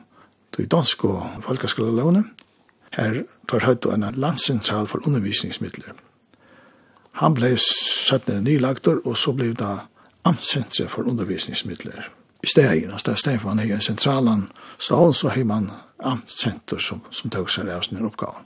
de 0.56 0.66
danske 0.66 1.12
folkeskola 1.44 1.92
lovene. 1.94 2.24
Her 2.96 3.22
tar 3.48 3.68
høyt 3.68 3.86
en 3.86 4.08
landsentral 4.16 4.88
for 4.90 5.04
undervisningsmidler. 5.06 5.94
Han 7.16 7.34
ble 7.34 7.54
satt 7.60 8.28
ned 8.28 8.42
nylagtor, 8.44 9.00
og 9.04 9.16
så 9.16 9.32
ble 9.32 9.52
det 9.56 9.72
amtsentre 10.28 10.88
for 10.88 11.08
undervisningsmidler. 11.08 12.10
I 12.44 12.46
stegen, 12.46 12.90
altså 12.90 13.10
der 13.10 13.20
steg 13.20 13.44
man 13.44 13.60
i 13.60 13.70
en 13.72 13.80
sentralan 13.80 14.48
stål, 14.78 15.14
så 15.14 15.28
har 15.28 15.44
man 15.44 15.70
amtsenter 15.98 16.78
som, 16.78 17.00
som 17.10 17.30
tog 17.30 17.50
seg 17.50 17.70
av 17.72 17.86
sin 17.86 18.04
oppgave. 18.04 18.44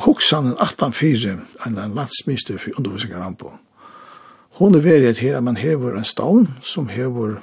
Hoksanen 0.00 0.56
1804, 0.56 1.36
en 1.66 1.94
landsminister 1.94 2.58
for 2.58 2.80
undervisningen 2.80 3.36
på, 3.36 3.52
Hon 4.54 4.74
er 4.74 4.84
veriet 4.86 5.18
her 5.18 5.36
at 5.36 5.42
man 5.42 5.56
hever 5.56 5.96
en 5.98 6.04
stavn 6.04 6.44
som 6.62 6.88
hever 6.88 7.40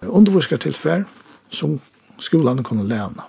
underviskartilfær 0.00 1.02
som 1.50 1.80
skolan 2.18 2.64
kan 2.64 2.88
læna. 2.88 3.28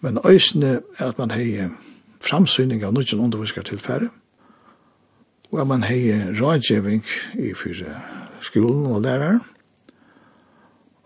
Men 0.00 0.18
øysene 0.24 0.80
er 0.98 1.08
at 1.08 1.18
man 1.18 1.30
hever 1.30 1.70
framsyning 2.20 2.84
av 2.84 2.92
nødgjøn 2.92 3.20
underviskartilfære, 3.20 4.08
Og 5.52 5.66
man 5.66 5.82
hei 5.82 6.12
rådgjeving 6.40 7.04
i 7.40 7.54
fyrir 7.56 7.94
skolen 8.44 8.86
og 8.86 9.00
lærere, 9.00 9.40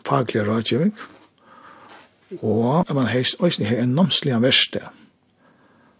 faglig 0.06 0.46
rådgjeving, 0.48 0.94
og 2.42 2.94
man 2.94 3.06
hei 3.06 3.22
òsni 3.22 3.68
hei 3.70 3.78
en 3.82 3.94
nomslig 3.94 4.34
verste. 4.42 4.82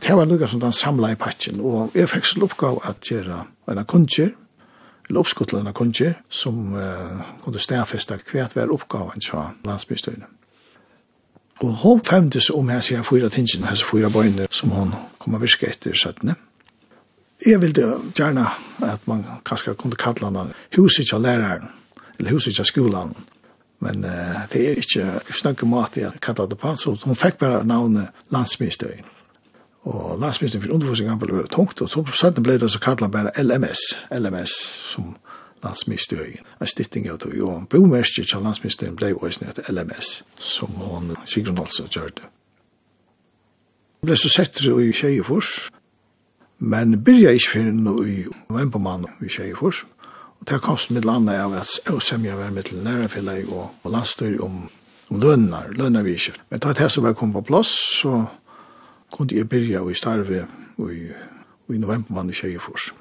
Det 0.03 0.17
var 0.17 0.27
lukka 0.27 0.49
som 0.51 0.61
den 0.61 0.73
samla 0.73 1.13
i 1.13 1.15
patjen, 1.15 1.61
og 1.61 1.95
jeg 1.95 2.11
fikk 2.11 2.27
så 2.27 2.43
oppgav 2.43 2.81
at 2.85 3.07
gjøre 3.07 3.45
en 3.71 3.85
kunnskjer, 3.87 4.33
eller 5.09 5.21
oppskottlende 5.21 5.73
kunnskjer, 5.73 6.15
som 6.29 6.75
uh, 6.75 7.23
kunne 7.45 7.63
stedfesta 7.63 8.19
hvert 8.19 8.57
hver 8.57 8.73
oppgaven 8.75 9.23
fra 9.23 9.53
landsbystøyene. 9.65 10.27
Og 11.63 11.75
hun 11.85 12.01
femtes 12.05 12.51
om 12.51 12.71
jeg 12.71 12.83
sier 12.83 13.03
fyra 13.07 13.29
tingene, 13.31 13.69
hans 13.71 13.85
fyra 13.87 14.11
bøyne 14.11 14.49
som 14.51 14.71
hun 14.75 14.95
kommer 15.23 15.39
virke 15.39 15.69
etter 15.71 15.95
17. 15.95 16.35
Jeg 17.47 17.61
vil 17.63 17.75
gjerne 18.15 18.47
at 18.83 19.07
man 19.07 19.25
kanskje 19.47 19.75
kunne 19.75 19.99
kalla 19.99 20.31
han 20.31 20.53
huset 20.77 21.13
av 21.13 21.23
læreren, 21.23 21.69
eller 22.19 22.31
huset 22.31 22.61
av 22.61 22.69
skolen. 22.69 23.15
Men 23.83 24.05
uh, 24.05 24.45
det 24.53 24.63
er 24.63 24.79
ikke 24.79 25.35
snakke 25.35 25.67
mat 25.67 25.97
jeg 25.99 26.21
kalla 26.23 26.47
det 26.47 26.59
på, 26.59 26.77
så 26.77 26.95
hun 27.05 27.19
fikk 27.19 27.41
bare 27.43 27.65
navnet 27.67 28.15
landsministeren. 28.31 29.09
Og 29.83 30.21
landsministeren 30.21 30.63
for 30.63 30.75
underforskning 30.77 31.19
ble 31.19 31.41
det 31.41 31.51
tungt, 31.51 31.83
og 31.83 31.91
så 31.91 32.05
siden 32.15 32.47
ble 32.47 32.61
det 32.63 32.71
så 32.71 32.79
kallet 32.79 33.11
bare 33.11 33.35
LMS, 33.43 33.83
LMS 34.15 34.55
som 34.93 35.17
landsministeren, 35.65 36.47
en 36.61 36.71
stytting 36.71 37.09
av 37.11 37.19
det. 37.25 37.35
Og 37.43 37.67
bomerskje 37.71 38.25
til 38.25 38.45
landsministeren 38.47 38.95
ble 38.97 39.15
også 39.17 39.45
nødt 39.45 39.59
til 39.59 39.75
LMS, 39.75 40.23
som 40.39 40.71
hun 40.79 41.17
Sigrun 41.25 41.59
Olsen 41.59 41.91
gjør 41.91 42.15
det. 42.15 42.31
Det 44.03 44.11
ble 44.11 44.17
så 44.19 44.31
sett 44.31 44.63
i 44.63 44.93
Kjeifors, 44.95 45.71
Men 46.63 46.95
byrja 47.03 47.33
ikke 47.35 47.57
fyrir 47.57 47.73
noe 47.75 48.05
i 48.07 48.21
Vempoman 48.55 49.09
i 49.19 49.29
Kjeifors, 49.33 49.81
og 50.39 50.47
det 50.47 50.61
kom 50.63 50.77
som 50.79 50.95
mitt 50.95 51.07
landa 51.07 51.35
av 51.43 51.57
at 51.59 51.73
jeg 51.83 52.03
semja 52.07 52.37
var 52.39 52.53
mitt 52.55 52.71
lærerfilleg 52.71 53.49
og, 53.51 53.73
og 53.83 53.91
landstyr 53.91 54.37
om, 54.43 54.61
om 55.11 55.19
lønnar, 55.23 55.73
lønnar 55.75 56.07
vi 56.07 56.15
ikke. 56.15 56.37
Men 56.51 56.63
da 56.63 56.75
det 56.79 56.87
som 56.95 57.03
var 57.03 57.17
kom 57.19 57.33
på 57.35 57.43
plass, 57.49 57.73
så 57.99 58.21
kunne 59.11 59.35
jeg 59.35 59.49
byrja 59.51 59.83
i 59.91 59.97
starve 59.99 60.45
i, 60.87 61.01
i 61.75 61.81
Novemberman 61.83 62.31
i 62.31 62.39
Kjeifors. 62.39 62.93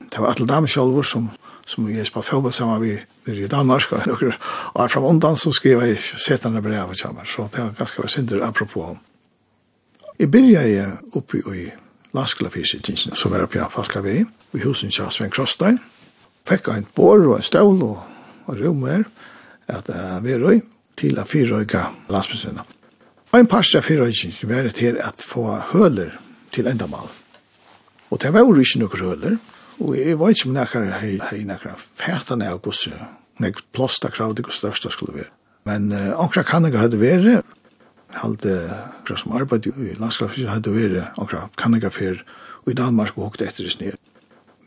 Det 0.00 0.24
var 0.24 0.32
alle 0.32 0.48
damer 0.48 1.04
som, 1.04 1.28
som 1.68 1.92
jeg 1.92 2.08
spalt 2.08 2.30
fjóba 2.30 2.54
saman 2.56 2.80
vi 2.80 2.96
i 3.28 3.46
Danmark, 3.52 3.92
og 3.92 4.08
noen 4.08 4.32
år 4.80 4.88
fram 4.88 5.10
undan 5.12 5.36
som 5.36 5.52
skriva 5.52 5.84
i 5.86 6.00
setene 6.00 6.64
brevet 6.64 6.98
sammen, 6.98 7.28
så 7.28 7.50
det 7.52 7.60
var 7.60 7.76
ganske 7.78 8.00
var 8.00 8.08
synder 8.08 8.48
apropos. 8.48 8.96
Jeg 10.18 10.32
byrja 10.32 10.66
jeg 10.68 10.98
oppi 11.12 11.44
i 11.52 11.68
landsklafyrsitingene 12.16 13.16
som 13.16 13.32
var 13.32 13.44
oppe 13.44 13.60
i 13.60 13.68
Falkavei, 13.72 14.24
i 14.54 14.62
husen 14.64 14.90
til 14.90 15.10
Sven 15.14 15.30
Krostein. 15.30 15.78
Fikk 16.48 16.70
ein 16.72 16.86
bor 16.96 17.20
og 17.20 17.36
en 17.38 17.46
stål 17.46 17.82
og, 17.86 18.02
og 18.46 18.60
rom 18.60 18.84
her, 18.88 19.06
at 19.70 19.88
uh, 19.92 20.18
vi 20.24 20.34
røy 20.34 20.60
til 20.98 21.18
a 21.20 21.24
fyrrøyga 21.28 21.86
landsbygdene. 22.10 22.64
Ein 23.30 23.44
en 23.44 23.46
par 23.46 23.62
av 23.62 23.86
fyrrøytingene 23.86 24.50
var 24.50 24.70
her 24.76 24.98
at 25.06 25.22
få 25.22 25.46
høler 25.72 26.16
til 26.52 26.66
endamal. 26.66 27.08
Og 28.10 28.18
det 28.22 28.32
var 28.34 28.40
jo 28.42 28.58
ikke 28.58 28.80
noen 28.80 29.00
høler, 29.00 29.36
og 29.78 29.96
jeg 29.96 30.18
var 30.18 30.34
ikke 30.34 30.48
om 30.48 30.56
nekker 30.56 30.90
hei, 30.98 31.12
hei 31.30 31.44
nekkar 31.46 31.78
fætene 31.96 32.50
av 32.50 32.58
gosse, 32.64 32.90
nekker 33.38 33.62
plåsta 33.72 34.10
krav 34.10 34.34
det 34.34 34.50
største 34.50 34.90
skulle 34.90 35.22
være. 35.22 35.30
Men 35.64 35.92
uh, 35.92 36.18
omkring 36.18 36.46
kan 36.48 36.66
jeg 36.66 36.80
hadde 36.80 36.98
vært, 37.00 37.46
halde 38.18 38.54
kra 39.06 39.16
som 39.16 39.34
arbeid 39.36 39.66
i 39.70 39.94
landskapsfisket 39.98 40.50
hadde 40.50 40.74
vært 40.74 41.18
okra 41.20 41.46
kanningafer 41.60 42.22
og 42.64 42.72
i 42.72 42.78
Danmark 42.78 43.16
og 43.16 43.30
hokte 43.30 43.46
etter 43.48 43.66
i 43.66 43.72
snir. 43.72 43.98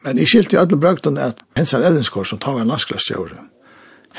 Men 0.04 0.20
jeg 0.20 0.32
skilte 0.32 0.58
i 0.58 0.60
alle 0.60 0.80
brøkten 0.80 1.18
at 1.22 1.44
Hensar 1.58 1.84
Ellenskår 1.84 2.28
som 2.28 2.40
tar 2.44 2.60
en 2.60 2.72
landskapsfisket 2.72 3.40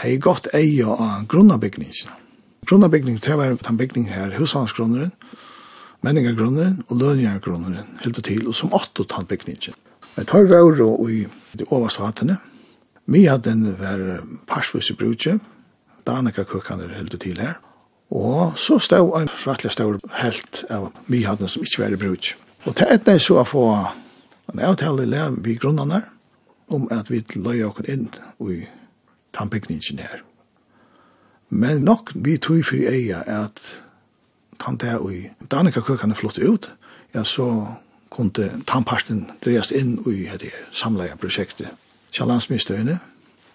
hei 0.01 0.17
gått 0.19 0.49
eie 0.55 0.85
av 0.85 1.27
grunnabygningen. 1.31 2.11
Grunnabygning, 2.67 3.19
det 3.21 3.37
var 3.37 3.55
den 3.61 3.77
bygningen 3.79 4.13
her, 4.13 4.33
hushandelsgrunneren, 4.39 5.13
menningagrunneren 6.05 6.81
og 6.89 6.99
lønjagrunneren, 7.01 7.99
helt 8.03 8.19
og 8.19 8.25
til, 8.25 8.49
og 8.49 8.57
som 8.57 8.73
åtto 8.75 9.05
tann 9.05 9.29
bygningen. 9.29 9.77
Jeg 10.17 10.29
tar 10.31 10.49
vær 10.49 10.81
og 10.87 11.11
i 11.11 11.25
de 11.53 11.67
overste 11.69 12.03
hattene. 12.03 12.39
Vi 13.07 13.27
hadde 13.29 13.53
en 13.53 13.67
vær 13.79 14.25
parsvis 14.49 14.91
i 14.91 14.99
brudje, 14.99 15.39
Danika 16.05 16.45
kukkan 16.45 16.83
er 16.85 16.97
helt 16.99 17.15
til 17.21 17.39
her, 17.41 17.55
Og 18.11 18.59
så 18.59 18.79
stod 18.79 19.21
en 19.21 19.31
rettelig 19.47 19.73
stor 19.73 19.99
helt 20.21 20.65
av 20.71 20.91
myhatten 21.07 21.49
som 21.49 21.63
ikke 21.65 21.83
var 21.83 21.95
i 21.95 22.01
bruk. 22.01 22.35
Og 22.65 22.77
til 22.77 22.91
etter 22.91 23.19
så 23.19 23.45
få 23.49 23.65
en 24.53 24.61
avtale 24.61 25.03
i 25.03 25.11
lev 25.11 25.39
vi 25.45 25.55
grunnene 25.55 26.03
om 26.69 26.89
at 26.91 27.11
vi 27.11 27.25
løy 27.35 27.63
oss 27.65 27.85
inn 27.89 28.09
i 28.41 28.65
tannbygningen 29.35 29.99
her. 29.99 30.23
Men 31.49 31.85
nok 31.85 32.13
vi 32.15 32.37
tog 32.37 32.65
for 32.65 32.77
eia 32.77 33.23
at 33.27 33.61
tann 34.61 34.77
der 34.81 35.03
i 35.11 35.31
Danica 35.51 35.81
køkene 35.81 36.15
flott 36.15 36.39
ut, 36.39 36.73
ja, 37.15 37.25
så 37.25 37.67
kunne 38.11 38.63
tannparsten 38.67 39.31
dreies 39.45 39.71
inn 39.71 39.99
i 40.07 40.29
det 40.41 40.53
samleie 40.73 41.17
prosjektet 41.17 41.69
til 42.13 42.27
landsmyndighetene. 42.27 42.99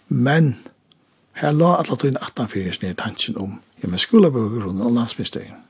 Men 0.10 0.56
her 1.34 1.52
la 1.52 1.78
alle 1.80 1.98
inn 2.08 2.18
18 2.22 2.50
fyrir 2.50 2.74
sned 2.76 2.96
tanken 3.00 3.38
om 3.38 3.60
Ja, 3.84 3.88
men 3.88 4.00
skolebøkergrunnen 4.00 4.82
og 4.82 4.92
landsbygdstøyen 4.92 5.66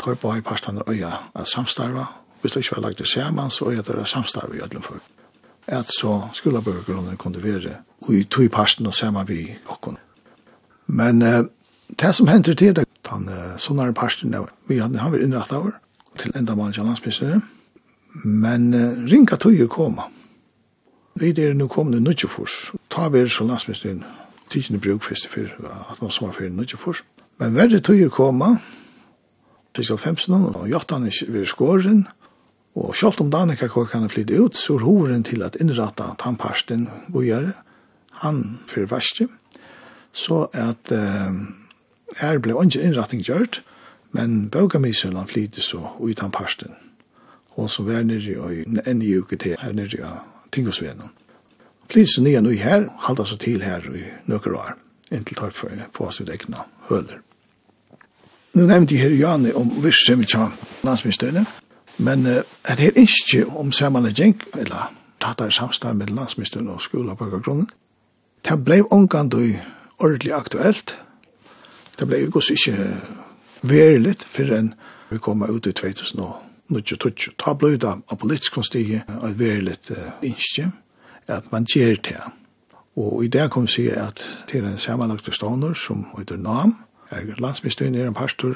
tar 0.00 0.14
på 0.14 0.34
i 0.36 0.40
parstene 0.40 0.82
øya 0.88 1.12
at 1.34 1.48
samstarva. 1.48 2.04
Hvis 2.40 2.52
det 2.52 2.60
ikke 2.60 2.76
var 2.76 2.82
lagt 2.82 2.98
det 2.98 3.08
sammen, 3.08 3.50
så 3.50 3.70
øya 3.70 3.82
det 3.82 3.98
er 3.98 4.04
samstarva 4.04 4.54
i 4.54 4.60
ødelen 4.60 4.82
for. 4.82 5.00
At 5.66 5.86
så 5.86 6.28
skolebøkergrunnen 6.32 7.16
kunne 7.16 7.42
være 7.42 7.76
i 8.08 8.24
tog 8.24 8.44
i 8.44 8.48
parsten 8.48 8.86
og 8.86 8.94
sammen 8.94 9.28
vi 9.28 9.56
okken. 9.66 9.96
Men 10.86 11.22
eh, 11.22 11.44
det 12.00 12.14
som 12.14 12.26
hender 12.26 12.54
til 12.54 12.76
det, 12.76 12.84
den 13.10 13.28
eh, 13.28 13.56
sånne 13.58 13.92
parsten, 13.94 14.34
vi 14.68 14.78
hadde, 14.78 14.98
han 14.98 15.12
vært 15.12 15.22
innrettet 15.22 15.58
over 15.58 15.76
til 16.18 16.32
enda 16.36 16.54
mann 16.54 16.72
til 16.72 16.84
landsbygdstøyen. 16.84 17.42
Men 18.24 18.74
eh, 18.74 19.04
ringa 19.12 19.36
tøyer 19.36 19.66
koma. 19.66 20.08
Vi 21.14 21.30
er 21.30 21.54
nu 21.54 21.68
kommet 21.68 21.98
i 21.98 22.00
Nudjefors. 22.00 22.72
Ta 22.90 23.08
vi 23.08 23.20
er 23.20 23.28
så 23.28 23.44
landsbygdstøyen 23.44 24.04
tidsen 24.50 24.76
i 24.76 24.78
bruk 24.78 25.02
først 25.02 25.28
for 25.28 25.40
at 25.40 26.02
man 26.02 26.10
som 26.10 26.24
svarer 26.24 26.32
for 26.32 26.56
Nudjefors. 26.56 27.04
Men 27.40 27.54
verre 27.56 27.80
tøyer 27.80 28.10
koma, 28.12 28.58
fiskal 29.76 29.96
15 29.96 30.34
og 30.50 30.66
jottan 30.68 31.06
er 31.08 31.32
ved 31.32 31.46
skåren, 31.48 32.02
og 32.76 32.92
selv 32.94 33.22
om 33.24 33.30
Danica 33.32 33.68
kan 33.68 34.08
flytte 34.12 34.36
ut, 34.36 34.56
så 34.56 34.76
er 34.76 34.84
hoveren 34.84 35.24
til 35.24 35.42
at 35.42 35.56
innrata 35.56 36.12
tannparsten 36.20 36.88
bojare, 37.08 37.54
han 38.20 38.60
fyrir 38.68 38.90
verste, 38.90 39.28
så 40.12 40.50
at 40.52 40.92
eh, 40.92 41.32
her 42.20 42.42
ble 42.44 42.58
ikke 42.60 42.82
innratting 42.82 43.24
gjørt, 43.24 43.62
men 44.12 44.50
bøgamisen 44.50 45.16
han 45.16 45.30
flytte 45.30 45.62
så 45.64 45.96
ut 45.98 46.18
tannparsten, 46.20 46.76
og 47.56 47.70
så 47.70 47.86
var 47.88 48.04
nere 48.04 48.52
i 48.52 48.66
enn 48.84 49.02
i 49.02 49.16
uke 49.16 49.40
til 49.40 49.56
her 49.58 49.72
nere 49.72 49.96
i 49.96 50.12
Tingosvenen. 50.52 51.08
Flytte 51.88 52.18
så 52.18 52.26
nye 52.26 52.44
nøy 52.44 52.60
her, 52.60 52.90
halda 53.06 53.24
så 53.24 53.40
til 53.40 53.64
her 53.64 53.86
i 53.96 54.04
nøkker 54.28 54.54
år, 54.60 54.76
inntil 55.10 55.40
tar 55.40 55.56
for 55.56 55.72
å 55.72 55.90
få 55.96 56.10
oss 56.10 56.20
ut 56.20 56.28
egna 56.28 56.68
høler. 56.90 57.22
Nu 58.52 58.66
nevnte 58.66 58.94
jeg 58.94 59.02
her 59.02 59.10
Jani 59.10 59.52
om 59.52 59.70
virksomhet 59.82 60.28
til 60.28 60.38
landsministeriet, 60.82 61.46
men 61.98 62.26
uh, 62.26 62.42
det 62.76 62.86
er 62.86 62.90
ikke 62.96 63.46
om 63.46 63.72
samanlegging, 63.72 64.42
eller 64.58 64.90
tatt 65.20 65.38
tatare 65.38 65.52
samstad 65.52 65.94
med 65.94 66.10
landsministeriet 66.10 66.70
og 66.70 66.82
skola 66.82 67.14
på 67.14 67.28
grunnen, 67.30 67.68
det 68.44 68.64
ble 68.64 68.82
omgand 68.90 69.34
og 69.34 69.54
ordentlig 69.98 70.32
aktuelt, 70.32 70.98
det 71.98 72.08
ble 72.08 72.18
jo 72.18 72.42
ikke 72.50 73.00
verilig 73.62 74.16
for 74.26 74.50
enn 74.56 74.74
vi 75.10 75.18
kom 75.18 75.42
ut 75.42 75.66
i 75.66 75.72
2020. 75.72 77.34
Ta 77.38 77.54
blei 77.54 77.76
da 77.76 77.96
av 78.08 78.18
politisk 78.18 78.54
konstige 78.54 79.04
et 79.06 79.38
veriligt 79.38 79.90
uh, 79.90 80.10
innskje, 80.22 80.70
at 81.28 81.52
man 81.52 81.66
gjer 81.70 81.96
det. 82.02 82.20
Og 82.96 83.24
i 83.24 83.28
det 83.28 83.50
kom 83.50 83.66
vi 83.66 83.72
si 83.72 83.88
at 83.90 84.24
til 84.48 84.64
en 84.64 84.78
samanlagt 84.78 85.34
stående 85.34 85.74
som 85.74 86.06
heter 86.18 86.36
NAM, 86.36 86.74
Landsbygstøyen 87.10 87.94
er 87.94 88.06
en 88.06 88.14
pastor, 88.14 88.54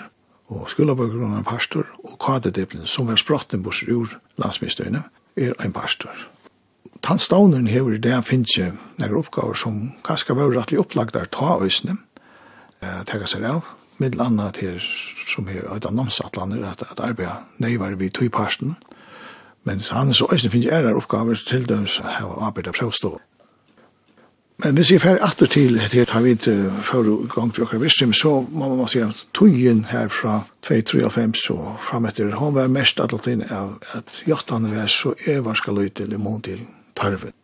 og 0.49 0.71
skolabøkeren 0.71 1.33
er 1.33 1.39
en 1.39 1.45
pastor, 1.45 1.87
og 2.05 2.19
kadediblen, 2.23 2.87
som 2.87 3.09
er 3.09 3.17
sprotten 3.17 3.63
bors 3.63 3.83
ur 3.83 4.15
landsbygstøyene, 4.39 5.03
er 5.37 5.53
en 5.65 5.73
pastor. 5.73 6.13
Tannstavneren 7.03 7.67
hever 7.67 7.99
det 7.99 8.25
finnes 8.25 8.57
ikke 8.57 8.77
nære 8.99 9.19
oppgaver 9.19 9.55
som 9.59 9.93
kanskje 10.05 10.37
var 10.37 10.53
rettelig 10.55 10.81
opplagt 10.81 11.15
der 11.15 11.27
ta 11.29 11.59
øsene, 11.61 11.99
tega 12.81 13.27
seg 13.29 13.45
av, 13.49 13.65
middel 13.99 14.23
anna 14.25 14.51
til 14.55 14.81
som 15.29 15.49
er 15.49 15.67
et 15.75 15.87
av 15.87 15.95
namsatlander 15.95 16.65
at, 16.69 16.85
at 16.91 17.01
arbeida 17.01 17.43
nøyvar 17.59 17.99
vi 18.01 18.09
tog 18.09 18.31
parsten, 18.33 18.77
men 19.65 19.81
han 19.91 20.13
så 20.15 20.29
øsne 20.33 20.53
finnes 20.53 20.73
er 20.73 20.95
oppgaver 20.95 21.41
til 21.41 21.69
dem 21.69 21.87
som 21.87 22.09
har 22.09 22.41
av 22.47 22.61
prøvstå. 22.73 23.19
Men 24.63 24.77
hvis 24.79 24.93
jeg 24.93 25.03
fer 25.03 25.19
atter 25.25 25.51
til 25.51 25.81
det 25.91 26.05
har 26.15 26.23
vi 26.23 26.37
ikke 26.37 26.71
før 26.87 27.09
gang 27.33 27.51
til 27.55 27.65
åker 27.67 27.81
vissim, 27.83 28.13
så 28.15 28.37
må 28.51 28.69
man 28.77 28.89
si 28.89 29.01
at 29.03 29.25
togjen 29.35 29.85
her 29.91 30.09
fra 30.09 30.45
293 30.63 31.51
og 31.51 31.73
fram 31.83 32.07
etter, 32.07 32.31
han 32.39 32.55
var 32.55 32.71
mest 32.71 33.01
atlatin 33.03 33.43
av 33.51 33.81
at 33.99 34.23
jottan 34.31 34.71
var 34.71 34.87
så 34.87 35.15
øvarska 35.27 35.75
løyte 35.75 36.07
eller 36.07 36.23
mån 36.23 36.43
til 36.47 36.63
tarven. 36.95 37.35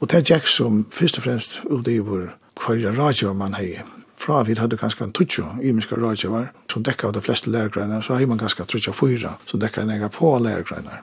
Og 0.00 0.08
det 0.08 0.18
er 0.18 0.34
Jack 0.34 0.48
som 0.48 0.86
først 0.90 1.18
og 1.18 1.26
fremst 1.26 1.60
utgiver 1.66 2.32
i 2.64 2.78
vår 2.78 2.96
radioer 2.96 3.36
man 3.36 3.54
hei. 3.58 3.82
Fra 4.18 4.42
vi 4.42 4.56
hadde 4.58 4.76
ganske 4.76 5.04
en 5.04 5.12
tutsjo, 5.12 5.44
imiska 5.62 5.96
radioer, 5.96 6.48
som 6.72 6.82
dekka 6.82 7.06
av 7.06 7.12
de 7.12 7.22
fleste 7.22 7.50
lærgreinar, 7.50 8.00
så 8.00 8.16
har 8.16 8.26
man 8.26 8.38
ganske 8.38 8.64
tutsjo 8.64 8.92
fyra, 8.92 9.36
som 9.46 9.60
dekka 9.60 9.82
en 9.82 9.90
egen 9.90 10.10
på 10.10 10.32
lærgreinar. 10.42 11.02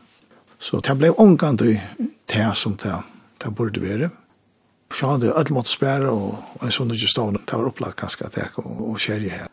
Så 0.60 0.82
det 0.82 0.98
ble 0.98 1.14
omgant 1.20 1.62
i 1.62 1.78
det 2.32 2.52
som 2.56 2.76
det, 2.82 2.98
det 3.44 3.56
burde 3.56 3.82
være. 3.82 4.10
Så 4.94 5.08
hadde 5.08 5.26
jeg 5.26 5.36
alt 5.38 5.52
måtte 5.52 5.74
spære, 5.74 6.10
og 6.10 6.64
en 6.64 6.72
sånn 6.72 6.94
ikke 6.94 7.10
stående. 7.10 7.42
Det 7.46 7.58
var 7.58 7.70
opplagt 7.72 8.00
ganske 8.04 8.26
at 8.26 8.38
jeg 8.38 8.54
kom 8.56 8.84
og 8.86 9.00
skjer 9.02 9.26
her. 9.30 9.48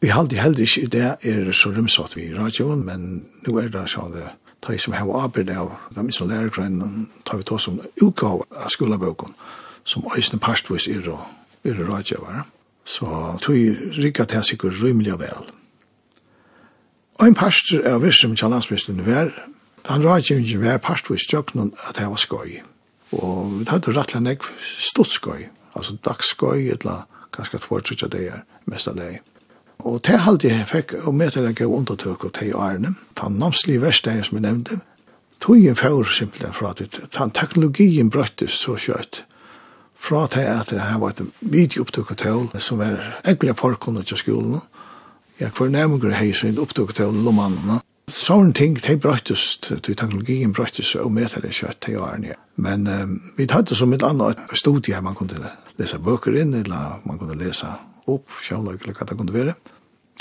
Vi 0.00 0.08
halde 0.08 0.38
heller 0.40 0.60
ikke 0.64 0.88
det 0.88 1.08
er 1.28 1.50
så 1.52 1.72
rymsatt 1.74 2.14
vi 2.16 2.30
i 2.30 2.34
radioen, 2.34 2.84
men 2.86 3.26
nå 3.44 3.58
er 3.60 3.68
det 3.68 3.84
sånn 3.92 4.14
det 4.14 4.30
tar 4.60 4.78
som 4.78 4.92
har 4.92 5.08
arbeid 5.24 5.50
av 5.50 5.72
de 5.96 6.12
som 6.12 6.28
lærergrønnen, 6.28 7.08
tar 7.24 7.40
vi 7.40 7.44
ta 7.48 7.58
som 7.58 7.80
utgave 8.02 8.44
av 8.56 8.72
skoleboken, 8.72 9.34
som 9.84 10.04
øyne 10.16 10.40
parstvis 10.40 10.88
er 10.88 11.08
og 11.10 11.20
er 11.64 11.80
radioer. 11.84 12.44
Så 12.84 13.06
tog 13.42 13.56
jeg 13.56 13.76
rikket 13.98 14.28
til 14.28 14.44
sikkert 14.44 14.82
rymelig 14.82 15.18
vel. 15.18 15.48
Og 17.20 17.26
en 17.26 17.34
parster 17.34 17.84
av 17.84 18.02
virksomhet 18.02 18.38
til 18.38 18.48
landsministeren 18.48 19.06
var, 19.06 19.32
han 19.84 20.04
radioen 20.04 20.62
var 20.62 20.80
parstvis 20.80 21.28
tjøkkenen 21.28 21.74
at 21.88 22.00
jeg 22.00 22.10
var 22.10 22.16
skøy. 22.20 22.60
Og 23.16 23.58
vi 23.58 23.66
hadde 23.70 23.94
rettelig 23.96 24.22
nek 24.22 24.46
stuttskøy, 24.78 25.48
altså 25.74 25.96
dagskøy, 26.06 26.70
etla 26.74 27.04
kanskje 27.34 27.62
tvår 27.64 27.82
det 28.12 28.22
er 28.26 28.44
mest 28.66 28.88
av 28.88 28.96
det. 28.96 29.20
Og 29.80 30.02
det 30.04 30.20
halde 30.20 30.48
jeg 30.48 30.68
fikk, 30.68 30.94
og 31.06 31.14
med 31.14 31.30
til 31.32 31.46
jeg 31.48 31.56
gav 31.56 31.72
undertøk 31.72 32.24
og 32.24 32.34
teg 32.36 32.54
årene, 32.54 32.94
ta 33.16 33.28
namslig 33.28 33.80
verstein 33.80 34.22
som 34.24 34.36
jeg 34.36 34.44
nevnte, 34.44 34.80
tog 35.40 35.56
en 35.56 35.76
fjord 35.76 36.12
simpelthen 36.12 36.52
fra 36.52 36.74
at 36.74 37.00
den 37.16 37.30
teknologien 37.30 38.10
brøttes 38.10 38.60
så 38.60 38.76
kjøtt, 38.76 39.24
fra 40.00 40.26
til 40.32 40.46
at 40.48 40.70
det 40.70 40.80
her 40.80 40.98
var 41.00 41.14
et 41.14 41.26
videoopptøk 41.40 42.10
og 42.12 42.18
tøl, 42.20 42.46
som 42.60 42.78
var 42.78 43.00
egentlig 43.24 43.56
forkunnet 43.56 44.06
til 44.06 44.20
skolen, 44.20 44.60
Ja, 45.40 45.48
hver 45.56 45.70
nærmere 45.72 46.12
hei 46.12 46.34
sin 46.36 46.58
opptøk 46.60 46.90
til 46.92 47.14
lommannene, 47.24 47.78
sånne 48.14 48.54
ting, 48.56 48.76
de 48.82 48.96
brøttes, 49.00 49.58
de 49.68 49.94
teknologien 49.94 50.52
brøttes 50.52 50.94
og 50.98 51.12
med 51.12 51.30
til 51.32 51.44
det 51.44 51.54
kjøtt 51.56 51.80
til 51.84 51.98
årene. 52.02 52.36
Men 52.60 52.86
um, 52.88 53.16
vi 53.36 53.46
hadde 53.50 53.76
som 53.78 53.92
et 53.96 54.04
annet 54.06 54.38
studie 54.58 54.94
her 54.94 55.04
man 55.04 55.16
kunne 55.18 55.52
lese 55.80 55.98
bøker 55.98 56.36
inn, 56.36 56.54
eller 56.54 57.00
man 57.04 57.18
kunne 57.20 57.38
lese 57.40 57.70
opp, 58.10 58.26
kjønløk, 58.44 58.82
eller 58.82 58.98
hva 58.98 59.08
det 59.08 59.18
kunne 59.18 59.36
være. 59.36 59.54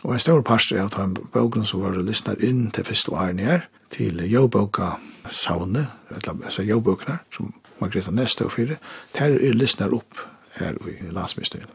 Og 0.03 0.13
en 0.15 0.23
stor 0.23 0.41
parster 0.47 0.79
er 0.79 0.87
at 0.87 0.95
han 0.95 1.17
bøkene 1.33 1.67
som 1.67 1.83
var 1.83 1.97
lysner 1.99 2.39
inn 2.45 2.69
til 2.75 2.87
første 2.87 3.11
årene 3.11 3.47
her, 3.47 3.65
til 3.91 4.21
jobbøka 4.31 4.93
savne, 5.29 5.89
eller 6.13 6.63
jobbøkene, 6.69 7.19
som 7.35 7.53
Margrethe 7.81 8.13
Neste 8.15 8.45
og 8.47 8.53
fire, 8.55 8.79
der 9.17 9.35
er 9.35 9.55
lysner 9.55 9.91
opp 9.95 10.23
her 10.59 10.77
i 10.87 11.11
landsmyndsstyret. 11.11 11.71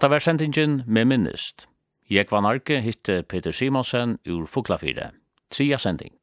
Hatta 0.00 0.08
var 0.14 0.18
sendingen 0.24 0.82
med 0.86 1.04
minnest. 1.04 1.66
Jeg 2.10 2.24
var 2.30 2.40
narke 2.40 2.78
hitte 2.80 3.18
Peter 3.28 3.52
Simonsen 3.52 4.14
ur 4.24 4.46
Fuglafire. 4.46 5.10
Tria 5.52 5.76
sending. 5.76 6.14